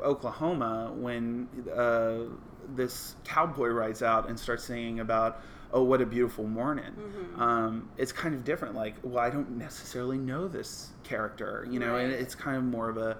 Oklahoma 0.03 0.92
when 0.94 1.48
uh, 1.74 2.35
this 2.74 3.16
cowboy 3.24 3.68
rides 3.68 4.03
out 4.03 4.29
and 4.29 4.38
starts 4.38 4.64
singing 4.64 5.00
about 5.00 5.42
oh 5.72 5.83
what 5.83 6.00
a 6.00 6.06
beautiful 6.06 6.46
morning 6.46 6.92
mm-hmm. 6.98 7.42
um, 7.42 7.88
it's 7.96 8.12
kind 8.12 8.35
of 8.35 8.44
different 8.44 8.74
like 8.74 8.94
well 9.02 9.24
i 9.24 9.30
don't 9.30 9.50
necessarily 9.50 10.18
know 10.18 10.48
this 10.48 10.90
character 11.04 11.66
you 11.70 11.78
know 11.78 11.92
right. 11.92 12.04
and 12.04 12.12
it's 12.12 12.35
kind 12.35 12.56
of 12.56 12.64
more 12.64 12.88
of 12.88 12.96
a 12.96 13.16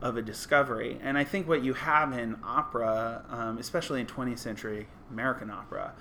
of 0.00 0.16
a 0.16 0.22
discovery 0.22 0.98
and 1.02 1.16
i 1.16 1.24
think 1.24 1.48
what 1.48 1.62
you 1.62 1.72
have 1.72 2.12
in 2.12 2.36
opera 2.44 3.24
um, 3.30 3.58
especially 3.58 4.00
in 4.00 4.06
20th 4.06 4.38
century 4.38 4.86
american 5.10 5.50
opera 5.50 5.92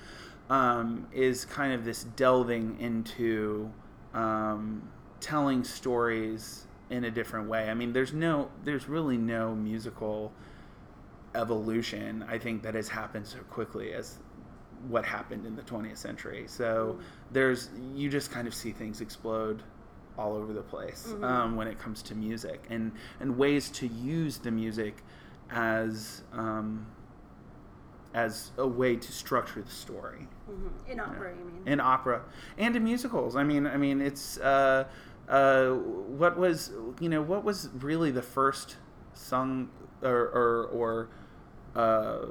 um, 0.49 1.07
is 1.13 1.45
kind 1.45 1.73
of 1.73 1.85
this 1.85 2.03
delving 2.03 2.77
into 2.79 3.71
um, 4.13 4.87
telling 5.19 5.63
stories 5.63 6.67
in 6.89 7.05
a 7.05 7.11
different 7.11 7.47
way 7.47 7.69
i 7.69 7.73
mean 7.73 7.93
there's 7.93 8.13
no 8.13 8.49
there's 8.63 8.89
really 8.89 9.17
no 9.17 9.55
musical 9.55 10.31
evolution 11.33 12.23
i 12.27 12.37
think 12.37 12.61
that 12.61 12.75
has 12.75 12.89
happened 12.89 13.25
so 13.25 13.39
quickly 13.49 13.93
as 13.93 14.19
what 14.87 15.05
happened 15.05 15.45
in 15.45 15.55
the 15.55 15.61
20th 15.61 15.97
century. 15.97 16.45
So 16.47 16.95
mm-hmm. 16.97 17.01
there's 17.31 17.69
you 17.95 18.09
just 18.09 18.31
kind 18.31 18.47
of 18.47 18.53
see 18.53 18.71
things 18.71 19.01
explode 19.01 19.63
all 20.17 20.35
over 20.35 20.53
the 20.53 20.61
place 20.61 21.07
mm-hmm. 21.09 21.23
um, 21.23 21.55
when 21.55 21.67
it 21.67 21.79
comes 21.79 22.01
to 22.03 22.15
music 22.15 22.63
and 22.69 22.91
and 23.19 23.37
ways 23.37 23.69
to 23.71 23.87
use 23.87 24.37
the 24.37 24.51
music 24.51 24.97
as 25.49 26.23
um, 26.33 26.85
as 28.13 28.51
a 28.57 28.67
way 28.67 28.95
to 28.95 29.11
structure 29.11 29.61
the 29.61 29.71
story. 29.71 30.27
Mm-hmm. 30.49 30.91
In 30.91 30.99
opera, 30.99 31.31
you, 31.31 31.35
know? 31.35 31.47
you 31.47 31.59
mean? 31.59 31.67
In 31.67 31.79
opera 31.79 32.21
and 32.57 32.75
in 32.75 32.83
musicals. 32.83 33.35
I 33.35 33.43
mean, 33.43 33.65
I 33.65 33.77
mean, 33.77 34.01
it's 34.01 34.37
uh, 34.37 34.85
uh, 35.27 35.69
what 35.69 36.37
was 36.37 36.71
you 36.99 37.09
know 37.09 37.21
what 37.21 37.43
was 37.43 37.69
really 37.79 38.11
the 38.11 38.21
first 38.21 38.77
sung 39.13 39.69
or 40.01 40.27
or, 40.29 40.65
or 40.65 41.09
uh, 41.75 42.27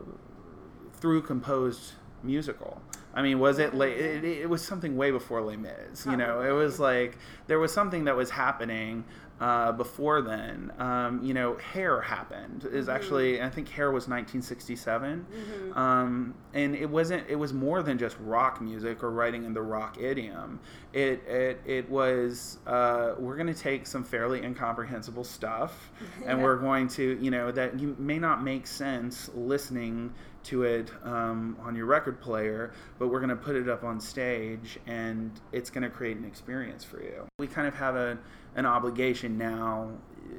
through 0.93 1.23
composed 1.23 1.95
musical. 2.25 2.81
I 3.15 3.23
mean, 3.23 3.39
was 3.39 3.59
it 3.59 3.75
late? 3.75 3.99
It, 3.99 4.25
it, 4.25 4.49
was 4.49 4.65
something 4.65 4.97
way 4.97 5.11
before 5.11 5.43
Les 5.43 5.57
Mis. 5.57 6.07
You 6.07 6.17
know, 6.17 6.41
it 6.41 6.53
was 6.53 6.81
like 6.81 7.19
there 7.47 7.59
was 7.59 7.73
something 7.73 8.05
that 8.05 8.17
was 8.17 8.31
happening 8.31 9.05
uh, 9.43 9.73
before 9.73 10.23
then. 10.23 10.73
Um, 10.79 11.23
you 11.23 11.35
know, 11.35 11.57
Hair 11.57 12.01
happened. 12.01 12.65
Is 12.65 12.87
mm-hmm. 12.87 12.95
actually 12.95 13.43
I 13.43 13.51
think 13.51 13.69
Hair 13.69 13.91
was 13.91 14.05
1967, 14.05 15.27
mm-hmm. 15.27 15.79
um, 15.79 16.35
and 16.55 16.77
it 16.77 16.89
wasn't. 16.89 17.29
It 17.29 17.37
was 17.37 17.53
more 17.53 17.83
than 17.83 17.99
just 17.99 18.17
rock 18.21 18.61
music 18.61 19.03
or 19.03 19.11
writing 19.11 19.45
in 19.45 19.53
the 19.53 19.63
rock 19.63 19.99
idiom. 20.01 20.61
It 20.93 21.23
it 21.27 21.61
it 21.67 21.91
was. 21.91 22.59
Uh, 22.67 23.15
we're 23.19 23.37
going 23.37 23.53
to 23.53 23.61
take 23.61 23.87
some 23.87 24.05
fairly 24.05 24.43
incomprehensible 24.43 25.25
stuff, 25.25 25.91
and 26.25 26.41
we're 26.43 26.57
going 26.57 26.87
to 26.89 27.19
you 27.21 27.31
know 27.31 27.51
that 27.51 27.81
you 27.81 27.97
may 27.99 28.19
not 28.19 28.45
make 28.45 28.67
sense 28.67 29.29
listening 29.35 30.15
to 30.45 30.65
it 30.65 30.91
um, 31.05 31.57
on 31.63 31.77
your 31.77 31.87
record 31.87 32.21
player, 32.21 32.73
but 32.99 33.09
we're 33.09 33.21
going 33.21 33.31
to 33.31 33.37
put 33.37 33.57
it 33.57 33.69
up 33.69 33.85
on 33.85 34.01
stage 34.01 34.79
and 34.87 35.31
it's 35.53 35.71
going 35.71 35.83
to 35.83 35.91
create 35.91 36.17
an 36.17 36.25
experience 36.25 36.85
for 36.85 37.03
you. 37.03 37.27
We 37.39 37.47
kind 37.47 37.69
of 37.69 37.75
have 37.75 37.97
a 37.97 38.19
an 38.55 38.67
obligation 38.67 39.39
now, 39.39 39.91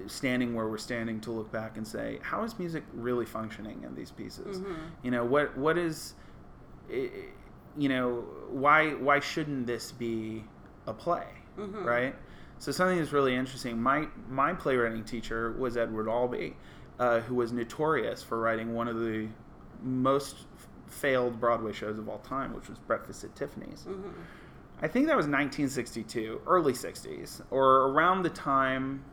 standing 0.06 0.54
where 0.54 0.68
we're 0.68 0.78
standing, 0.78 1.20
to 1.22 1.32
look 1.32 1.52
back 1.52 1.78
and 1.78 1.88
say, 1.88 2.20
how 2.22 2.44
is 2.44 2.60
music 2.60 2.84
really 2.94 3.26
functioning 3.26 3.82
in 3.84 3.96
these 3.96 4.12
pieces? 4.12 4.60
Mm-hmm. 4.60 4.74
You 5.02 5.12
know, 5.12 5.26
what 5.26 5.58
what 5.58 5.78
is, 5.78 6.14
you 6.90 7.90
know, 7.90 8.26
why 8.50 8.92
why 8.92 9.20
shouldn't 9.20 9.66
this 9.66 9.92
be 9.92 10.44
a 10.86 10.94
play, 10.94 11.28
mm-hmm. 11.58 11.84
right? 11.84 12.16
So 12.60 12.72
something 12.72 12.98
that's 12.98 13.12
really 13.12 13.36
interesting. 13.36 13.82
My 13.82 14.08
my 14.30 14.54
playwriting 14.54 15.04
teacher 15.04 15.54
was 15.54 15.76
Edward 15.76 16.08
Albee, 16.08 16.56
uh, 17.00 17.20
who 17.22 17.36
was 17.36 17.52
notorious 17.52 18.22
for 18.22 18.40
writing 18.40 18.74
one 18.74 18.88
of 18.88 19.00
the 19.00 19.28
most 19.84 20.38
failed 20.88 21.40
Broadway 21.40 21.74
shows 21.74 21.98
of 21.98 22.08
all 22.08 22.20
time, 22.20 22.54
which 22.54 22.70
was 22.70 22.78
Breakfast 22.80 23.24
at 23.24 23.36
Tiffany's. 23.36 23.86
Mm-hmm. 23.88 24.10
I 24.82 24.88
think 24.88 25.08
that 25.08 25.16
was 25.16 25.28
1962, 25.28 26.42
early 26.46 26.74
60s, 26.74 27.42
or 27.52 27.88
around 27.88 28.24
the 28.24 28.30
time 28.30 29.06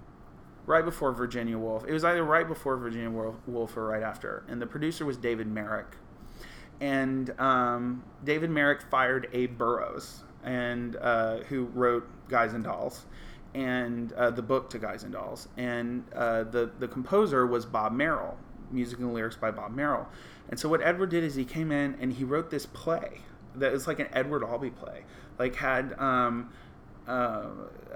right 0.67 0.85
before 0.85 1.13
Virginia 1.13 1.59
Woolf. 1.59 1.85
It 1.87 1.93
was 1.93 2.05
either 2.05 2.25
right 2.25 2.47
before 2.47 2.77
Virginia 2.77 3.11
Woolf 3.11 3.77
or 3.77 3.87
right 3.87 4.03
after. 4.03 4.45
And 4.49 4.61
the 4.61 4.67
producer 4.67 5.05
was 5.05 5.17
David 5.17 5.47
Merrick. 5.47 5.97
And 6.81 7.39
um, 7.39 8.05
David 8.25 8.51
Merrick 8.51 8.83
fired 8.83 9.29
Abe 9.33 9.59
Burrows, 9.59 10.23
and 10.43 10.97
uh, 10.97 11.39
who 11.41 11.65
wrote 11.67 12.09
Guys 12.29 12.55
and 12.55 12.65
Dolls, 12.65 13.05
and 13.55 14.13
uh, 14.15 14.31
the 14.31 14.43
book 14.43 14.71
to 14.71 14.79
Guys 14.79 15.03
and 15.03 15.13
Dolls. 15.13 15.49
And 15.57 16.05
uh, 16.15 16.45
the 16.45 16.71
the 16.79 16.89
composer 16.89 17.47
was 17.47 17.67
Bob 17.67 17.93
Merrill, 17.93 18.39
music 18.71 18.99
and 18.99 19.13
lyrics 19.13 19.37
by 19.37 19.51
Bob 19.51 19.75
Merrill. 19.75 20.09
And 20.49 20.59
so 20.59 20.69
what 20.69 20.83
Edward 20.83 21.11
did 21.11 21.25
is 21.25 21.35
he 21.35 21.45
came 21.45 21.71
in 21.71 21.97
and 22.01 22.13
he 22.13 22.25
wrote 22.25 22.51
this 22.51 22.67
play 22.67 23.21
that 23.55 23.73
was 23.73 23.87
like 23.87 23.99
an 23.99 24.09
Edward 24.13 24.45
Albee 24.45 24.71
play 24.71 25.05
like 25.41 25.57
had 25.57 25.99
um, 25.99 26.51
uh, 27.09 27.47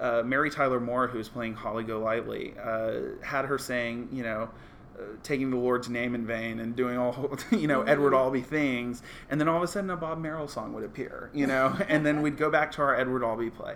uh, 0.01 0.23
Mary 0.25 0.51
Tyler 0.51 0.81
Moore, 0.81 1.07
who 1.07 1.19
was 1.19 1.29
playing 1.29 1.55
Holly 1.55 1.85
Golightly, 1.85 2.55
uh, 2.61 3.01
had 3.23 3.45
her 3.45 3.59
saying, 3.59 4.09
you 4.11 4.23
know, 4.23 4.51
uh, 4.99 5.03
taking 5.23 5.51
the 5.51 5.57
Lord's 5.59 5.91
name 5.91 6.15
in 6.15 6.27
vain 6.27 6.59
and 6.59 6.75
doing 6.75 6.97
all, 6.97 7.37
you 7.51 7.69
know, 7.69 7.81
mm-hmm. 7.81 7.91
Edward 7.91 8.15
Albee 8.15 8.41
things, 8.41 9.03
and 9.31 9.39
then 9.39 9.47
all 9.47 9.59
of 9.59 9.63
a 9.63 9.67
sudden 9.67 9.91
a 9.91 9.97
Bob 9.97 10.19
Merrill 10.19 10.49
song 10.49 10.73
would 10.73 10.85
appear, 10.85 11.31
you 11.35 11.47
know, 11.47 11.77
and 11.89 12.05
then 12.05 12.23
we'd 12.23 12.39
go 12.39 12.51
back 12.51 12.73
to 12.73 12.83
our 12.83 12.97
Edward 12.99 13.23
Albee 13.23 13.51
play. 13.51 13.75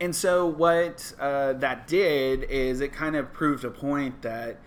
And 0.00 0.14
so 0.14 0.46
what 0.46 1.12
uh, 1.18 1.54
that 1.54 1.88
did 1.88 2.44
is 2.44 2.80
it 2.80 2.92
kind 2.92 3.16
of 3.16 3.32
proved 3.32 3.64
a 3.64 3.70
point 3.70 4.22
that 4.22 4.60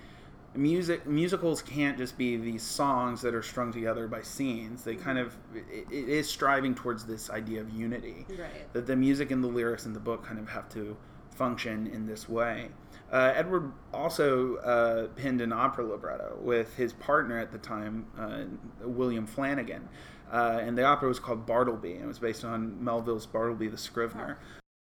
music 0.56 1.06
musicals 1.06 1.62
can't 1.62 1.98
just 1.98 2.18
be 2.18 2.38
these 2.38 2.64
songs 2.64 3.22
that 3.22 3.36
are 3.36 3.44
strung 3.44 3.72
together 3.72 4.08
by 4.08 4.22
scenes. 4.22 4.84
They 4.84 4.96
kind 4.96 5.18
of 5.18 5.36
it, 5.54 5.88
it 5.92 6.10
is 6.10 6.30
striving 6.30 6.76
towards 6.76 7.06
this 7.06 7.30
idea 7.30 7.62
of 7.62 7.70
unity. 7.70 8.26
Right. 8.30 8.72
that 8.74 8.88
the 8.88 8.96
music 8.96 9.32
and 9.32 9.44
the 9.44 9.48
lyrics 9.48 9.86
in 9.86 9.94
the 9.94 10.00
book 10.00 10.26
kind 10.26 10.40
of 10.40 10.50
have 10.50 10.70
to 10.70 10.98
function 11.32 11.88
in 11.88 12.06
this 12.06 12.28
way. 12.28 12.70
Uh, 13.12 13.34
edward 13.36 13.72
also 13.94 14.58
uh, 14.58 15.08
penned 15.20 15.42
an 15.42 15.52
opera 15.52 15.84
libretto 15.84 16.38
with 16.42 16.76
his 16.76 16.94
partner 16.94 17.40
at 17.40 17.52
the 17.52 17.58
time 17.58 18.06
uh, 18.18 18.44
william 18.82 19.26
flanagan. 19.26 19.88
Uh, 20.32 20.60
and 20.62 20.78
the 20.78 20.84
opera 20.84 21.08
was 21.08 21.20
called 21.20 21.46
bartleby. 21.46 21.94
And 21.94 22.04
it 22.04 22.08
was 22.08 22.20
based 22.20 22.44
on 22.44 22.84
melville's 22.84 23.26
bartleby 23.26 23.68
the 23.68 23.78
scrivener. 23.78 24.38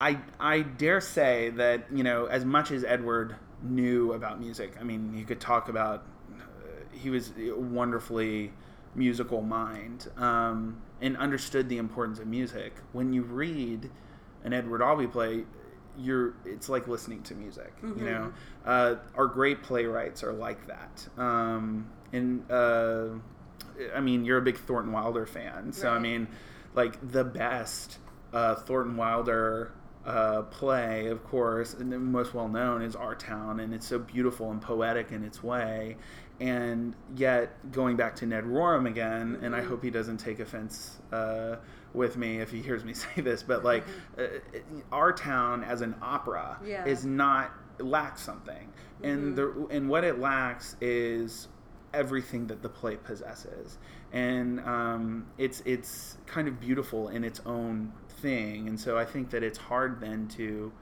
I, 0.00 0.18
I 0.40 0.62
dare 0.62 1.00
say 1.00 1.50
that 1.50 1.86
you 1.92 2.02
know 2.02 2.26
as 2.26 2.44
much 2.44 2.72
as 2.72 2.82
edward 2.84 3.36
knew 3.62 4.12
about 4.12 4.40
music. 4.40 4.74
I 4.80 4.84
mean, 4.84 5.12
he 5.14 5.24
could 5.24 5.40
talk 5.40 5.68
about. 5.68 6.04
Uh, 6.38 6.44
he 6.92 7.10
was 7.10 7.32
a 7.38 7.52
wonderfully 7.52 8.52
musical 8.94 9.40
mind 9.40 10.08
um, 10.16 10.80
and 11.00 11.16
understood 11.16 11.68
the 11.68 11.78
importance 11.78 12.18
of 12.18 12.26
music. 12.26 12.74
When 12.92 13.12
you 13.12 13.22
read 13.22 13.90
an 14.44 14.52
Edward 14.52 14.82
Albee 14.82 15.06
play, 15.06 15.44
you're 15.98 16.34
it's 16.44 16.68
like 16.68 16.88
listening 16.88 17.22
to 17.24 17.34
music. 17.34 17.74
Mm-hmm. 17.82 17.98
You 17.98 18.04
know, 18.04 18.32
uh, 18.64 18.94
our 19.14 19.26
great 19.26 19.62
playwrights 19.62 20.22
are 20.22 20.32
like 20.32 20.66
that. 20.66 21.08
Um, 21.18 21.90
and 22.12 22.50
uh, 22.50 23.08
I 23.94 24.00
mean, 24.00 24.24
you're 24.24 24.38
a 24.38 24.42
big 24.42 24.58
Thornton 24.58 24.92
Wilder 24.92 25.26
fan, 25.26 25.72
so 25.72 25.88
right. 25.88 25.96
I 25.96 25.98
mean, 25.98 26.28
like 26.74 26.96
the 27.10 27.24
best 27.24 27.98
uh, 28.32 28.54
Thornton 28.54 28.96
Wilder 28.96 29.72
uh, 30.04 30.42
play, 30.42 31.06
of 31.06 31.22
course, 31.24 31.74
and 31.74 31.92
the 31.92 31.98
most 31.98 32.34
well 32.34 32.48
known 32.48 32.82
is 32.82 32.96
Our 32.96 33.14
Town, 33.14 33.60
and 33.60 33.72
it's 33.72 33.86
so 33.86 33.98
beautiful 33.98 34.50
and 34.50 34.60
poetic 34.60 35.12
in 35.12 35.24
its 35.24 35.42
way. 35.42 35.96
And 36.40 36.96
yet, 37.14 37.70
going 37.70 37.96
back 37.96 38.16
to 38.16 38.26
Ned 38.26 38.44
Rorem 38.44 38.88
again, 38.88 39.38
and 39.42 39.54
I 39.54 39.60
mm-hmm. 39.60 39.68
hope 39.68 39.84
he 39.84 39.90
doesn't 39.90 40.16
take 40.16 40.40
offense 40.40 40.98
uh, 41.12 41.56
with 41.94 42.16
me 42.16 42.38
if 42.38 42.50
he 42.50 42.60
hears 42.60 42.84
me 42.84 42.94
say 42.94 43.20
this, 43.20 43.42
but 43.42 43.64
like, 43.64 43.84
mm-hmm. 44.16 44.56
uh, 44.56 44.60
Our 44.90 45.12
Town 45.12 45.62
as 45.62 45.82
an 45.82 45.94
opera 46.02 46.58
yeah. 46.64 46.84
is 46.84 47.04
not 47.04 47.52
lacks 47.78 48.22
something, 48.22 48.72
mm-hmm. 49.02 49.04
and 49.04 49.36
the 49.36 49.66
and 49.70 49.88
what 49.88 50.04
it 50.04 50.18
lacks 50.18 50.76
is 50.80 51.48
everything 51.94 52.46
that 52.46 52.62
the 52.62 52.68
play 52.68 52.96
possesses, 52.96 53.78
and 54.12 54.60
um, 54.60 55.26
it's 55.38 55.62
it's 55.64 56.16
kind 56.26 56.48
of 56.48 56.58
beautiful 56.58 57.08
in 57.08 57.22
its 57.22 57.40
own 57.46 57.92
thing, 58.22 58.68
and 58.68 58.78
so 58.78 58.96
I 58.96 59.04
think 59.04 59.30
that 59.30 59.42
it's 59.42 59.58
hard 59.58 60.00
then 60.00 60.28
to 60.36 60.72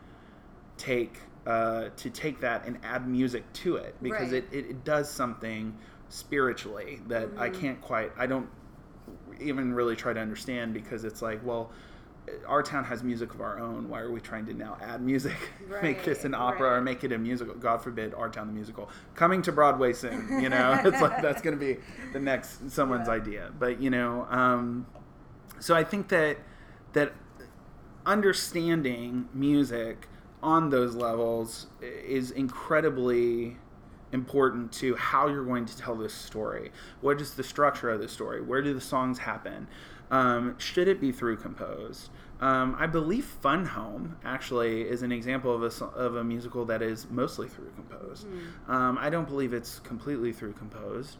take 0.76 1.18
uh, 1.46 1.88
to 1.96 2.10
take 2.10 2.40
that 2.40 2.66
and 2.66 2.78
add 2.84 3.08
music 3.08 3.50
to 3.54 3.76
it 3.76 3.96
because 4.02 4.32
right. 4.32 4.44
it, 4.44 4.48
it, 4.52 4.66
it, 4.66 4.84
does 4.84 5.10
something 5.10 5.76
spiritually 6.10 7.00
that 7.08 7.28
mm-hmm. 7.28 7.40
I 7.40 7.48
can't 7.48 7.80
quite 7.80 8.12
I 8.18 8.26
don't 8.26 8.48
even 9.40 9.72
really 9.72 9.96
try 9.96 10.12
to 10.12 10.20
understand 10.20 10.74
because 10.74 11.04
it's 11.04 11.22
like, 11.22 11.44
well, 11.44 11.70
our 12.46 12.62
town 12.62 12.84
has 12.84 13.02
music 13.02 13.34
of 13.34 13.40
our 13.40 13.58
own. 13.58 13.88
Why 13.88 14.00
are 14.00 14.10
we 14.10 14.20
trying 14.20 14.46
to 14.46 14.54
now 14.54 14.76
add 14.80 15.02
music, 15.02 15.36
make 15.82 16.04
this 16.04 16.24
an 16.24 16.34
opera 16.34 16.70
right. 16.70 16.76
or 16.76 16.80
make 16.80 17.04
it 17.04 17.12
a 17.12 17.18
musical? 17.18 17.54
God 17.54 17.82
forbid, 17.82 18.14
our 18.14 18.28
town 18.28 18.46
the 18.46 18.52
musical 18.52 18.90
coming 19.14 19.42
to 19.42 19.52
Broadway 19.52 19.92
soon. 19.92 20.40
You 20.42 20.48
know, 20.48 20.80
it's 20.84 21.00
like 21.00 21.22
that's 21.22 21.42
going 21.42 21.58
to 21.58 21.64
be 21.64 21.80
the 22.12 22.20
next 22.20 22.70
someone's 22.70 23.08
Yeah. 23.08 23.14
idea. 23.14 23.52
But 23.58 23.80
you 23.80 23.90
know, 23.90 24.26
um, 24.30 24.86
so 25.58 25.74
I 25.74 25.84
think 25.84 26.08
that 26.08 26.38
that 26.92 27.12
understanding 28.10 29.28
music 29.32 30.08
on 30.42 30.68
those 30.70 30.94
levels 30.96 31.68
is 31.80 32.32
incredibly 32.32 33.56
important 34.12 34.72
to 34.72 34.96
how 34.96 35.28
you're 35.28 35.44
going 35.44 35.64
to 35.64 35.76
tell 35.78 35.94
this 35.94 36.12
story. 36.12 36.72
What 37.00 37.20
is 37.20 37.34
the 37.34 37.44
structure 37.44 37.88
of 37.88 38.00
the 38.00 38.08
story? 38.08 38.40
Where 38.42 38.62
do 38.62 38.74
the 38.74 38.80
songs 38.80 39.18
happen? 39.18 39.68
Um, 40.10 40.56
should 40.58 40.88
it 40.88 41.00
be 41.00 41.12
through 41.12 41.36
composed? 41.36 42.10
Um, 42.40 42.74
I 42.78 42.86
believe 42.88 43.24
Fun 43.24 43.64
Home 43.66 44.16
actually 44.24 44.82
is 44.82 45.02
an 45.02 45.12
example 45.12 45.54
of 45.54 45.62
a, 45.62 45.84
of 45.84 46.16
a 46.16 46.24
musical 46.24 46.64
that 46.64 46.82
is 46.82 47.06
mostly 47.10 47.46
through 47.48 47.70
composed. 47.76 48.26
Um, 48.66 48.98
I 49.00 49.08
don't 49.08 49.28
believe 49.28 49.52
it's 49.52 49.78
completely 49.80 50.32
through 50.32 50.54
composed. 50.54 51.16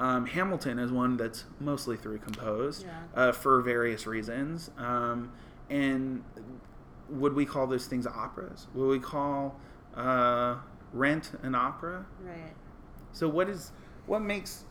Um, 0.00 0.26
Hamilton 0.26 0.80
is 0.80 0.90
one 0.90 1.16
that's 1.16 1.44
mostly 1.60 1.96
through 1.96 2.18
composed 2.18 2.84
Yeah. 2.84 2.90
uh, 3.14 3.32
for 3.32 3.60
various 3.60 4.06
reasons. 4.08 4.70
Um, 4.78 5.30
and 5.72 6.22
would 7.08 7.34
we 7.34 7.44
call 7.46 7.66
those 7.66 7.86
things 7.86 8.06
operas? 8.06 8.66
Would 8.74 8.86
we 8.88 8.98
call 9.00 9.56
uh, 9.96 10.56
Rent 10.92 11.32
an 11.42 11.54
opera? 11.54 12.04
Right. 12.22 12.52
So 13.12 13.28
what 13.28 13.48
is 13.48 13.72
what 14.06 14.20
makes 14.20 14.64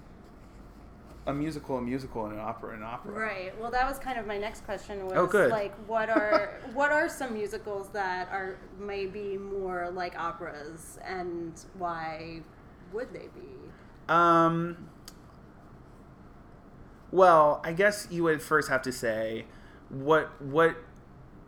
a 1.27 1.33
musical 1.33 1.77
a 1.77 1.81
musical 1.81 2.25
and 2.25 2.33
an 2.35 2.39
opera 2.39 2.75
an 2.75 2.83
opera? 2.83 3.11
Right. 3.13 3.59
Well, 3.59 3.71
that 3.71 3.87
was 3.87 3.97
kind 3.99 4.19
of 4.19 4.25
my 4.27 4.37
next 4.37 4.63
question. 4.65 5.03
Was 5.05 5.13
Oh, 5.15 5.25
good. 5.27 5.49
like, 5.51 5.73
what 5.87 6.09
are 6.09 6.59
what 6.73 6.91
are 6.91 7.09
some 7.09 7.33
musicals 7.33 7.89
that 7.89 8.29
are 8.31 8.57
maybe 8.79 9.37
more 9.37 9.89
like 9.91 10.17
operas, 10.17 10.99
and 11.03 11.53
why 11.77 12.41
would 12.93 13.11
they 13.11 13.27
be? 13.33 13.49
Um. 14.07 14.89
Well, 17.11 17.59
I 17.63 17.73
guess 17.73 18.07
you 18.09 18.23
would 18.23 18.41
first 18.41 18.69
have 18.69 18.81
to 18.83 18.91
say, 18.91 19.45
what 19.89 20.41
what 20.41 20.77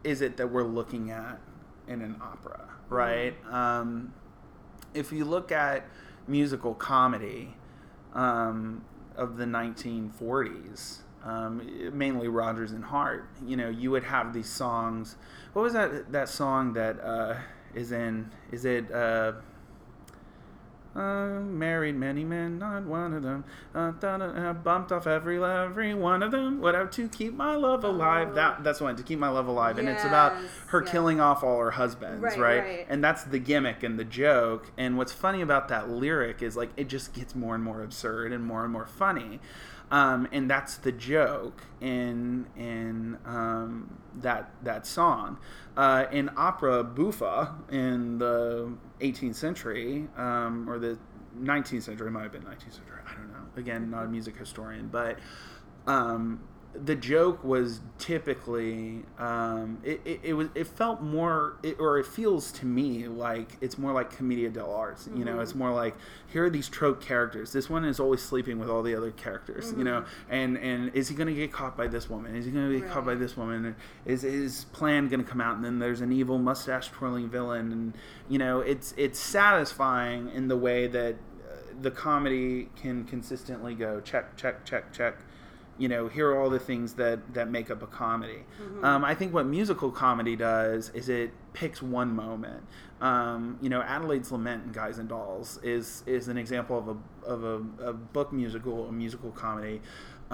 is 0.03 0.21
it 0.21 0.37
that 0.37 0.47
we're 0.51 0.63
looking 0.63 1.11
at 1.11 1.39
in 1.87 2.01
an 2.01 2.15
opera, 2.21 2.69
right? 2.89 3.35
Um, 3.49 4.13
if 4.93 5.11
you 5.11 5.25
look 5.25 5.51
at 5.51 5.85
musical 6.27 6.73
comedy 6.73 7.55
um, 8.13 8.83
of 9.15 9.37
the 9.37 9.45
1940s, 9.45 10.99
um, 11.23 11.61
mainly 11.93 12.27
Rodgers 12.27 12.71
and 12.71 12.83
Hart, 12.83 13.27
you 13.45 13.55
know, 13.55 13.69
you 13.69 13.91
would 13.91 14.03
have 14.03 14.33
these 14.33 14.49
songs. 14.49 15.15
What 15.53 15.63
was 15.63 15.73
that 15.73 16.11
that 16.11 16.27
song 16.29 16.73
that 16.73 16.99
uh, 17.01 17.35
is 17.73 17.91
in? 17.91 18.29
Is 18.51 18.65
it? 18.65 18.91
Uh, 18.91 19.33
uh, 20.95 21.39
married 21.39 21.95
many 21.95 22.23
men, 22.23 22.59
not 22.59 22.83
one 22.83 23.13
of 23.13 23.23
them. 23.23 23.43
Uh, 23.73 23.91
da, 23.91 24.17
da, 24.17 24.53
bumped 24.53 24.91
off 24.91 25.07
every 25.07 25.43
every 25.43 25.93
one 25.93 26.21
of 26.21 26.31
them. 26.31 26.63
Have 26.63 26.91
to 26.91 27.07
keep 27.09 27.33
my 27.33 27.55
love 27.55 27.83
alive. 27.83 28.29
Oh. 28.31 28.35
That 28.35 28.63
that's 28.63 28.79
one 28.79 28.95
to 28.95 29.03
keep 29.03 29.19
my 29.19 29.29
love 29.29 29.47
alive, 29.47 29.77
and 29.79 29.89
it's 29.89 30.03
about 30.03 30.33
her 30.67 30.83
yeah. 30.85 30.91
killing 30.91 31.19
off 31.19 31.43
all 31.43 31.59
her 31.59 31.71
husbands, 31.71 32.21
Right, 32.21 32.37
right, 32.37 32.57
right. 32.59 32.85
And 32.89 33.03
that's 33.03 33.23
the 33.23 33.39
gimmick 33.39 33.83
and 33.83 33.97
the 33.97 34.03
joke. 34.03 34.71
And 34.77 34.97
what's 34.97 35.11
funny 35.11 35.41
about 35.41 35.67
that 35.69 35.89
lyric 35.89 36.41
is 36.41 36.55
like 36.55 36.69
it 36.77 36.89
just 36.89 37.13
gets 37.13 37.33
more 37.35 37.55
and 37.55 37.63
more 37.63 37.81
absurd 37.81 38.31
and 38.31 38.43
more 38.45 38.63
and 38.63 38.71
more 38.71 38.85
funny. 38.85 39.39
Um, 39.93 40.27
and 40.31 40.49
that's 40.49 40.77
the 40.77 40.91
joke 40.91 41.61
in 41.79 42.47
in 42.57 43.19
um, 43.25 43.99
that 44.15 44.49
that 44.63 44.87
song. 44.87 45.37
Uh, 45.77 46.05
in 46.11 46.31
opera 46.35 46.83
buffa 46.83 47.53
in 47.71 48.17
the 48.17 48.73
18th 49.01 49.35
century 49.35 50.07
um, 50.17 50.67
or 50.67 50.79
the 50.79 50.97
19th 51.39 51.83
century, 51.83 52.09
might 52.09 52.23
have 52.23 52.31
been 52.31 52.41
19th 52.41 52.73
century. 52.73 53.01
I 53.07 53.13
don't 53.13 53.31
know. 53.31 53.45
Again, 53.55 53.91
not 53.91 54.05
a 54.05 54.07
music 54.07 54.35
historian, 54.35 54.87
but 54.87 55.19
um, 55.85 56.39
the 56.75 56.95
joke 56.95 57.43
was 57.43 57.81
typically 57.99 59.03
um, 59.19 59.77
it, 59.83 60.01
it, 60.05 60.19
it 60.23 60.33
was 60.33 60.49
it 60.55 60.65
felt 60.65 61.01
more 61.01 61.57
it, 61.61 61.77
or 61.79 61.99
it 61.99 62.05
feels 62.05 62.51
to 62.51 62.65
me 62.65 63.07
like 63.07 63.57
it's 63.61 63.77
more 63.77 63.93
like 63.93 64.15
commedia 64.15 64.49
dell'arte 64.49 65.15
you 65.15 65.23
know 65.23 65.39
it's 65.39 65.53
more 65.53 65.71
like 65.71 65.95
here 66.27 66.45
are 66.45 66.49
these 66.49 66.67
trope 66.67 66.99
characters. 66.99 67.53
This 67.53 67.69
one 67.69 67.85
is 67.85 67.99
always 67.99 68.21
sleeping 68.21 68.57
with 68.57 68.69
all 68.69 68.81
the 68.81 68.95
other 68.95 69.11
characters 69.11 69.73
you 69.77 69.83
know 69.83 70.03
and 70.29 70.57
and 70.57 70.93
is 70.95 71.09
he 71.09 71.15
going 71.15 71.27
to 71.27 71.35
get 71.35 71.51
caught 71.51 71.77
by 71.77 71.87
this 71.87 72.09
woman? 72.09 72.35
Is 72.35 72.45
he 72.45 72.51
going 72.51 72.71
to 72.71 72.79
get 72.79 72.89
caught 72.89 73.05
by 73.05 73.15
this 73.15 73.37
woman? 73.37 73.75
Is 74.05 74.23
his 74.23 74.65
plan 74.65 75.09
going 75.09 75.23
to 75.23 75.29
come 75.29 75.41
out? 75.41 75.55
And 75.55 75.63
then 75.63 75.77
there's 75.77 76.01
an 76.01 76.11
evil 76.11 76.39
mustache 76.39 76.89
twirling 76.89 77.29
villain 77.29 77.71
and 77.71 77.93
you 78.27 78.39
know 78.39 78.61
it's 78.61 78.95
it's 78.97 79.19
satisfying 79.19 80.29
in 80.29 80.47
the 80.47 80.57
way 80.57 80.87
that 80.87 81.13
uh, 81.13 81.55
the 81.81 81.91
comedy 81.91 82.69
can 82.75 83.03
consistently 83.03 83.75
go 83.75 84.01
check 84.01 84.35
check 84.37 84.65
check 84.65 84.91
check 84.91 85.17
you 85.77 85.87
know 85.87 86.07
here 86.07 86.29
are 86.29 86.39
all 86.39 86.49
the 86.49 86.59
things 86.59 86.93
that 86.93 87.33
that 87.33 87.49
make 87.49 87.71
up 87.71 87.81
a 87.81 87.87
comedy. 87.87 88.43
Um, 88.83 89.03
i 89.03 89.15
think 89.15 89.33
what 89.33 89.45
musical 89.45 89.91
comedy 89.91 90.35
does 90.35 90.89
is 90.93 91.09
it 91.09 91.31
picks 91.53 91.81
one 91.81 92.15
moment. 92.15 92.63
Um, 93.01 93.57
you 93.61 93.69
know 93.69 93.81
adelaide's 93.81 94.31
lament 94.31 94.65
in 94.65 94.71
guys 94.71 94.97
and 94.97 95.09
dolls 95.09 95.59
is 95.63 96.03
is 96.05 96.27
an 96.27 96.37
example 96.37 96.77
of 96.77 96.87
a 96.87 97.27
of 97.27 97.43
a, 97.43 97.89
a 97.89 97.93
book 97.93 98.31
musical 98.31 98.87
a 98.87 98.91
musical 98.91 99.31
comedy 99.31 99.81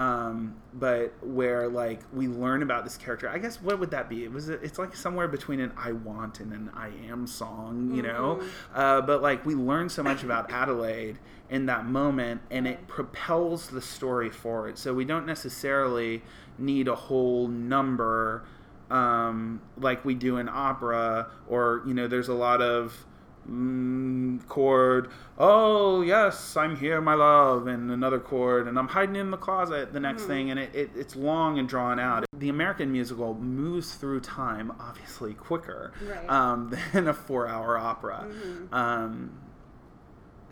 um, 0.00 0.56
but 0.72 1.12
where 1.22 1.68
like 1.68 2.00
we 2.12 2.26
learn 2.26 2.62
about 2.62 2.84
this 2.84 2.96
character 2.96 3.28
i 3.28 3.36
guess 3.36 3.60
what 3.60 3.78
would 3.78 3.90
that 3.90 4.08
be? 4.08 4.24
It 4.24 4.32
was 4.32 4.48
it's 4.48 4.78
like 4.78 4.96
somewhere 4.96 5.28
between 5.28 5.60
an 5.60 5.72
i 5.76 5.92
want 5.92 6.40
and 6.40 6.52
an 6.52 6.70
i 6.74 6.88
am 7.08 7.26
song 7.26 7.92
you 7.94 8.02
know? 8.02 8.40
Uh, 8.74 9.00
but 9.02 9.20
like 9.22 9.44
we 9.44 9.54
learn 9.54 9.88
so 9.88 10.02
much 10.02 10.22
about 10.22 10.50
adelaide 10.60 11.18
in 11.50 11.66
that 11.66 11.84
moment 11.84 12.40
and 12.50 12.66
it 12.66 12.86
propels 12.86 13.68
the 13.68 13.82
story 13.82 14.30
forward. 14.30 14.78
So 14.78 14.94
we 14.94 15.04
don't 15.04 15.26
necessarily 15.26 16.22
need 16.58 16.88
a 16.88 16.94
whole 16.94 17.48
number 17.48 18.44
um, 18.90 19.60
like 19.76 20.04
we 20.04 20.14
do 20.14 20.38
in 20.38 20.48
opera 20.48 21.28
or 21.48 21.82
you 21.86 21.94
know 21.94 22.08
there's 22.08 22.28
a 22.28 22.34
lot 22.34 22.60
of 22.60 23.06
mm, 23.48 24.44
chord 24.48 25.10
oh 25.38 26.00
yes 26.02 26.56
i'm 26.56 26.76
here 26.76 27.00
my 27.00 27.14
love 27.14 27.66
and 27.66 27.90
another 27.90 28.18
chord 28.18 28.66
and 28.66 28.78
i'm 28.78 28.88
hiding 28.88 29.16
in 29.16 29.30
the 29.30 29.36
closet 29.36 29.92
the 29.92 30.00
next 30.00 30.24
thing 30.24 30.50
and 30.50 30.58
it, 30.60 30.74
it, 30.74 30.90
it's 30.96 31.14
long 31.16 31.58
and 31.58 31.68
drawn 31.68 31.98
out 32.00 32.24
the 32.36 32.48
american 32.48 32.90
musical 32.90 33.34
moves 33.34 33.94
through 33.94 34.20
time 34.20 34.72
obviously 34.80 35.34
quicker 35.34 35.92
Right. 36.08 36.28
um, 36.30 36.74
than 36.92 37.08
a 37.08 37.14
four 37.14 37.46
hour 37.48 37.76
opera 37.78 38.28
um, 38.72 39.32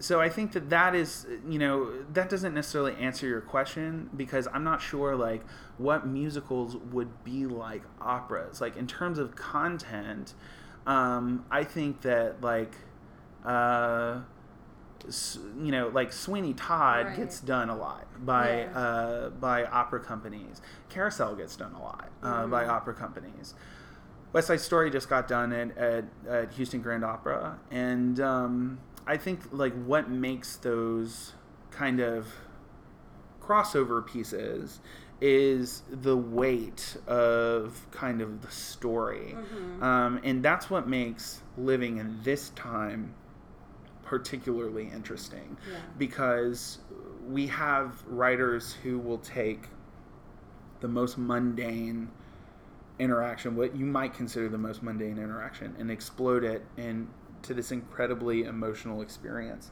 so 0.01 0.21
I 0.21 0.29
think 0.29 0.53
that 0.53 0.71
that 0.71 0.95
is, 0.95 1.27
you 1.49 1.59
know, 1.59 1.91
that 2.13 2.31
doesn't 2.31 2.55
necessarily 2.55 2.95
answer 3.01 3.27
your 3.27 3.41
question 3.41 4.09
because 4.17 4.47
I'm 4.55 4.63
not 4.63 4.81
sure 4.81 5.17
like 5.17 5.45
what 5.77 6.07
musicals 6.07 6.77
would 6.77 7.25
be 7.25 7.47
like 7.47 7.83
operas. 8.01 8.61
Like 8.61 8.77
in 8.77 8.87
terms 8.87 9.19
of 9.19 9.35
content, 9.35 10.35
um, 10.89 11.45
I 11.51 11.63
think 11.65 12.01
that 12.03 12.41
like, 12.41 12.73
uh, 13.45 14.21
you 15.61 15.71
know, 15.71 15.89
like 15.89 16.13
Sweeney 16.13 16.55
Todd 16.55 17.07
Right. 17.07 17.17
gets 17.17 17.41
done 17.41 17.69
a 17.69 17.77
lot 17.77 18.07
by 18.27 18.61
Yeah. 18.63 18.79
uh, 18.79 19.31
by 19.31 19.65
opera 19.65 20.01
companies. 20.01 20.61
Carousel 20.89 21.37
gets 21.37 21.55
done 21.57 21.73
a 21.75 21.81
lot 21.81 22.09
uh, 22.23 22.47
by 22.47 22.67
opera 22.67 22.95
companies. 22.95 23.55
West 24.33 24.49
Side 24.49 24.61
Story 24.61 24.91
just 24.91 25.09
got 25.09 25.27
done 25.29 25.53
at, 25.53 25.77
at, 25.79 26.05
at 26.29 26.53
Houston 26.55 26.83
Grand 26.83 27.05
Opera, 27.05 27.59
and 27.71 28.21
um, 28.21 28.79
I 29.07 29.17
think 29.17 29.41
like 29.53 29.73
what 29.85 30.11
makes 30.11 30.57
those 30.57 31.33
kind 31.71 32.01
of 32.01 32.27
crossover 33.41 34.05
pieces 34.07 34.81
is 35.21 35.83
the 35.91 36.17
weight 36.17 36.97
of 37.07 37.87
kind 37.91 38.21
of 38.21 38.41
the 38.43 38.51
story, 38.51 39.37
um, 39.81 40.21
and 40.23 40.43
that's 40.45 40.71
what 40.71 40.89
makes 40.89 41.41
living 41.57 41.99
in 41.99 42.21
this 42.23 42.51
time 42.51 43.15
particularly 44.05 44.89
interesting 44.95 45.57
Yeah. 45.71 45.77
because 45.99 46.79
we 47.29 47.47
have 47.49 48.03
writers 48.07 48.73
who 48.83 48.99
will 48.99 49.19
take 49.19 49.69
the 50.81 50.89
most 50.89 51.19
mundane 51.19 52.09
interaction, 52.99 53.55
what 53.55 53.77
you 53.77 53.85
might 53.85 54.15
consider 54.15 54.49
the 54.49 54.57
most 54.59 54.83
mundane 54.83 55.19
interaction, 55.19 55.75
and 55.79 55.91
explode 55.91 56.43
it 56.43 56.65
into 56.79 57.53
this 57.55 57.71
incredibly 57.71 58.45
emotional 58.45 59.03
experience. 59.03 59.71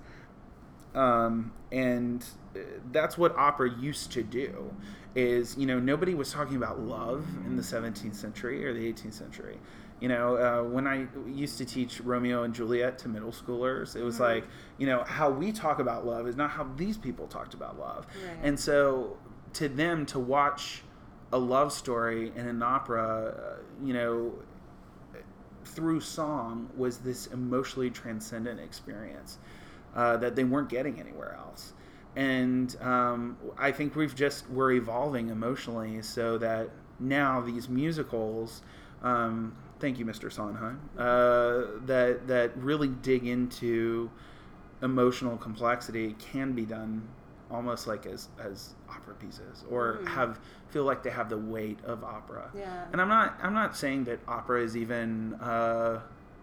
Um, 0.97 1.53
and 1.71 2.25
uh, 2.55 2.61
that's 2.91 3.19
what 3.19 3.37
opera 3.37 3.71
used 3.79 4.13
to 4.13 4.23
do. 4.23 4.75
Is 5.15 5.57
you 5.57 5.67
know 5.67 5.79
nobody 5.79 6.15
was 6.15 6.33
talking 6.33 6.57
about 6.57 6.81
love 6.81 7.27
in 7.47 7.57
the 7.57 7.63
17th 7.63 8.15
century 8.15 8.67
or 8.67 8.75
the 8.75 8.93
18th 8.93 9.15
century. 9.15 9.59
You 10.01 10.09
know 10.09 10.37
uh, 10.37 10.69
when 10.69 10.87
I 10.87 11.07
used 11.27 11.57
to 11.59 11.65
teach 11.65 12.01
Romeo 12.01 12.43
and 12.43 12.55
Juliet 12.55 12.99
to 12.99 13.09
middle 13.09 13.33
schoolers, 13.33 13.97
it 13.97 14.03
was 14.03 14.21
like 14.21 14.45
you 14.77 14.87
know 14.87 15.05
how 15.05 15.31
we 15.31 15.53
talk 15.53 15.79
about 15.79 16.07
love 16.07 16.27
is 16.27 16.37
not 16.37 16.51
how 16.51 16.69
these 16.77 16.99
people 16.99 17.27
talked 17.29 17.55
about 17.55 17.79
love. 17.79 18.07
Right. 18.27 18.39
And 18.43 18.61
so 18.61 19.17
to 19.55 19.69
them 19.69 20.05
to 20.07 20.19
watch 20.19 20.83
a 21.33 21.39
love 21.39 21.73
story 21.73 22.33
in 22.37 22.47
an 22.47 22.63
opera, 22.63 23.59
uh, 23.59 23.85
you 23.85 23.95
know, 23.95 24.33
through 25.65 26.01
song 26.01 26.71
was 26.77 26.99
this 26.99 27.27
emotionally 27.29 27.91
transcendent 27.91 28.61
experience 28.61 29.39
uh, 29.97 30.17
that 30.19 30.37
they 30.37 30.45
weren't 30.45 30.69
getting 30.69 31.01
anywhere 31.01 31.35
else. 31.39 31.73
And 32.15 32.75
um, 32.81 33.37
I 33.59 33.73
think 33.73 33.97
we've 33.97 34.15
just 34.15 34.49
we're 34.51 34.73
evolving 34.73 35.29
emotionally 35.31 36.03
so 36.03 36.39
that 36.39 36.71
now 37.01 37.41
these 37.41 37.69
musicals. 37.69 38.63
Um, 39.03 39.55
thank 39.81 39.99
you, 39.99 40.07
Mr. 40.07 40.33
Sondheim. 40.33 40.81
Uh, 40.97 41.63
that 41.87 42.27
that 42.29 42.57
really 42.57 42.89
dig 42.89 43.27
into 43.27 44.11
emotional 44.83 45.37
complexity 45.37 46.15
can 46.19 46.53
be 46.53 46.65
done 46.65 47.07
almost 47.51 47.87
like 47.87 48.07
as 48.07 48.29
as 48.43 48.75
opera 48.89 49.15
pieces 49.15 49.65
or 49.71 49.99
Mm. 50.03 50.09
have 50.09 50.41
feel 50.69 50.85
like 50.85 51.03
they 51.03 51.11
have 51.11 51.29
the 51.31 51.39
weight 51.39 51.79
of 51.85 52.03
opera 52.03 52.51
Yeah. 52.55 52.85
and 52.93 53.01
i'm 53.01 53.09
not 53.09 53.39
i'm 53.41 53.55
not 53.55 53.77
saying 53.77 54.05
that 54.05 54.19
opera 54.27 54.61
is 54.63 54.77
even 54.77 55.35
uh 55.35 56.01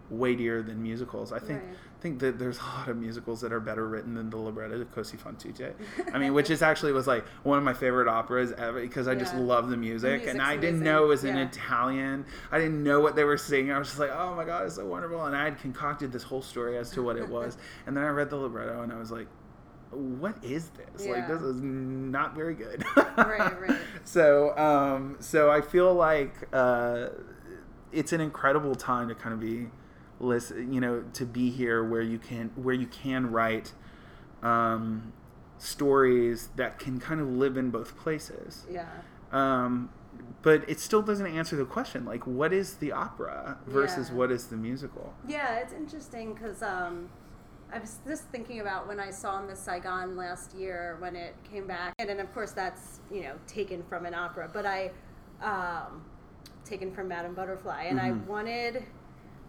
weightier 0.09 0.61
than 0.61 0.81
musicals 0.81 1.31
i 1.31 1.39
think 1.39 1.61
Right. 1.63 1.75
I 1.99 2.01
think 2.03 2.19
that 2.19 2.37
there's 2.37 2.59
a 2.59 2.63
lot 2.63 2.89
of 2.89 2.97
musicals 2.97 3.39
that 3.39 3.53
are 3.53 3.61
better 3.61 3.87
written 3.87 4.13
than 4.13 4.29
the 4.29 4.35
libretto 4.35 4.81
of 4.81 4.91
Cosi 4.91 5.15
fan 5.15 5.37
tutte. 5.37 5.73
I 6.13 6.17
mean, 6.17 6.33
which 6.33 6.49
is 6.49 6.61
actually 6.71 6.91
was 6.91 7.07
like 7.07 7.25
one 7.43 7.57
of 7.57 7.63
my 7.63 7.71
favorite 7.73 8.09
operas 8.09 8.51
ever 8.57 8.81
because 8.81 9.07
I 9.07 9.15
just 9.15 9.33
love 9.35 9.69
the 9.69 9.77
music, 9.77 10.27
and 10.27 10.41
I 10.41 10.55
didn't 10.57 10.81
amazing. 10.81 10.83
know 10.83 11.05
it 11.05 11.07
was 11.07 11.23
in 11.23 11.37
Yeah. 11.37 11.43
Italian. 11.45 12.25
I 12.51 12.57
didn't 12.59 12.83
know 12.83 12.99
what 12.99 13.15
they 13.15 13.23
were 13.23 13.37
singing. 13.37 13.71
I 13.71 13.79
was 13.79 13.87
just 13.87 13.99
like, 13.99 14.11
oh 14.11 14.35
my 14.35 14.43
god, 14.43 14.65
it's 14.65 14.75
so 14.75 14.85
wonderful, 14.85 15.23
and 15.27 15.33
I 15.33 15.45
had 15.45 15.57
concocted 15.59 16.11
this 16.11 16.23
whole 16.23 16.41
story 16.41 16.77
as 16.77 16.91
to 16.91 17.01
what 17.01 17.15
it 17.15 17.29
was, 17.29 17.57
and 17.87 17.95
then 17.95 18.03
I 18.03 18.09
read 18.09 18.29
the 18.29 18.35
libretto, 18.35 18.81
and 18.81 18.91
I 18.91 18.97
was 18.97 19.09
like, 19.09 19.27
what 19.91 20.35
is 20.43 20.71
this? 20.71 21.07
Like, 21.07 21.29
this 21.29 21.41
is 21.41 21.61
not 21.61 22.35
very 22.35 22.55
good. 22.55 22.83
Right, 22.97 23.61
right. 23.61 23.77
So, 24.03 24.57
um, 24.57 25.15
so 25.21 25.49
I 25.49 25.61
feel 25.61 25.93
like 25.93 26.35
uh, 26.51 27.11
it's 27.93 28.11
an 28.11 28.19
incredible 28.19 28.75
time 28.75 29.07
to 29.07 29.15
kind 29.15 29.31
of 29.31 29.39
be 29.39 29.67
listen, 30.23 30.73
you 30.73 30.81
know, 30.81 31.03
to 31.13 31.25
be 31.25 31.49
here 31.49 31.83
where 31.83 32.01
you 32.01 32.17
can 32.17 32.51
where 32.55 32.73
you 32.75 32.87
can 32.87 33.31
write 33.31 33.73
um, 34.41 35.13
stories 35.57 36.49
that 36.55 36.79
can 36.79 36.99
kind 36.99 37.21
of 37.21 37.27
live 37.27 37.57
in 37.57 37.69
both 37.69 37.97
places. 37.97 38.65
Yeah. 38.69 38.87
Um, 39.31 39.89
but 40.41 40.67
it 40.69 40.79
still 40.79 41.01
doesn't 41.01 41.25
answer 41.25 41.55
the 41.55 41.65
question 41.65 42.05
like 42.05 42.27
what 42.27 42.53
is 42.53 42.75
the 42.75 42.91
opera 42.91 43.57
versus 43.65 44.09
Yeah. 44.09 44.15
what 44.15 44.31
is 44.31 44.47
the 44.47 44.57
musical? 44.57 45.13
Yeah, 45.27 45.55
it's 45.57 45.73
interesting 45.73 46.33
because 46.33 46.61
um, 46.61 47.09
I 47.71 47.79
was 47.79 47.97
just 48.07 48.25
thinking 48.25 48.59
about 48.59 48.87
when 48.87 48.99
I 48.99 49.09
saw 49.09 49.41
Miss 49.41 49.59
Saigon 49.59 50.15
last 50.15 50.53
year 50.55 50.97
when 50.99 51.15
it 51.15 51.35
came 51.49 51.65
back, 51.65 51.93
and 51.97 52.07
then 52.07 52.19
of 52.19 52.31
course 52.33 52.51
that's 52.51 52.99
you 53.11 53.21
know 53.23 53.33
taken 53.47 53.81
from 53.83 54.05
an 54.05 54.13
opera, 54.13 54.49
but 54.53 54.65
I 54.65 54.91
um, 55.41 56.03
taken 56.63 56.91
from 56.93 57.07
Madame 57.07 57.33
Butterfly, 57.33 57.83
and 57.85 57.99
I 57.99 58.11
Mhm. 58.11 58.25
wanted. 58.27 58.83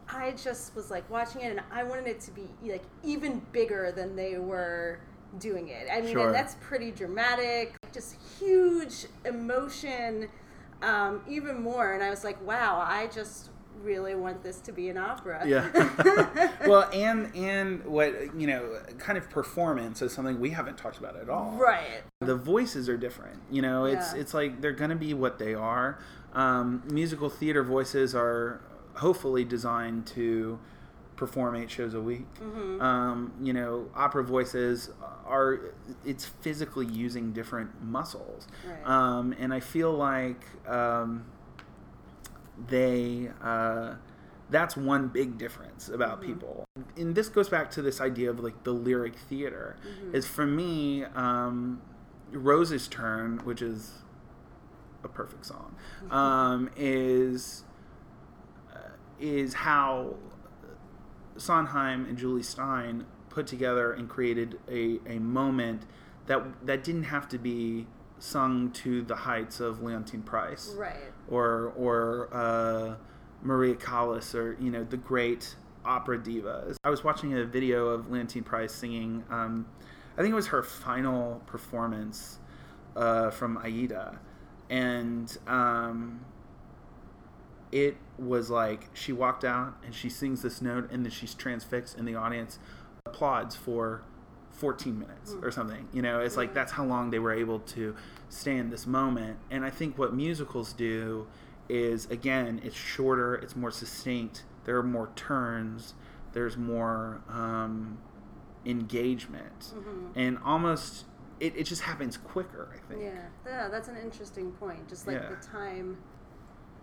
I 0.09 0.33
just 0.33 0.75
was 0.77 0.91
like 0.91 1.09
watching 1.11 1.41
it, 1.43 1.51
and 1.51 1.61
I 1.73 1.83
wanted 1.83 2.07
it 2.07 2.21
to 2.23 2.31
be 2.31 2.49
like 2.63 2.83
even 3.03 3.41
bigger 3.53 3.93
than 3.95 4.17
they 4.17 4.39
were 4.39 4.99
doing 5.39 5.69
it. 5.69 5.89
I 5.93 6.01
mean, 6.01 6.13
Sure. 6.13 6.27
and 6.27 6.35
that's 6.35 6.57
pretty 6.61 6.91
dramatic, 6.91 7.75
just 7.93 8.17
huge 8.39 9.07
emotion, 9.25 10.29
um, 10.83 11.23
even 11.29 11.61
more. 11.63 11.93
And 11.95 12.03
I 12.03 12.11
was 12.11 12.23
like, 12.25 12.41
wow, 12.47 12.85
I 12.87 13.07
just 13.09 13.51
really 13.83 14.15
want 14.15 14.43
this 14.43 14.61
to 14.61 14.73
be 14.73 14.89
an 14.89 14.97
opera. 14.97 15.43
Yeah. 15.47 16.51
well, 16.67 16.89
and 16.93 17.35
and 17.35 17.85
what 17.85 18.39
you 18.39 18.47
know, 18.47 18.79
kind 18.99 19.19
of 19.19 19.29
performance 19.31 20.01
is 20.03 20.13
something 20.13 20.39
we 20.39 20.51
haven't 20.51 20.79
talked 20.79 20.99
about 20.99 21.17
at 21.17 21.29
all. 21.29 21.53
right. 21.59 22.03
The 22.21 22.37
voices 22.37 22.89
are 22.89 22.97
different. 22.97 23.41
You 23.51 23.63
know, 23.63 23.85
it's 23.87 24.15
Yeah. 24.15 24.21
it's 24.21 24.35
like 24.35 24.61
they're 24.61 24.73
going 24.73 24.91
to 24.91 24.97
be 24.97 25.15
what 25.15 25.39
they 25.39 25.55
are. 25.55 25.99
Um, 26.35 26.83
musical 26.91 27.29
theater 27.31 27.63
voices 27.63 28.15
are 28.15 28.61
hopefully 28.95 29.45
designed 29.45 30.07
to 30.09 30.59
perform 31.17 31.55
eight 31.57 31.71
shows 31.71 31.95
a 31.95 32.01
week. 32.01 32.27
Mm-hmm. 32.41 32.81
Um, 32.81 33.33
you 33.41 33.53
know, 33.53 33.89
opera 33.95 34.25
voices 34.25 34.91
are 35.27 35.61
it's 36.05 36.25
physically 36.27 36.87
using 36.87 37.33
different 37.33 37.83
muscles. 37.83 38.47
Right. 38.69 38.85
Um, 38.87 39.35
and 39.39 39.55
I 39.55 39.61
feel 39.61 39.93
like 39.93 40.45
um, 40.69 41.25
they 42.69 43.31
uh, 43.43 43.95
that's 44.51 44.77
one 44.77 45.09
big 45.09 45.39
difference 45.39 45.89
about 45.89 46.21
Mhm. 46.21 46.27
people 46.27 46.65
and 46.97 47.15
this 47.15 47.29
goes 47.29 47.49
back 47.49 47.71
to 47.73 47.83
this 47.83 48.01
idea 48.01 48.31
of 48.31 48.39
like 48.41 48.63
the 48.65 48.73
lyric 48.73 49.17
theater 49.17 49.77
Mhm. 49.85 50.15
is 50.15 50.27
for 50.27 50.47
me 50.47 51.05
um, 51.05 51.81
rose's 52.33 52.87
turn 52.87 53.39
which 53.39 53.61
is 53.63 54.03
a 55.03 55.09
perfect 55.09 55.47
song 55.47 55.75
um, 56.11 56.71
is 56.77 57.65
is 59.21 59.55
how 59.55 60.15
sondheim 61.37 62.07
and 62.07 62.17
Jule 62.17 62.41
Styne 62.41 63.05
put 63.31 63.47
together 63.47 63.93
and 63.93 64.09
created 64.09 64.59
a, 64.69 64.99
a 65.07 65.19
moment 65.19 65.83
that 66.27 66.43
that 66.67 66.85
didn't 66.85 67.05
have 67.05 67.29
to 67.29 67.39
be 67.39 67.87
sung 68.19 68.71
to 68.71 69.03
the 69.03 69.15
heights 69.15 69.61
of 69.61 69.79
Leontyne 69.79 70.25
Price 70.25 70.75
right. 70.79 70.97
or 71.29 71.73
or 71.77 72.29
uh, 72.33 72.95
Maria 73.43 73.75
Callas 73.75 74.35
or 74.35 74.57
you 74.61 74.71
know 74.71 74.85
the 74.85 74.97
great 74.97 75.55
opera 75.85 76.19
divas. 76.19 76.77
I 76.85 76.91
was 76.91 77.05
watching 77.05 77.35
a 77.35 77.45
video 77.45 77.89
of 77.89 78.07
Leontyne 78.07 78.45
Price 78.45 78.73
singing. 78.73 79.25
Um, 79.31 79.67
I 80.17 80.23
think 80.23 80.33
it 80.33 80.37
was 80.37 80.47
her 80.47 80.63
final 80.63 81.43
performance 81.47 82.39
uh, 82.97 83.31
from 83.31 83.59
Aida, 83.59 84.19
and 84.71 85.37
um, 85.47 86.25
it 87.73 87.97
was 88.19 88.51
like 88.51 88.89
she 88.95 89.13
walked 89.13 89.45
out 89.45 89.75
and 89.85 89.95
she 89.95 90.09
sings 90.09 90.43
this 90.43 90.63
note 90.63 90.91
and 90.91 91.05
then 91.05 91.11
she's 91.11 91.35
transfixed 91.35 91.97
and 91.99 92.07
the 92.07 92.15
audience 92.15 92.59
applauds 93.07 93.57
for 93.57 94.03
14 94.53 94.97
minutes 94.99 95.35
or 95.43 95.51
something 95.51 95.89
you 95.93 96.01
know 96.01 96.21
it's 96.21 96.37
like 96.37 96.55
that's 96.55 96.71
how 96.73 96.85
long 96.85 97.11
they 97.11 97.19
were 97.19 97.33
able 97.33 97.59
to 97.59 97.95
stay 98.29 98.57
in 98.57 98.71
this 98.71 98.87
moment 98.87 99.37
and 99.51 99.65
i 99.65 99.71
think 99.71 99.99
what 99.99 100.15
musicals 100.15 100.73
do 100.73 101.27
is 101.69 102.07
again 102.11 102.61
it's 102.63 102.77
shorter 102.77 103.35
it's 103.35 103.57
more 103.57 103.73
succinct 103.73 104.45
there 104.65 104.77
are 104.77 104.83
more 104.85 105.11
turns 105.17 105.95
there's 106.35 106.57
more 106.57 107.21
um, 107.29 107.99
engagement 108.65 109.73
Mhm. 109.77 110.11
and 110.15 110.39
almost 110.45 111.05
it, 111.41 111.55
it 111.57 111.65
just 111.65 111.83
happens 111.83 112.17
quicker 112.17 112.69
i 112.75 112.79
think 112.89 113.03
Yeah. 113.03 113.27
Yeah, 113.45 113.69
that's 113.69 113.89
an 113.89 113.97
interesting 113.97 114.53
point. 114.53 114.89
Just 114.89 115.07
like 115.07 115.17
Yeah. 115.21 115.29
the 115.31 115.37
time. 115.47 115.99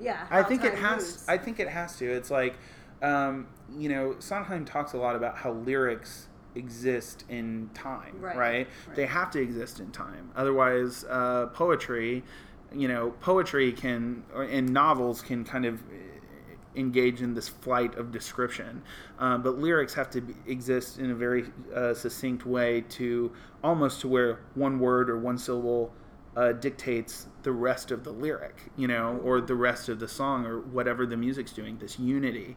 Yeah. 0.02 0.26
I 0.30 0.44
think 0.44 0.64
it 0.64 0.74
has. 0.76 1.02
moves. 1.04 1.26
I 1.28 1.38
think 1.38 1.60
it 1.60 1.70
has 1.70 1.98
to. 1.98 2.06
It's 2.12 2.32
like, 2.32 2.56
um, 3.02 3.48
you 3.78 3.90
know, 3.90 4.16
Sondheim 4.20 4.66
talks 4.66 4.94
a 4.94 4.98
lot 4.98 5.16
about 5.16 5.38
how 5.38 5.52
lyrics 5.52 6.28
exist 6.56 7.24
in 7.30 7.70
time, 7.74 8.20
Right, 8.20 8.36
right? 8.36 8.68
right. 8.88 8.96
They 8.96 9.06
have 9.06 9.32
to 9.32 9.42
exist 9.42 9.80
in 9.80 9.92
time. 9.92 10.32
Otherwise, 10.36 11.06
uh, 11.10 11.48
poetry, 11.48 12.24
you 12.74 12.88
know, 12.88 13.12
poetry 13.22 13.72
can 13.72 14.24
and 14.36 14.70
novels 14.74 15.22
can 15.22 15.44
kind 15.44 15.66
of 15.66 15.82
eh, 15.92 15.96
engage 16.76 17.22
in 17.22 17.34
this 17.34 17.48
flight 17.48 17.96
of 17.98 18.12
description, 18.12 18.82
um, 19.20 19.42
but 19.42 19.58
lyrics 19.60 19.94
have 19.94 20.10
to 20.10 20.22
be, 20.22 20.34
exist 20.48 21.00
in 21.00 21.12
a 21.12 21.16
very 21.16 21.46
uh, 21.76 21.94
succinct 21.94 22.46
way 22.46 22.82
to 22.90 23.32
almost 23.64 24.02
to 24.02 24.08
where 24.08 24.40
one 24.56 24.80
word 24.80 25.10
or 25.10 25.18
one 25.20 25.38
syllable 25.38 25.94
uh, 26.36 26.54
dictates 26.54 27.28
the 27.44 27.52
rest 27.52 27.92
of 27.92 28.04
the 28.04 28.12
lyric, 28.12 28.72
you 28.76 28.88
know, 28.88 29.20
or 29.24 29.42
the 29.42 29.56
rest 29.56 29.90
of 29.90 30.00
the 30.00 30.08
song 30.08 30.46
or 30.46 30.60
whatever 30.60 31.06
the 31.06 31.18
music's 31.18 31.52
doing. 31.52 31.78
This 31.78 32.00
unity, 32.00 32.56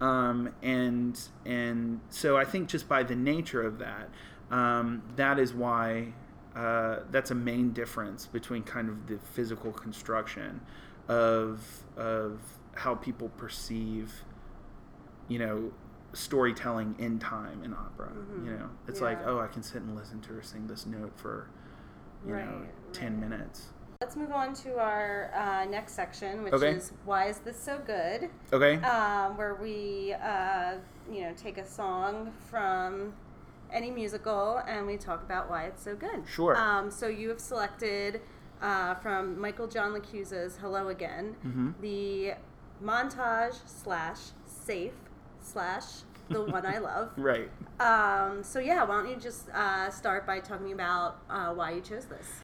um, 0.00 0.54
and 0.62 1.18
and 1.44 2.00
so 2.10 2.36
I 2.36 2.44
think 2.44 2.68
just 2.68 2.88
by 2.88 3.02
the 3.02 3.16
nature 3.16 3.62
of 3.62 3.78
that, 3.78 4.08
um, 4.50 5.02
that 5.16 5.38
is 5.38 5.54
why 5.54 6.12
uh, 6.54 7.00
that's 7.10 7.30
a 7.30 7.34
main 7.34 7.72
difference 7.72 8.26
between 8.26 8.62
kind 8.62 8.88
of 8.88 9.06
the 9.06 9.18
physical 9.18 9.72
construction 9.72 10.60
of 11.08 11.84
of 11.96 12.40
how 12.74 12.94
people 12.94 13.28
perceive, 13.36 14.24
you 15.28 15.38
know, 15.38 15.72
storytelling 16.12 16.94
in 16.98 17.18
time 17.18 17.62
in 17.62 17.74
opera. 17.74 18.10
Mhm. 18.12 18.44
You 18.46 18.50
know, 18.52 18.70
it's 18.88 19.00
like 19.00 19.18
oh, 19.26 19.38
I 19.38 19.46
can 19.46 19.62
sit 19.62 19.82
and 19.82 19.94
listen 19.94 20.20
to 20.22 20.34
her 20.34 20.42
sing 20.42 20.66
this 20.66 20.86
note 20.86 21.12
for 21.16 21.48
you 22.26 22.32
know 22.32 22.62
ten 22.92 23.20
right. 23.20 23.30
minutes. 23.30 23.68
Let's 24.02 24.14
move 24.14 24.30
on 24.30 24.52
to 24.56 24.78
our 24.78 25.30
uh, 25.34 25.64
next 25.64 25.94
section, 25.94 26.42
which 26.42 26.52
Okay. 26.52 26.72
is 26.72 26.92
"Why 27.06 27.28
is 27.28 27.38
this 27.38 27.58
so 27.58 27.78
good?" 27.78 28.28
Okay. 28.52 28.76
um, 28.84 29.38
where 29.38 29.54
we, 29.54 30.12
uh, 30.22 30.74
you 31.10 31.22
know, 31.22 31.32
take 31.34 31.56
a 31.56 31.64
song 31.64 32.30
from 32.50 33.14
any 33.72 33.90
musical 33.90 34.58
and 34.68 34.86
we 34.86 34.98
talk 34.98 35.22
about 35.22 35.48
why 35.48 35.64
it's 35.64 35.82
so 35.82 35.96
good. 35.96 36.28
Sure. 36.28 36.54
Um, 36.56 36.90
so 36.90 37.06
you 37.08 37.30
have 37.30 37.40
selected 37.40 38.20
uh, 38.60 38.96
from 38.96 39.40
Michael 39.40 39.66
John 39.66 39.94
LaChiusa's 39.94 40.58
"Hello 40.58 40.88
Again" 40.88 41.34
Mhm. 41.42 41.74
the 41.80 42.34
montage 42.84 43.56
slash 43.66 44.18
safe 44.44 44.92
slash 45.40 46.02
the 46.28 46.42
one 46.42 46.66
I 46.66 46.78
love. 46.90 47.12
Right. 47.16 47.48
Um, 47.80 48.42
so 48.44 48.58
yeah, 48.58 48.84
why 48.84 49.00
don't 49.00 49.08
you 49.10 49.16
just 49.16 49.48
uh, 49.54 49.88
start 49.88 50.26
by 50.26 50.40
talking 50.40 50.72
about 50.72 51.16
uh, 51.30 51.54
why 51.54 51.70
you 51.72 51.80
chose 51.80 52.04
this? 52.04 52.42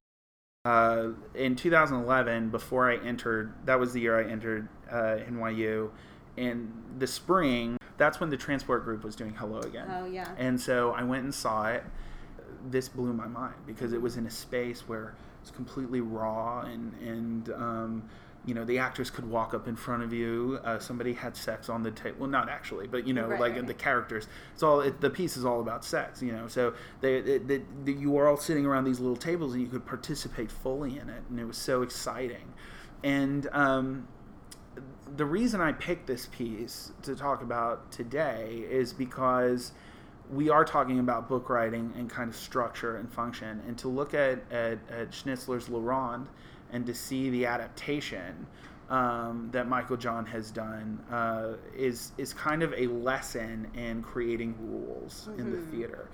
Uh, 0.64 1.08
in 1.34 1.56
2011, 1.56 2.50
before 2.50 2.88
I 2.88 2.96
entered, 2.98 3.52
that 3.64 3.80
was 3.80 3.92
the 3.92 4.00
year 4.00 4.16
I 4.16 4.30
entered 4.30 4.68
uh, 4.88 5.18
NYU. 5.28 5.90
In 6.36 6.72
the 6.98 7.06
spring, 7.08 7.76
that's 7.96 8.20
when 8.20 8.30
the 8.30 8.36
transport 8.36 8.84
group 8.84 9.02
was 9.02 9.16
doing 9.16 9.34
Hello 9.34 9.58
Again. 9.58 9.88
Oh, 9.90 10.06
yeah. 10.06 10.28
And 10.38 10.60
so 10.60 10.92
I 10.92 11.02
went 11.02 11.24
and 11.24 11.34
saw 11.34 11.66
it. 11.66 11.82
This 12.70 12.88
blew 12.88 13.12
my 13.12 13.26
mind 13.26 13.56
because 13.66 13.92
it 13.92 14.00
was 14.00 14.16
in 14.16 14.24
a 14.24 14.30
space 14.30 14.82
where 14.86 15.16
it's 15.40 15.50
completely 15.50 16.00
raw 16.00 16.60
and 16.60 16.94
and 17.02 17.50
um, 17.50 18.08
you 18.44 18.54
know 18.54 18.64
the 18.64 18.78
actress 18.78 19.08
could 19.10 19.28
walk 19.28 19.54
up 19.54 19.68
in 19.68 19.76
front 19.76 20.02
of 20.02 20.12
you. 20.12 20.58
Uh, 20.64 20.78
somebody 20.78 21.12
had 21.12 21.36
sex 21.36 21.68
on 21.68 21.82
the 21.82 21.90
table. 21.92 22.16
Well, 22.20 22.30
not 22.30 22.48
actually, 22.48 22.86
but 22.88 23.06
you 23.06 23.14
know, 23.14 23.28
Right, 23.28 23.40
like 23.40 23.52
right. 23.54 23.66
the 23.66 23.74
characters. 23.74 24.26
It's 24.54 24.62
all 24.62 24.80
it, 24.80 25.00
the 25.00 25.10
piece 25.10 25.36
is 25.36 25.44
all 25.44 25.60
about 25.60 25.84
sex. 25.84 26.20
You 26.22 26.32
know, 26.32 26.48
so 26.48 26.74
they, 27.00 27.20
they, 27.20 27.38
they, 27.38 27.62
they- 27.84 27.92
you 27.92 28.10
were 28.10 28.26
all 28.28 28.36
sitting 28.36 28.66
around 28.66 28.84
these 28.84 28.98
little 29.00 29.16
tables 29.16 29.52
and 29.54 29.62
you 29.62 29.68
could 29.68 29.86
participate 29.86 30.50
fully 30.50 30.98
in 30.98 31.08
it, 31.08 31.22
and 31.30 31.38
it 31.38 31.44
was 31.44 31.56
so 31.56 31.82
exciting. 31.82 32.52
And 33.04 33.48
um, 33.52 34.08
the 35.16 35.24
reason 35.26 35.60
I 35.60 35.72
picked 35.72 36.06
this 36.06 36.26
piece 36.26 36.92
to 37.02 37.14
talk 37.14 37.42
about 37.42 37.92
today 37.92 38.64
is 38.70 38.92
because 38.92 39.72
we 40.30 40.48
are 40.48 40.64
talking 40.64 40.98
about 40.98 41.28
book 41.28 41.50
writing 41.50 41.92
and 41.96 42.08
kind 42.08 42.30
of 42.30 42.36
structure 42.36 42.96
and 42.96 43.12
function, 43.12 43.62
and 43.66 43.76
to 43.78 43.88
look 43.88 44.14
at, 44.14 44.40
at, 44.50 44.78
at 44.90 45.10
Schnitzler's 45.10 45.68
Le 45.68 45.78
Ronde 45.80 46.28
and 46.72 46.86
to 46.86 46.94
see 46.94 47.30
the 47.30 47.46
adaptation 47.46 48.46
um, 48.90 49.48
that 49.52 49.68
Michael 49.68 49.96
John 49.96 50.26
has 50.26 50.50
done 50.50 51.00
uh, 51.10 51.54
is 51.76 52.12
is 52.18 52.34
kind 52.34 52.62
of 52.62 52.72
a 52.74 52.86
lesson 52.88 53.68
in 53.74 54.02
creating 54.02 54.54
rules 54.60 55.28
in 55.38 55.50
the 55.50 55.58
theater. 55.70 56.08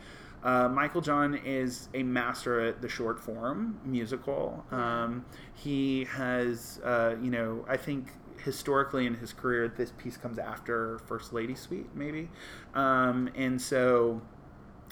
Uh, 0.45 0.69
Michael 0.69 1.01
John 1.01 1.35
is 1.35 1.89
a 1.95 2.03
master 2.05 2.61
at 2.61 2.81
the 2.81 2.89
short 2.89 3.19
form 3.19 3.81
musical. 3.85 4.65
Um, 4.71 5.25
he 5.55 6.05
has, 6.05 6.81
uh, 6.85 7.17
you 7.21 7.31
know, 7.31 7.65
I 7.69 7.77
think 7.77 8.13
historically 8.45 9.07
in 9.07 9.15
his 9.15 9.33
career, 9.33 9.67
this 9.69 9.93
piece 9.99 10.17
comes 10.17 10.39
after 10.39 11.01
First 11.01 11.33
Lady 11.33 11.57
Suite, 11.57 11.89
maybe. 11.95 12.29
Um, 12.75 13.29
and 13.35 13.61
so 13.61 14.23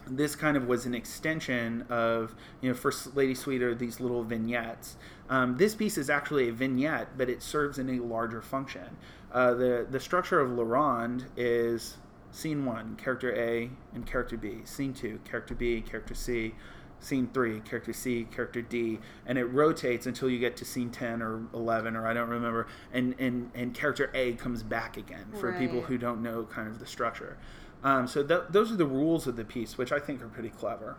this 0.06 0.36
kind 0.36 0.56
of 0.56 0.66
was 0.66 0.86
an 0.86 0.94
extension 0.94 1.84
of 1.88 2.34
you 2.60 2.68
know 2.68 2.74
first 2.74 3.16
lady 3.16 3.34
suite 3.34 3.62
are 3.62 3.74
these 3.74 4.00
little 4.00 4.22
vignettes. 4.22 4.96
Um, 5.28 5.56
this 5.56 5.74
piece 5.74 5.98
is 5.98 6.08
actually 6.08 6.48
a 6.48 6.52
vignette 6.52 7.16
but 7.18 7.28
it 7.28 7.42
serves 7.42 7.78
in 7.78 7.88
a 7.90 8.00
larger 8.02 8.42
function. 8.42 8.96
Uh, 9.32 9.54
the 9.54 9.86
the 9.90 10.00
structure 10.00 10.40
of 10.40 10.50
La 10.50 10.64
Ronde 10.64 11.26
is 11.36 11.96
scene 12.30 12.64
one 12.64 12.96
character 12.96 13.34
a 13.34 13.70
and 13.94 14.06
character 14.06 14.36
b 14.36 14.58
scene 14.64 14.92
two 14.92 15.18
character 15.24 15.54
b 15.54 15.80
character 15.80 16.14
c 16.14 16.54
scene 17.00 17.28
three 17.32 17.60
character 17.60 17.92
c 17.92 18.24
character 18.24 18.60
d 18.60 18.98
and 19.26 19.38
it 19.38 19.44
rotates 19.44 20.06
until 20.06 20.28
you 20.28 20.38
get 20.38 20.56
to 20.56 20.64
scene 20.64 20.90
10 20.90 21.22
or 21.22 21.42
11 21.54 21.96
or 21.96 22.06
i 22.06 22.12
don't 22.12 22.28
remember 22.28 22.66
and 22.92 23.14
and, 23.18 23.50
and 23.54 23.74
character 23.74 24.10
a 24.14 24.32
comes 24.34 24.62
back 24.62 24.96
again 24.96 25.26
for 25.38 25.52
people 25.52 25.80
who 25.82 25.96
don't 25.96 26.22
know 26.22 26.44
kind 26.44 26.68
of 26.68 26.78
the 26.78 26.86
structure 26.86 27.38
um, 27.86 28.06
so 28.06 28.22
th- 28.22 28.42
those 28.50 28.72
are 28.72 28.76
the 28.76 28.86
rules 28.86 29.26
of 29.26 29.36
the 29.36 29.44
piece, 29.44 29.78
which 29.78 29.92
I 29.92 29.98
think 30.00 30.20
are 30.22 30.28
pretty 30.28 30.50
clever. 30.50 30.96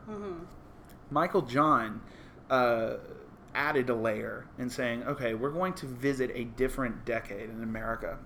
Michael 1.11 1.41
John 1.41 2.01
uh, 2.49 2.95
added 3.53 3.89
a 3.89 3.95
layer 3.95 4.45
in 4.57 4.69
saying, 4.69 5.03
okay, 5.03 5.33
we're 5.33 5.51
going 5.51 5.73
to 5.73 5.85
visit 5.85 6.31
a 6.33 6.45
different 6.45 7.05
decade 7.05 7.49
in 7.49 7.61
America 7.63 8.17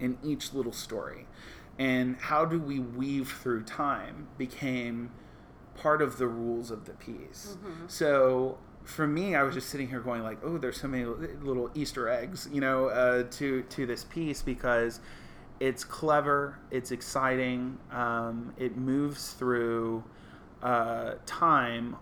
in 0.00 0.18
each 0.24 0.52
little 0.52 0.72
story. 0.72 1.26
And 1.78 2.16
how 2.16 2.44
do 2.44 2.58
we 2.58 2.78
weave 2.80 3.30
through 3.40 3.62
time 3.64 4.26
became 4.36 5.10
part 5.76 6.02
of 6.02 6.18
the 6.18 6.26
rules 6.26 6.70
of 6.70 6.84
the 6.84 6.92
piece. 6.92 7.56
So 7.86 8.58
for 8.84 9.06
me, 9.06 9.34
I 9.36 9.42
was 9.42 9.54
just 9.54 9.68
sitting 9.68 9.88
here 9.88 10.00
going 10.00 10.22
like, 10.22 10.38
oh, 10.44 10.58
there's 10.58 10.80
so 10.80 10.88
many 10.88 11.04
little 11.04 11.70
Easter 11.74 12.08
eggs, 12.08 12.48
you 12.52 12.60
know, 12.60 12.86
uh, 12.88 13.24
to 13.38 13.62
to 13.62 13.86
this 13.86 14.04
piece 14.04 14.42
because 14.42 15.00
it's 15.62 15.84
clever, 15.84 16.58
it's 16.72 16.90
exciting, 16.90 17.78
um, 17.92 18.52
it 18.58 18.76
moves 18.76 19.30
through 19.34 20.02
uh, 20.60 21.12
time 21.24 21.94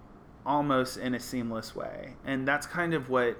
almost 0.47 0.97
in 0.97 1.15
a 1.15 1.21
seamless 1.21 1.77
way, 1.77 2.15
and 2.25 2.49
that's 2.49 2.67
kind 2.67 2.95
of 2.95 3.11
what. 3.11 3.37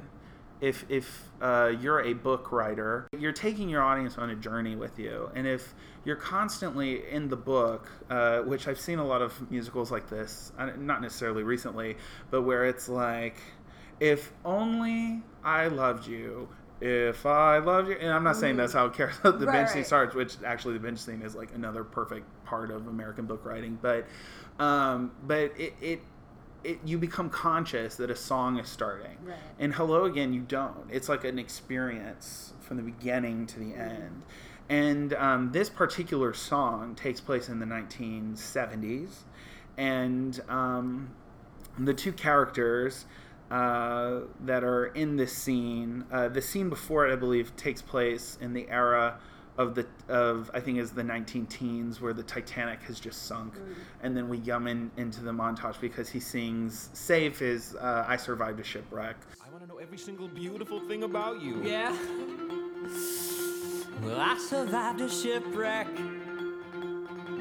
If, 0.61 0.85
if 0.91 1.23
uh, 1.41 1.73
you're 1.81 2.03
a 2.03 2.13
book 2.13 2.53
writer, 2.53 3.09
you're 3.19 3.33
taking 3.33 3.71
your 3.71 3.81
audience 3.81 4.19
on 4.19 4.29
a 4.29 4.35
journey 4.35 4.77
with 4.77 4.99
you. 4.99 5.31
And 5.35 5.47
if 5.47 5.75
you're 6.05 6.17
constantly 6.17 7.09
in 7.11 7.31
the 7.31 7.37
book, 7.37 7.89
uh, 8.11 8.41
which 8.41 8.69
I've 8.69 8.79
seen 8.79 8.99
a 8.99 9.07
lot 9.07 9.23
of 9.23 9.51
musicals 9.51 9.91
like 9.91 10.11
this, 10.11 10.53
uh, 10.59 10.69
not 10.77 11.01
necessarily 11.01 11.45
recently, 11.45 11.97
but 12.31 12.43
where 12.43 12.67
it's 12.67 12.91
like, 12.91 13.39
if 14.01 14.33
only 14.45 15.23
I 15.43 15.69
loved 15.69 16.07
you, 16.07 16.47
if 16.81 17.27
I 17.27 17.59
love 17.59 17.89
you, 17.89 17.97
and 18.01 18.11
I'm 18.11 18.25
not 18.25 18.37
saying 18.37 18.57
that's 18.57 18.73
how 18.73 18.89
Car- 18.89 19.13
the 19.23 19.33
Right, 19.33 19.47
bench 19.53 19.69
scene 19.71 19.79
right. 19.79 19.87
starts, 19.87 20.15
which 20.15 20.37
actually 20.45 20.75
the 20.75 20.81
bench 20.81 20.99
scene 20.99 21.23
is 21.23 21.35
like 21.35 21.55
another 21.55 21.85
perfect 21.85 22.27
part 22.45 22.71
of 22.71 22.87
American 22.89 23.27
book 23.27 23.45
writing, 23.45 23.79
but 23.81 24.07
um, 24.59 25.13
but 25.27 25.53
it, 25.59 25.75
it 25.81 26.01
it 26.65 26.79
you 26.85 26.99
become 26.99 27.31
conscious 27.31 27.97
that 27.97 28.11
a 28.11 28.17
song 28.17 28.59
is 28.59 28.69
starting, 28.69 29.17
Right. 29.25 29.37
and 29.59 29.75
Hello 29.75 30.05
Again 30.05 30.33
you 30.33 30.41
don't. 30.43 30.89
It's 30.91 31.09
like 31.09 31.25
an 31.25 31.39
experience 31.39 32.53
from 32.61 32.77
the 32.77 32.83
beginning 32.83 33.47
to 33.49 33.59
the 33.59 33.75
end. 33.75 34.23
And 34.69 35.15
um, 35.15 35.51
this 35.53 35.69
particular 35.69 36.33
song 36.33 36.95
takes 36.95 37.21
place 37.21 37.49
in 37.49 37.59
the 37.59 37.67
1970s, 37.67 39.11
and 39.77 40.41
um, 40.49 41.11
the 41.79 41.95
two 41.95 42.13
characters 42.13 43.07
uh, 43.51 44.21
that 44.45 44.63
are 44.65 44.87
in 44.87 45.17
this 45.17 45.33
scene, 45.33 46.05
uh, 46.13 46.29
the 46.29 46.43
scene 46.43 46.69
before 46.69 47.09
it, 47.09 47.13
I 47.13 47.17
believe, 47.17 47.55
takes 47.57 47.83
place 47.83 48.39
in 48.41 48.53
the 48.53 48.69
era 48.69 49.19
of 49.59 49.75
the 49.75 49.87
of 50.09 50.51
I 50.55 50.61
think 50.61 50.79
is 50.79 50.93
the 50.93 51.03
19 51.03 51.47
teens 51.47 52.01
where 52.01 52.13
the 52.13 52.23
Titanic 52.23 52.83
has 52.85 53.01
just 53.01 53.27
sunk, 53.27 53.55
and 54.03 54.17
then 54.17 54.29
we 54.29 54.39
yum 54.39 54.67
in, 54.67 54.91
into 54.97 55.23
the 55.23 55.33
montage 55.33 55.81
because 55.81 56.09
he 56.09 56.21
sings 56.21 56.91
"Save" 56.93 57.39
his 57.39 57.75
uh, 57.75 58.05
"I 58.07 58.17
Survived 58.17 58.61
a 58.61 58.65
Shipwreck." 58.65 59.17
I 59.45 59.51
want 59.51 59.63
to 59.63 59.69
know 59.69 59.79
every 59.79 59.99
single 59.99 60.29
beautiful 60.29 60.81
thing 60.81 61.03
about 61.03 61.43
you. 61.43 61.63
Yeah. 61.63 61.95
Well, 64.03 64.19
I 64.19 64.39
survived 64.39 65.01
a 65.03 65.11
shipwreck. 65.11 65.89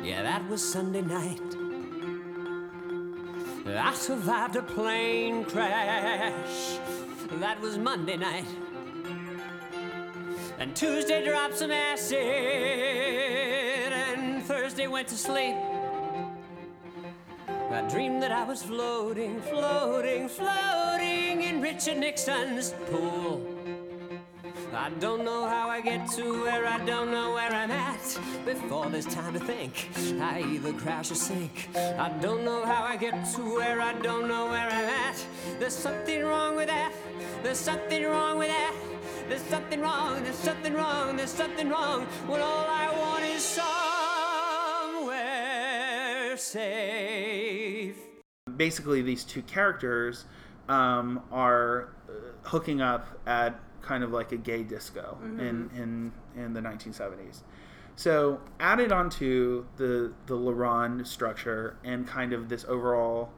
Yeah, 0.04 0.24
that 0.24 0.48
was 0.50 0.62
Sunday 0.62 1.02
night. 1.02 1.69
I 3.68 3.94
survived 3.94 4.56
a 4.56 4.64
plane 4.64 5.44
crash. 5.46 6.80
That 7.34 7.60
was 7.62 7.78
Monday 7.78 8.18
night. 8.18 8.46
And 10.58 10.76
Tuesday 10.76 11.24
dropped 11.26 11.58
some 11.58 11.72
acid. 11.72 12.18
And 13.94 14.44
Thursday 14.44 14.88
went 14.88 15.08
to 15.10 15.16
sleep. 15.16 15.56
I 17.48 17.88
dreamed 17.90 18.22
that 18.24 18.32
I 18.32 18.44
was 18.44 18.64
floating, 18.64 19.42
floating, 19.42 20.28
floating 20.28 21.44
in 21.44 21.62
Richard 21.62 21.98
Nixon's 21.98 22.74
pool. 22.90 23.49
I 24.80 24.90
don't 24.92 25.26
know 25.26 25.46
how 25.46 25.68
I 25.68 25.82
get 25.82 26.10
to 26.12 26.44
where 26.44 26.66
I 26.66 26.78
don't 26.86 27.12
know 27.12 27.34
where 27.34 27.52
I'm 27.52 27.70
at. 27.70 28.18
Before 28.46 28.86
there's 28.86 29.06
time 29.06 29.34
to 29.34 29.40
think, 29.40 29.90
I 30.22 30.40
either 30.40 30.72
crash 30.72 31.12
or 31.12 31.16
sink. 31.16 31.68
I 31.76 32.08
don't 32.22 32.46
know 32.46 32.64
how 32.64 32.84
I 32.84 32.96
get 32.96 33.26
to 33.36 33.42
where 33.42 33.82
I 33.82 33.92
don't 34.00 34.30
know 34.30 34.46
where 34.46 34.70
I'm 34.70 34.90
at. 34.90 35.26
There's 35.60 35.74
something 35.74 36.24
wrong 36.24 36.56
with 36.56 36.68
that. 36.68 36.94
There's 37.44 37.58
something 37.60 38.06
wrong 38.06 38.38
with 38.38 38.48
that. 38.48 38.74
There's 39.28 39.42
something 39.42 39.82
wrong. 39.82 40.24
There's 40.24 40.38
something 40.38 40.74
wrong. 40.74 41.18
There's 41.18 41.30
something 41.30 41.68
wrong. 41.68 42.06
When 42.28 42.40
all 42.40 42.66
I 42.70 42.90
want 42.98 43.26
is 43.26 43.44
somewhere 45.04 46.38
safe. 46.38 47.98
basically 48.56 49.02
these 49.02 49.26
two 49.26 49.42
characters 49.42 50.24
um, 50.70 51.22
are 51.34 51.90
uh, 52.08 52.14
hooking 52.44 52.80
up 52.82 53.08
at 53.28 53.60
kind 53.82 54.04
of 54.04 54.12
like 54.12 54.32
a 54.32 54.38
gay 54.38 54.64
disco 54.64 55.18
mm-hmm. 55.22 55.40
in, 55.40 55.70
in 55.76 56.12
in 56.36 56.54
the 56.54 56.62
1970s. 56.62 57.44
So 57.96 58.40
added 58.60 58.92
onto 58.92 59.66
the 59.76 60.14
the 60.26 60.36
La 60.36 60.54
Ronde 60.54 61.06
structure 61.08 61.78
and 61.84 62.08
kind 62.08 62.34
of 62.34 62.50
this 62.50 62.66
overall 62.66 63.32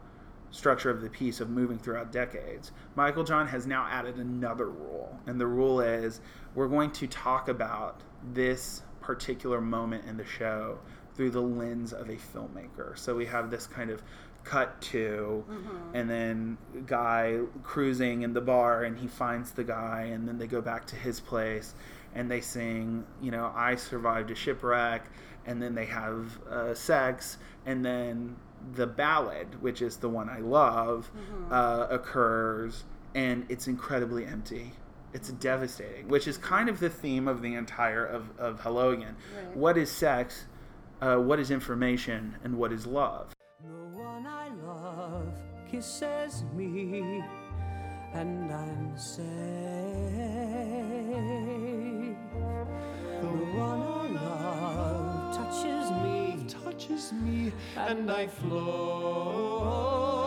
structure 0.51 0.89
of 0.89 1.01
the 1.01 1.09
piece 1.09 1.39
of 1.39 1.49
moving 1.49 1.79
throughout 1.79 2.11
decades, 2.11 2.71
Michael 2.95 3.23
John 3.23 3.47
has 3.47 3.65
now 3.65 3.87
added 3.89 4.17
another 4.17 4.69
rule, 4.69 5.17
and 5.25 5.39
the 5.39 5.47
rule 5.47 5.79
is 5.81 6.21
we're 6.53 6.67
going 6.67 6.91
to 6.91 7.07
talk 7.07 7.47
about 7.47 8.01
this 8.33 8.83
particular 8.99 9.61
moment 9.61 10.05
in 10.05 10.17
the 10.17 10.25
show 10.25 10.77
through 11.21 11.29
the 11.29 11.39
lens 11.39 11.93
of 11.93 12.09
a 12.09 12.15
filmmaker. 12.15 12.97
So 12.97 13.15
we 13.15 13.27
have 13.27 13.51
this 13.51 13.67
kind 13.67 13.91
of 13.91 14.01
cut 14.43 14.81
to 14.81 15.45
and 15.93 16.09
then 16.09 16.57
guy 16.87 17.37
cruising 17.61 18.23
in 18.23 18.33
the 18.33 18.41
bar 18.41 18.85
and 18.85 18.97
he 18.97 19.05
finds 19.07 19.51
the 19.51 19.63
guy 19.63 20.09
and 20.11 20.27
then 20.27 20.39
they 20.39 20.47
go 20.47 20.61
back 20.61 20.87
to 20.87 20.95
his 20.95 21.19
place 21.19 21.75
and 22.15 22.31
they 22.31 22.41
sing 22.41 23.05
you 23.21 23.29
know 23.29 23.53
i 23.55 23.75
survived 23.75 24.31
a 24.31 24.35
shipwreck 24.35 25.05
and 25.45 25.61
then 25.61 25.75
they 25.75 25.85
have 25.85 26.41
uh, 26.49 26.73
sex 26.73 27.37
and 27.67 27.85
then 27.85 28.35
the 28.73 28.87
ballad, 28.87 29.61
which 29.61 29.83
is 29.83 29.97
the 29.97 30.09
one 30.09 30.27
I 30.27 30.39
love, 30.39 31.11
uh, 31.51 31.85
occurs, 31.91 32.83
and 33.13 33.45
it's 33.47 33.67
incredibly 33.67 34.25
empty. 34.25 34.71
It's 35.13 35.29
devastating, 35.29 36.07
which 36.07 36.27
is 36.27 36.37
kind 36.37 36.69
of 36.69 36.79
the 36.79 36.89
theme 36.89 37.27
of 37.27 37.41
the 37.41 37.53
entire 37.53 38.05
of, 38.05 38.31
of 38.39 38.61
Hello 38.61 38.91
Again. 38.91 39.15
Right. 39.35 39.57
What 39.57 39.77
is 39.77 39.91
sex? 39.91 40.45
Uh, 41.01 41.17
what 41.17 41.39
is 41.39 41.49
information? 41.49 42.35
And 42.43 42.55
what 42.55 42.71
is 42.71 42.85
love? 42.85 43.33
The 43.63 43.69
one 43.97 44.27
I 44.27 44.49
love 44.63 45.33
kisses 45.69 46.43
me, 46.55 47.23
and 48.13 48.51
I'm 48.53 48.95
safe. 48.95 49.25
The 53.19 53.33
one 53.57 53.81
I 53.81 54.09
love 54.13 55.35
touches 55.35 55.91
me, 56.03 56.45
touches 56.47 57.13
me, 57.13 57.51
and 57.75 58.11
I 58.11 58.27
float. 58.27 60.20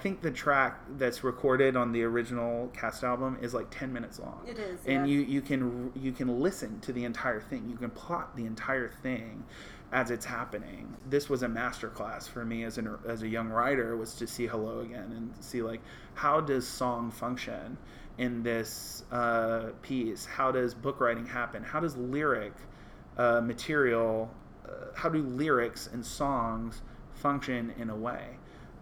Think 0.00 0.22
the 0.22 0.30
track 0.30 0.80
that's 0.96 1.22
recorded 1.22 1.76
on 1.76 1.92
the 1.92 2.02
original 2.02 2.68
cast 2.68 3.04
album 3.04 3.38
is 3.40 3.54
like 3.54 3.66
10 3.70 3.92
minutes 3.92 4.18
long. 4.18 4.40
It 4.46 4.58
is, 4.58 4.80
And 4.86 5.08
yeah. 5.08 5.14
you, 5.14 5.20
you 5.20 5.40
can 5.40 5.92
you 5.94 6.12
can 6.12 6.40
listen 6.40 6.80
to 6.80 6.92
the 6.92 7.04
entire 7.04 7.40
thing. 7.40 7.68
You 7.68 7.76
can 7.76 7.90
plot 7.90 8.36
the 8.36 8.46
entire 8.46 8.90
thing 9.02 9.44
as 9.92 10.10
it's 10.10 10.24
happening. 10.24 10.96
This 11.08 11.28
was 11.28 11.42
a 11.42 11.48
masterclass 11.48 12.28
for 12.28 12.44
me 12.44 12.64
as 12.64 12.78
an 12.78 12.96
as 13.06 13.22
a 13.22 13.28
young 13.28 13.48
writer 13.48 13.96
was 13.96 14.14
to 14.14 14.26
see 14.26 14.46
Hello 14.46 14.80
Again 14.80 15.12
and 15.16 15.32
see 15.44 15.62
like 15.62 15.80
how 16.14 16.40
does 16.40 16.66
song 16.66 17.10
function 17.10 17.76
in 18.18 18.42
this 18.42 19.04
uh, 19.10 19.70
piece? 19.82 20.26
How 20.26 20.52
does 20.52 20.74
book 20.74 21.00
writing 21.00 21.26
happen? 21.26 21.62
How 21.62 21.80
does 21.80 21.96
lyric 21.96 22.52
uh, 23.16 23.40
material, 23.40 24.30
uh, 24.64 24.86
how 24.94 25.08
do 25.08 25.22
lyrics 25.22 25.88
and 25.92 26.04
songs 26.04 26.82
function 27.14 27.74
in 27.78 27.90
a 27.90 27.96
way 27.96 28.36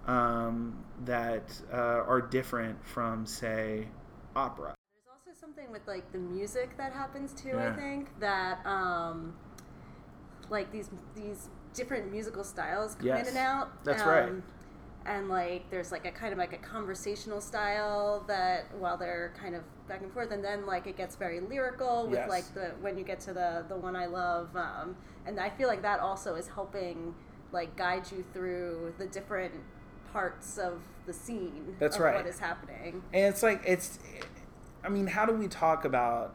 um, 0.09 0.75
that 1.05 1.61
uh, 1.73 1.77
are 1.77 2.21
different 2.21 2.85
from, 2.85 3.27
say, 3.27 3.87
opera? 4.35 4.75
There's 4.95 5.07
also 5.13 5.39
something 5.39 5.71
with 5.71 5.87
like 5.87 6.11
the 6.13 6.19
music 6.19 6.77
that 6.79 6.93
happens 6.93 7.33
too. 7.33 7.51
Yeah. 7.55 7.71
I 7.73 7.77
think 7.77 8.19
that 8.19 8.65
um, 8.67 9.35
like 10.51 10.73
these 10.73 10.89
these 11.15 11.49
different 11.75 12.11
musical 12.11 12.43
styles 12.43 12.95
come 12.97 13.07
Yes, 13.07 13.23
in 13.23 13.37
and 13.37 13.39
out. 13.39 13.85
that's 13.85 14.03
um, 14.03 14.09
right. 14.09 14.33
And 15.07 15.29
like 15.29 15.71
there's 15.71 15.93
like 15.93 16.07
a 16.07 16.11
kind 16.11 16.33
of 16.33 16.39
like 16.39 16.53
a 16.53 16.59
conversational 16.59 17.41
style 17.41 18.25
that 18.29 18.75
while 18.79 18.97
they're 18.97 19.33
kind 19.41 19.55
of 19.55 19.63
back 19.89 20.03
and 20.03 20.13
forth, 20.13 20.31
and 20.33 20.43
then 20.43 20.67
like 20.67 20.87
it 20.87 20.97
gets 20.97 21.17
very 21.17 21.41
lyrical 21.41 22.07
with 22.07 22.19
Yes. 22.19 22.29
like 22.29 22.55
the 22.55 22.73
when 22.81 22.99
you 22.99 23.05
get 23.05 23.21
to 23.21 23.33
the 23.35 23.65
the 23.69 23.77
one 23.77 23.95
I 23.95 24.07
love, 24.07 24.57
um, 24.57 24.97
and 25.27 25.39
I 25.39 25.51
feel 25.51 25.69
like 25.69 25.83
that 25.83 26.01
also 26.01 26.35
is 26.35 26.49
helping 26.49 27.15
like 27.53 27.77
guide 27.77 28.11
you 28.11 28.25
through 28.35 28.93
the 28.99 29.07
different 29.07 29.55
parts 30.13 30.59
of 30.59 30.81
the 31.07 31.13
scene. 31.13 31.77
That's 31.79 31.99
right. 31.99 32.17
What 32.17 32.27
is 32.27 32.39
happening? 32.39 33.03
And 33.13 33.25
it's 33.27 33.43
like, 33.43 33.63
it's, 33.67 33.99
I 34.85 34.89
mean, 34.89 35.07
how 35.07 35.27
do 35.27 35.33
we 35.33 35.49
talk 35.49 35.85
about 35.85 36.35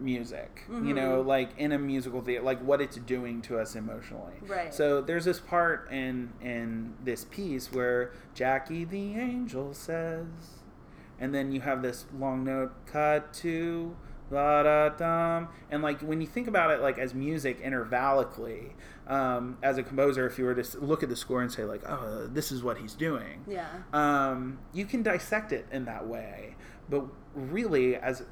music? 0.00 0.62
You 0.68 0.74
mm-hmm. 0.74 0.94
know, 0.94 1.20
like 1.20 1.50
in 1.58 1.72
a 1.72 1.78
musical 1.78 2.20
theater, 2.20 2.42
like 2.44 2.60
what 2.60 2.80
it's 2.80 2.96
doing 2.96 3.42
to 3.42 3.58
us 3.58 3.76
emotionally. 3.76 4.34
Right. 4.42 4.72
So 4.72 5.00
there's 5.00 5.24
this 5.24 5.40
part 5.40 5.90
in 5.90 6.32
in 6.40 6.94
this 7.04 7.24
piece 7.24 7.72
where 7.72 8.12
Jackie 8.34 8.84
the 8.84 9.14
angel 9.14 9.74
says, 9.74 10.26
and 11.18 11.34
then 11.34 11.52
you 11.52 11.60
have 11.60 11.82
this 11.82 12.06
long 12.18 12.44
note 12.44 12.72
cut 12.86 13.32
to 13.34 13.96
la 14.30 14.62
da 14.62 14.88
dum, 14.90 15.48
and 15.70 15.82
like 15.82 16.00
when 16.02 16.20
you 16.20 16.26
think 16.26 16.46
about 16.48 16.70
it, 16.70 16.80
like 16.80 16.98
as 16.98 17.14
music 17.14 17.62
intervallically, 17.62 18.72
um, 19.06 19.58
as 19.62 19.76
a 19.78 19.82
composer, 19.82 20.26
if 20.26 20.38
you 20.38 20.44
were 20.44 20.54
to 20.54 20.78
look 20.80 21.02
at 21.02 21.08
the 21.08 21.16
score 21.16 21.42
and 21.42 21.50
say 21.50 21.64
like, 21.64 21.82
oh, 21.88 22.28
this 22.32 22.52
is 22.52 22.62
what 22.62 22.78
he's 22.78 22.94
doing, 22.94 23.44
Yeah. 23.48 23.66
um, 23.92 24.58
you 24.72 24.84
can 24.86 25.02
dissect 25.02 25.52
it 25.52 25.66
in 25.72 25.84
that 25.86 26.06
way. 26.06 26.54
But 26.88 27.04
really, 27.34 27.96
as 27.96 28.22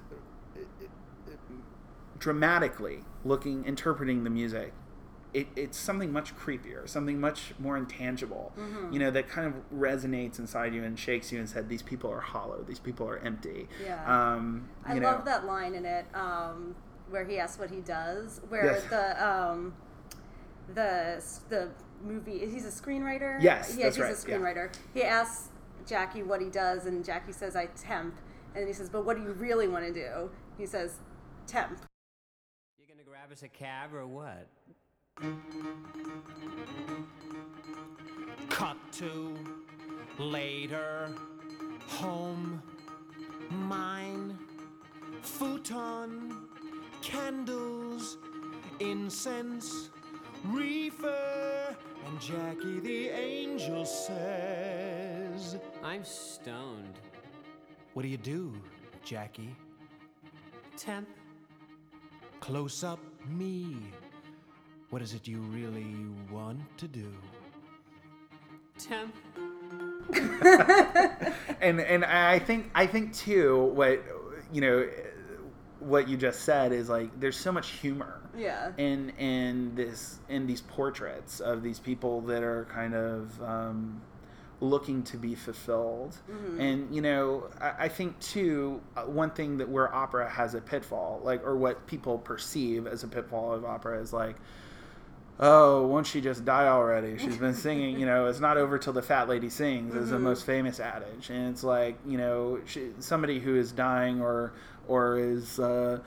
dramatically 2.18 3.00
looking, 3.24 3.64
interpreting 3.64 4.24
the 4.24 4.30
music, 4.30 4.72
it, 5.34 5.46
it's 5.56 5.78
something 5.78 6.12
much 6.12 6.34
creepier, 6.36 6.88
something 6.88 7.20
much 7.20 7.52
more 7.58 7.76
intangible, 7.76 8.52
you 8.90 8.98
know, 8.98 9.10
that 9.10 9.28
kind 9.28 9.46
of 9.46 9.54
resonates 9.72 10.38
inside 10.38 10.74
you 10.74 10.82
and 10.84 10.98
shakes 10.98 11.30
you 11.32 11.38
and 11.38 11.48
said, 11.48 11.68
these 11.68 11.82
people 11.82 12.10
are 12.10 12.20
hollow, 12.20 12.64
these 12.66 12.78
people 12.78 13.08
are 13.08 13.18
empty. 13.18 13.68
Yeah. 13.84 14.02
Um, 14.06 14.68
I 14.84 14.94
you 14.94 15.00
love 15.00 15.24
that 15.26 15.44
line 15.46 15.74
in 15.74 15.84
it 15.84 16.06
um, 16.14 16.74
where 17.10 17.24
he 17.24 17.38
asks 17.38 17.58
what 17.58 17.70
he 17.70 17.80
does. 17.80 18.40
Where 18.48 18.64
Yes. 18.66 18.84
the 18.84 19.26
um, 19.26 19.74
the 20.74 21.22
the 21.48 21.70
movie 22.02 22.38
he's 22.46 22.64
a 22.64 22.70
screenwriter. 22.82 23.40
Yes, 23.42 23.74
yeah, 23.76 23.84
that's 23.84 23.96
he's 23.96 24.02
right, 24.04 24.14
a 24.14 24.30
yeah. 24.30 24.36
screenwriter. 24.36 24.74
He 24.94 25.02
asks 25.02 25.48
Jackie 25.86 26.22
what 26.22 26.40
he 26.40 26.48
does, 26.48 26.86
and 26.86 27.04
Jackie 27.04 27.32
says, 27.32 27.56
"I 27.56 27.66
temp." 27.66 28.14
And 28.54 28.66
he 28.66 28.72
says, 28.72 28.88
"But 28.88 29.04
what 29.04 29.16
do 29.16 29.22
you 29.22 29.32
really 29.32 29.68
want 29.68 29.86
to 29.86 29.92
do?" 29.92 30.30
He 30.56 30.66
says, 30.66 30.96
"Temp." 31.46 31.78
You're 32.78 32.88
gonna 32.88 33.04
grab 33.08 33.32
us 33.32 33.42
a 33.42 33.48
cab 33.48 33.94
or 33.94 34.06
what? 34.06 34.48
Cut 38.48 38.76
to 38.92 39.34
later, 40.18 41.10
home, 41.86 42.62
mine, 43.50 44.38
futon, 45.22 46.48
candles, 47.02 48.18
incense, 48.80 49.90
reefer, 50.44 51.76
and 52.06 52.20
Jackie 52.20 52.80
the 52.80 53.08
angel 53.08 53.84
says, 53.84 55.56
I'm 55.82 56.04
stoned. 56.04 56.98
What 57.94 58.02
do 58.02 58.08
you 58.08 58.16
do, 58.16 58.54
Jackie? 59.04 59.54
Temp. 60.76 61.08
Close 62.40 62.84
up 62.84 63.00
me. 63.28 63.76
What 64.90 65.02
is 65.02 65.12
it 65.14 65.28
you 65.28 65.38
really 65.38 65.94
want 66.32 66.60
to 66.78 66.88
do? 66.88 67.06
Temp. 68.78 69.14
and 71.60 71.80
and 71.80 72.04
I 72.04 72.38
think 72.38 72.70
I 72.74 72.86
think 72.86 73.14
too 73.14 73.64
what 73.74 74.02
you 74.52 74.60
know 74.60 74.88
what 75.80 76.08
you 76.08 76.16
just 76.16 76.40
said 76.40 76.72
is 76.72 76.88
like 76.88 77.18
there's 77.20 77.36
so 77.36 77.52
much 77.52 77.70
humor 77.70 78.20
Yeah. 78.36 78.72
in 78.78 79.10
in 79.10 79.74
this 79.74 80.18
in 80.28 80.46
these 80.46 80.62
portraits 80.62 81.40
of 81.40 81.62
these 81.62 81.78
people 81.78 82.20
that 82.22 82.42
are 82.42 82.66
kind 82.72 82.94
of 82.94 83.40
um, 83.42 84.00
looking 84.60 85.02
to 85.04 85.16
be 85.16 85.34
fulfilled 85.34 86.16
and 86.58 86.92
you 86.94 87.00
know 87.02 87.48
I, 87.60 87.72
I 87.84 87.88
think 87.88 88.18
too 88.20 88.80
uh, 88.96 89.02
one 89.02 89.30
thing 89.30 89.58
that 89.58 89.68
where 89.68 89.94
opera 89.94 90.28
has 90.28 90.54
a 90.54 90.60
pitfall 90.60 91.20
like 91.22 91.44
or 91.44 91.56
what 91.56 91.86
people 91.86 92.18
perceive 92.18 92.86
as 92.86 93.04
a 93.04 93.08
pitfall 93.08 93.52
of 93.52 93.64
opera 93.64 94.00
is 94.00 94.12
like 94.12 94.36
oh 95.40 95.86
won't 95.86 96.06
she 96.06 96.20
just 96.20 96.44
die 96.44 96.66
already? 96.68 97.18
She's 97.18 97.36
been 97.36 97.54
singing 97.54 97.98
you 97.98 98.06
know 98.06 98.26
it's 98.26 98.40
not 98.40 98.56
over 98.56 98.78
till 98.78 98.92
the 98.92 99.02
fat 99.02 99.28
lady 99.28 99.48
sings 99.48 99.94
is 99.94 100.10
the 100.10 100.18
most 100.18 100.44
famous 100.44 100.80
adage. 100.80 101.30
And 101.30 101.48
it's 101.50 101.64
like 101.64 101.98
you 102.06 102.18
know 102.18 102.60
she, 102.66 102.90
somebody 102.98 103.38
who 103.40 103.56
is 103.56 103.72
dying 103.72 104.20
or 104.20 104.52
or 104.86 105.18
is 105.18 105.58
uh, 105.58 106.00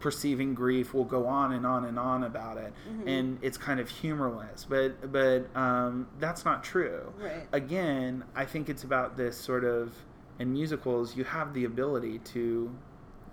perceiving 0.00 0.54
grief 0.54 0.94
will 0.94 1.04
go 1.04 1.26
on 1.26 1.52
and 1.52 1.66
on 1.66 1.84
and 1.84 1.98
on 1.98 2.24
about 2.24 2.56
it. 2.56 2.72
And 3.06 3.38
it's 3.42 3.58
kind 3.58 3.80
of 3.80 3.88
humorless 3.88 4.64
but 4.68 5.12
but 5.12 5.46
um, 5.56 6.08
that's 6.18 6.44
not 6.44 6.62
true. 6.64 7.12
Right. 7.18 7.46
again 7.52 8.24
i 8.34 8.44
think 8.44 8.68
it's 8.68 8.84
about 8.84 9.16
this 9.16 9.36
sort 9.36 9.64
of 9.64 9.92
in 10.38 10.52
musicals 10.52 11.16
you 11.16 11.24
have 11.24 11.52
the 11.54 11.64
ability 11.64 12.18
to 12.20 12.70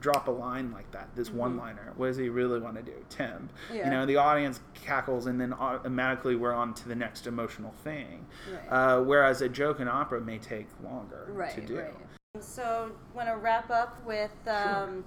drop 0.05 0.27
a 0.27 0.31
line 0.31 0.71
like 0.71 0.89
that 0.91 1.09
this 1.15 1.31
one 1.31 1.57
liner 1.57 1.91
what 1.97 2.05
does 2.05 2.17
he 2.17 2.29
really 2.29 2.59
want 2.59 2.75
to 2.75 2.83
do 2.83 2.93
Tim. 3.09 3.49
Yeah. 3.73 3.85
you 3.85 3.89
know 3.89 4.05
the 4.05 4.17
audience 4.17 4.59
cackles 4.75 5.25
and 5.25 5.41
then 5.41 5.51
automatically 5.51 6.35
we're 6.35 6.53
on 6.53 6.75
to 6.75 6.87
the 6.87 6.93
next 6.93 7.25
emotional 7.25 7.73
thing 7.83 8.23
Right. 8.53 8.67
uh, 8.69 9.01
whereas 9.01 9.41
a 9.41 9.49
joke 9.49 9.79
in 9.79 9.87
opera 9.87 10.21
may 10.21 10.37
take 10.37 10.67
longer 10.83 11.25
Right, 11.29 11.55
to 11.55 11.61
do 11.61 11.79
right. 11.79 11.93
So, 12.39 12.91
want 13.15 13.29
to 13.29 13.35
wrap 13.37 13.71
up 13.71 14.05
with 14.05 14.35
um, 14.47 15.03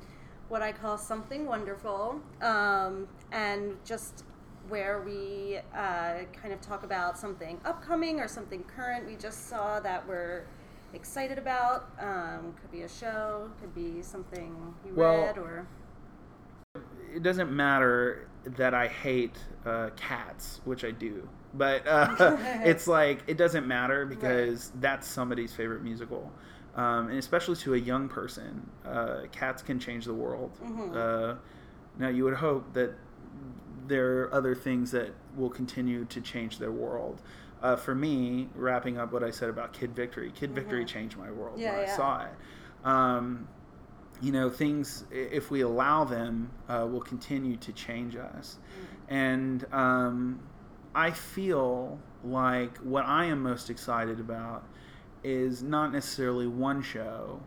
what 0.48 0.62
I 0.62 0.72
call 0.72 0.96
something 0.98 1.44
wonderful, 1.46 2.20
um, 2.40 3.06
and 3.30 3.76
just 3.84 4.24
where 4.68 5.02
we 5.02 5.58
uh, 5.76 6.24
kind 6.40 6.52
of 6.54 6.60
talk 6.62 6.82
about 6.84 7.18
something 7.18 7.60
upcoming 7.66 8.18
or 8.18 8.28
something 8.28 8.64
current. 8.64 9.06
We 9.06 9.14
just 9.14 9.46
saw 9.48 9.78
that 9.80 10.08
we're 10.08 10.44
excited 10.94 11.38
about? 11.38 11.90
Um, 12.00 12.54
could 12.60 12.70
be 12.70 12.82
a 12.82 12.88
show, 12.88 13.50
could 13.60 13.74
be 13.74 14.02
something 14.02 14.74
you 14.84 14.94
Well- 14.94 15.24
read, 15.26 15.38
or 15.38 15.66
it 17.14 17.22
doesn't 17.22 17.50
matter 17.50 18.28
that 18.44 18.74
I 18.74 18.86
hate 18.86 19.36
uh, 19.66 19.90
cats, 19.96 20.60
which 20.64 20.84
I 20.84 20.90
do, 20.90 21.28
but 21.54 21.86
uh, 21.86 22.36
it's 22.64 22.86
like 22.86 23.22
it 23.26 23.36
doesn't 23.36 23.66
matter 23.66 24.06
because 24.06 24.70
that's 24.80 25.06
somebody's 25.06 25.52
favorite 25.52 25.82
musical, 25.82 26.30
um, 26.74 27.08
and 27.08 27.18
especially 27.18 27.56
to 27.56 27.74
a 27.74 27.78
young 27.78 28.08
person, 28.08 28.68
uh, 28.86 29.22
cats 29.32 29.62
can 29.62 29.78
change 29.80 30.04
the 30.04 30.14
world. 30.14 30.52
Uh, 30.94 31.34
now, 31.98 32.08
you 32.08 32.24
would 32.24 32.34
hope 32.34 32.72
that 32.74 32.92
there 33.86 34.20
are 34.22 34.34
other 34.34 34.54
things 34.54 34.90
that 34.92 35.10
will 35.36 35.50
continue 35.50 36.04
to 36.06 36.20
change 36.20 36.58
their 36.58 36.70
world. 36.72 37.20
Uh, 37.62 37.76
for 37.76 37.94
me, 37.94 38.48
wrapping 38.54 38.98
up 38.98 39.12
what 39.12 39.24
I 39.24 39.30
said 39.30 39.48
about 39.48 39.72
Kid 39.72 39.94
Victory, 39.94 40.30
Kid 40.34 40.54
Victory 40.54 40.84
changed 40.84 41.16
my 41.16 41.30
world 41.30 41.58
Yeah, 41.58 41.72
when 41.72 41.80
I 41.80 41.84
yeah. 41.84 41.96
saw 41.96 42.22
it. 42.24 42.30
Um, 42.84 43.48
you 44.20 44.32
know 44.32 44.50
things 44.50 45.04
if 45.10 45.50
we 45.50 45.60
allow 45.60 46.04
them 46.04 46.50
uh, 46.68 46.86
will 46.90 47.00
continue 47.00 47.56
to 47.56 47.72
change 47.72 48.16
us 48.16 48.58
and 49.08 49.64
um, 49.72 50.40
i 50.94 51.10
feel 51.10 51.98
like 52.24 52.76
what 52.78 53.04
i 53.04 53.24
am 53.24 53.42
most 53.42 53.70
excited 53.70 54.18
about 54.18 54.64
is 55.22 55.62
not 55.62 55.92
necessarily 55.92 56.46
one 56.46 56.82
show 56.82 57.40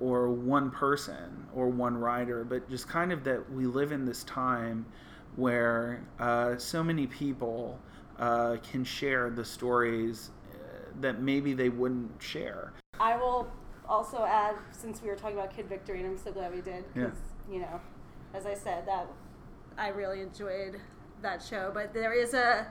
or 0.00 0.28
one 0.28 0.70
person 0.70 1.46
or 1.54 1.68
one 1.68 1.96
writer 1.96 2.44
but 2.44 2.68
just 2.68 2.88
kind 2.88 3.12
of 3.12 3.24
that 3.24 3.50
we 3.52 3.66
live 3.66 3.92
in 3.92 4.04
this 4.04 4.24
time 4.24 4.84
where 5.36 6.02
uh, 6.18 6.56
so 6.56 6.82
many 6.82 7.06
people 7.06 7.78
uh, 8.18 8.56
can 8.70 8.84
share 8.84 9.30
the 9.30 9.44
stories 9.44 10.30
uh, 10.52 10.56
that 11.00 11.20
maybe 11.20 11.52
they 11.54 11.68
wouldn't 11.68 12.10
share 12.22 12.72
I 12.98 13.16
will 13.16 13.46
also 13.88 14.24
add, 14.24 14.56
since 14.72 15.02
we 15.02 15.08
were 15.08 15.16
talking 15.16 15.36
about 15.38 15.54
Kid 15.54 15.68
Victory, 15.68 15.98
and 16.00 16.06
I'm 16.08 16.18
so 16.18 16.32
glad 16.32 16.52
we 16.54 16.60
did, 16.62 16.84
Yeah. 16.94 17.04
because 17.04 17.18
you 17.50 17.60
know, 17.60 17.80
as 18.34 18.46
I 18.46 18.54
said, 18.54 18.86
that 18.86 19.06
I 19.78 19.88
really 19.88 20.22
enjoyed 20.22 20.80
that 21.22 21.42
show. 21.42 21.70
But 21.74 21.92
there 21.92 22.12
is 22.12 22.32
a 22.34 22.66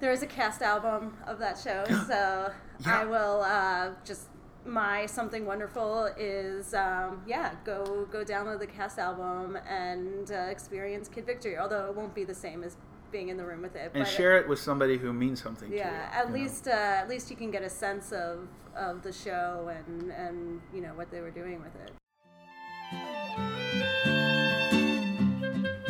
there 0.00 0.12
is 0.12 0.22
a 0.22 0.26
cast 0.26 0.62
album 0.62 1.16
of 1.26 1.38
that 1.40 1.58
show, 1.58 1.84
so 2.06 2.52
Yeah. 2.86 3.00
I 3.00 3.04
will 3.04 3.42
uh, 3.42 3.90
just 4.04 4.28
my 4.64 5.04
something 5.04 5.44
wonderful 5.44 6.06
is 6.16 6.72
um, 6.74 7.22
yeah 7.26 7.54
go 7.64 8.06
go 8.10 8.24
download 8.24 8.60
the 8.60 8.66
cast 8.66 8.98
album 8.98 9.56
and 9.68 10.30
uh, 10.30 10.34
experience 10.48 11.08
Kid 11.08 11.26
Victory. 11.26 11.58
Although 11.58 11.86
it 11.86 11.94
won't 11.96 12.14
be 12.14 12.24
the 12.24 12.34
same 12.34 12.62
as 12.64 12.76
being 13.14 13.28
in 13.28 13.36
the 13.36 13.44
room 13.44 13.62
with 13.62 13.76
it, 13.76 13.92
and 13.94 14.02
but 14.02 14.10
share 14.10 14.36
it 14.36 14.48
with 14.48 14.58
somebody 14.58 14.98
who 14.98 15.12
means 15.12 15.40
something 15.40 15.68
to 15.70 15.74
you 15.74 15.80
yeah 15.80 16.10
at 16.12 16.26
you 16.26 16.34
least 16.34 16.66
uh, 16.66 17.02
at 17.02 17.08
least 17.08 17.30
you 17.30 17.36
can 17.36 17.50
get 17.56 17.62
a 17.62 17.70
sense 17.70 18.10
of 18.10 18.48
of 18.76 19.02
the 19.02 19.12
show 19.12 19.70
and 19.76 20.10
and 20.10 20.60
you 20.74 20.80
know 20.80 20.94
what 20.98 21.08
they 21.12 21.20
were 21.20 21.30
doing 21.30 21.62
with 21.62 21.74
it 21.84 21.92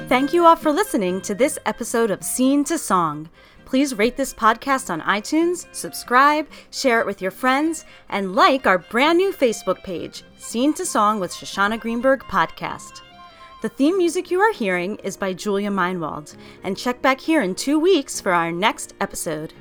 Thank 0.07 0.35
you 0.35 0.45
all 0.45 0.55
for 0.55 0.71
listening 0.71 1.23
to 1.23 1.35
this 1.35 1.59
episode 1.65 2.11
of 2.11 2.23
Scene 2.23 2.63
to 2.65 2.77
Song. 2.77 3.31
Please 3.65 3.95
rate 3.95 4.17
this 4.19 4.35
podcast 4.35 4.91
on 4.91 5.01
iTunes, 5.01 5.67
subscribe, 5.75 6.47
share 6.71 7.01
it 7.01 7.07
with 7.07 7.23
your 7.23 7.31
friends, 7.31 7.87
and 8.11 8.37
like 8.37 8.67
our 8.67 8.79
brand 8.79 9.17
new 9.17 9.33
Facebook 9.33 9.83
page, 9.83 10.23
Scene 10.37 10.75
to 10.75 10.85
Song 10.85 11.21
with 11.21 11.33
Shoshana 11.33 11.81
Greenberg 11.81 12.21
Podcast. 12.25 13.01
The 13.65 13.71
theme 13.71 13.97
music 13.97 14.31
you 14.31 14.41
are 14.41 14.53
hearing 14.53 14.97
is 14.97 15.17
by 15.17 15.33
Julia 15.33 15.71
Meinwald, 15.71 16.37
and 16.65 16.77
check 16.77 17.01
back 17.01 17.19
here 17.19 17.41
in 17.41 17.55
two 17.55 17.79
weeks 17.79 18.21
for 18.21 18.35
our 18.35 18.53
next 18.53 18.93
episode. 19.01 19.55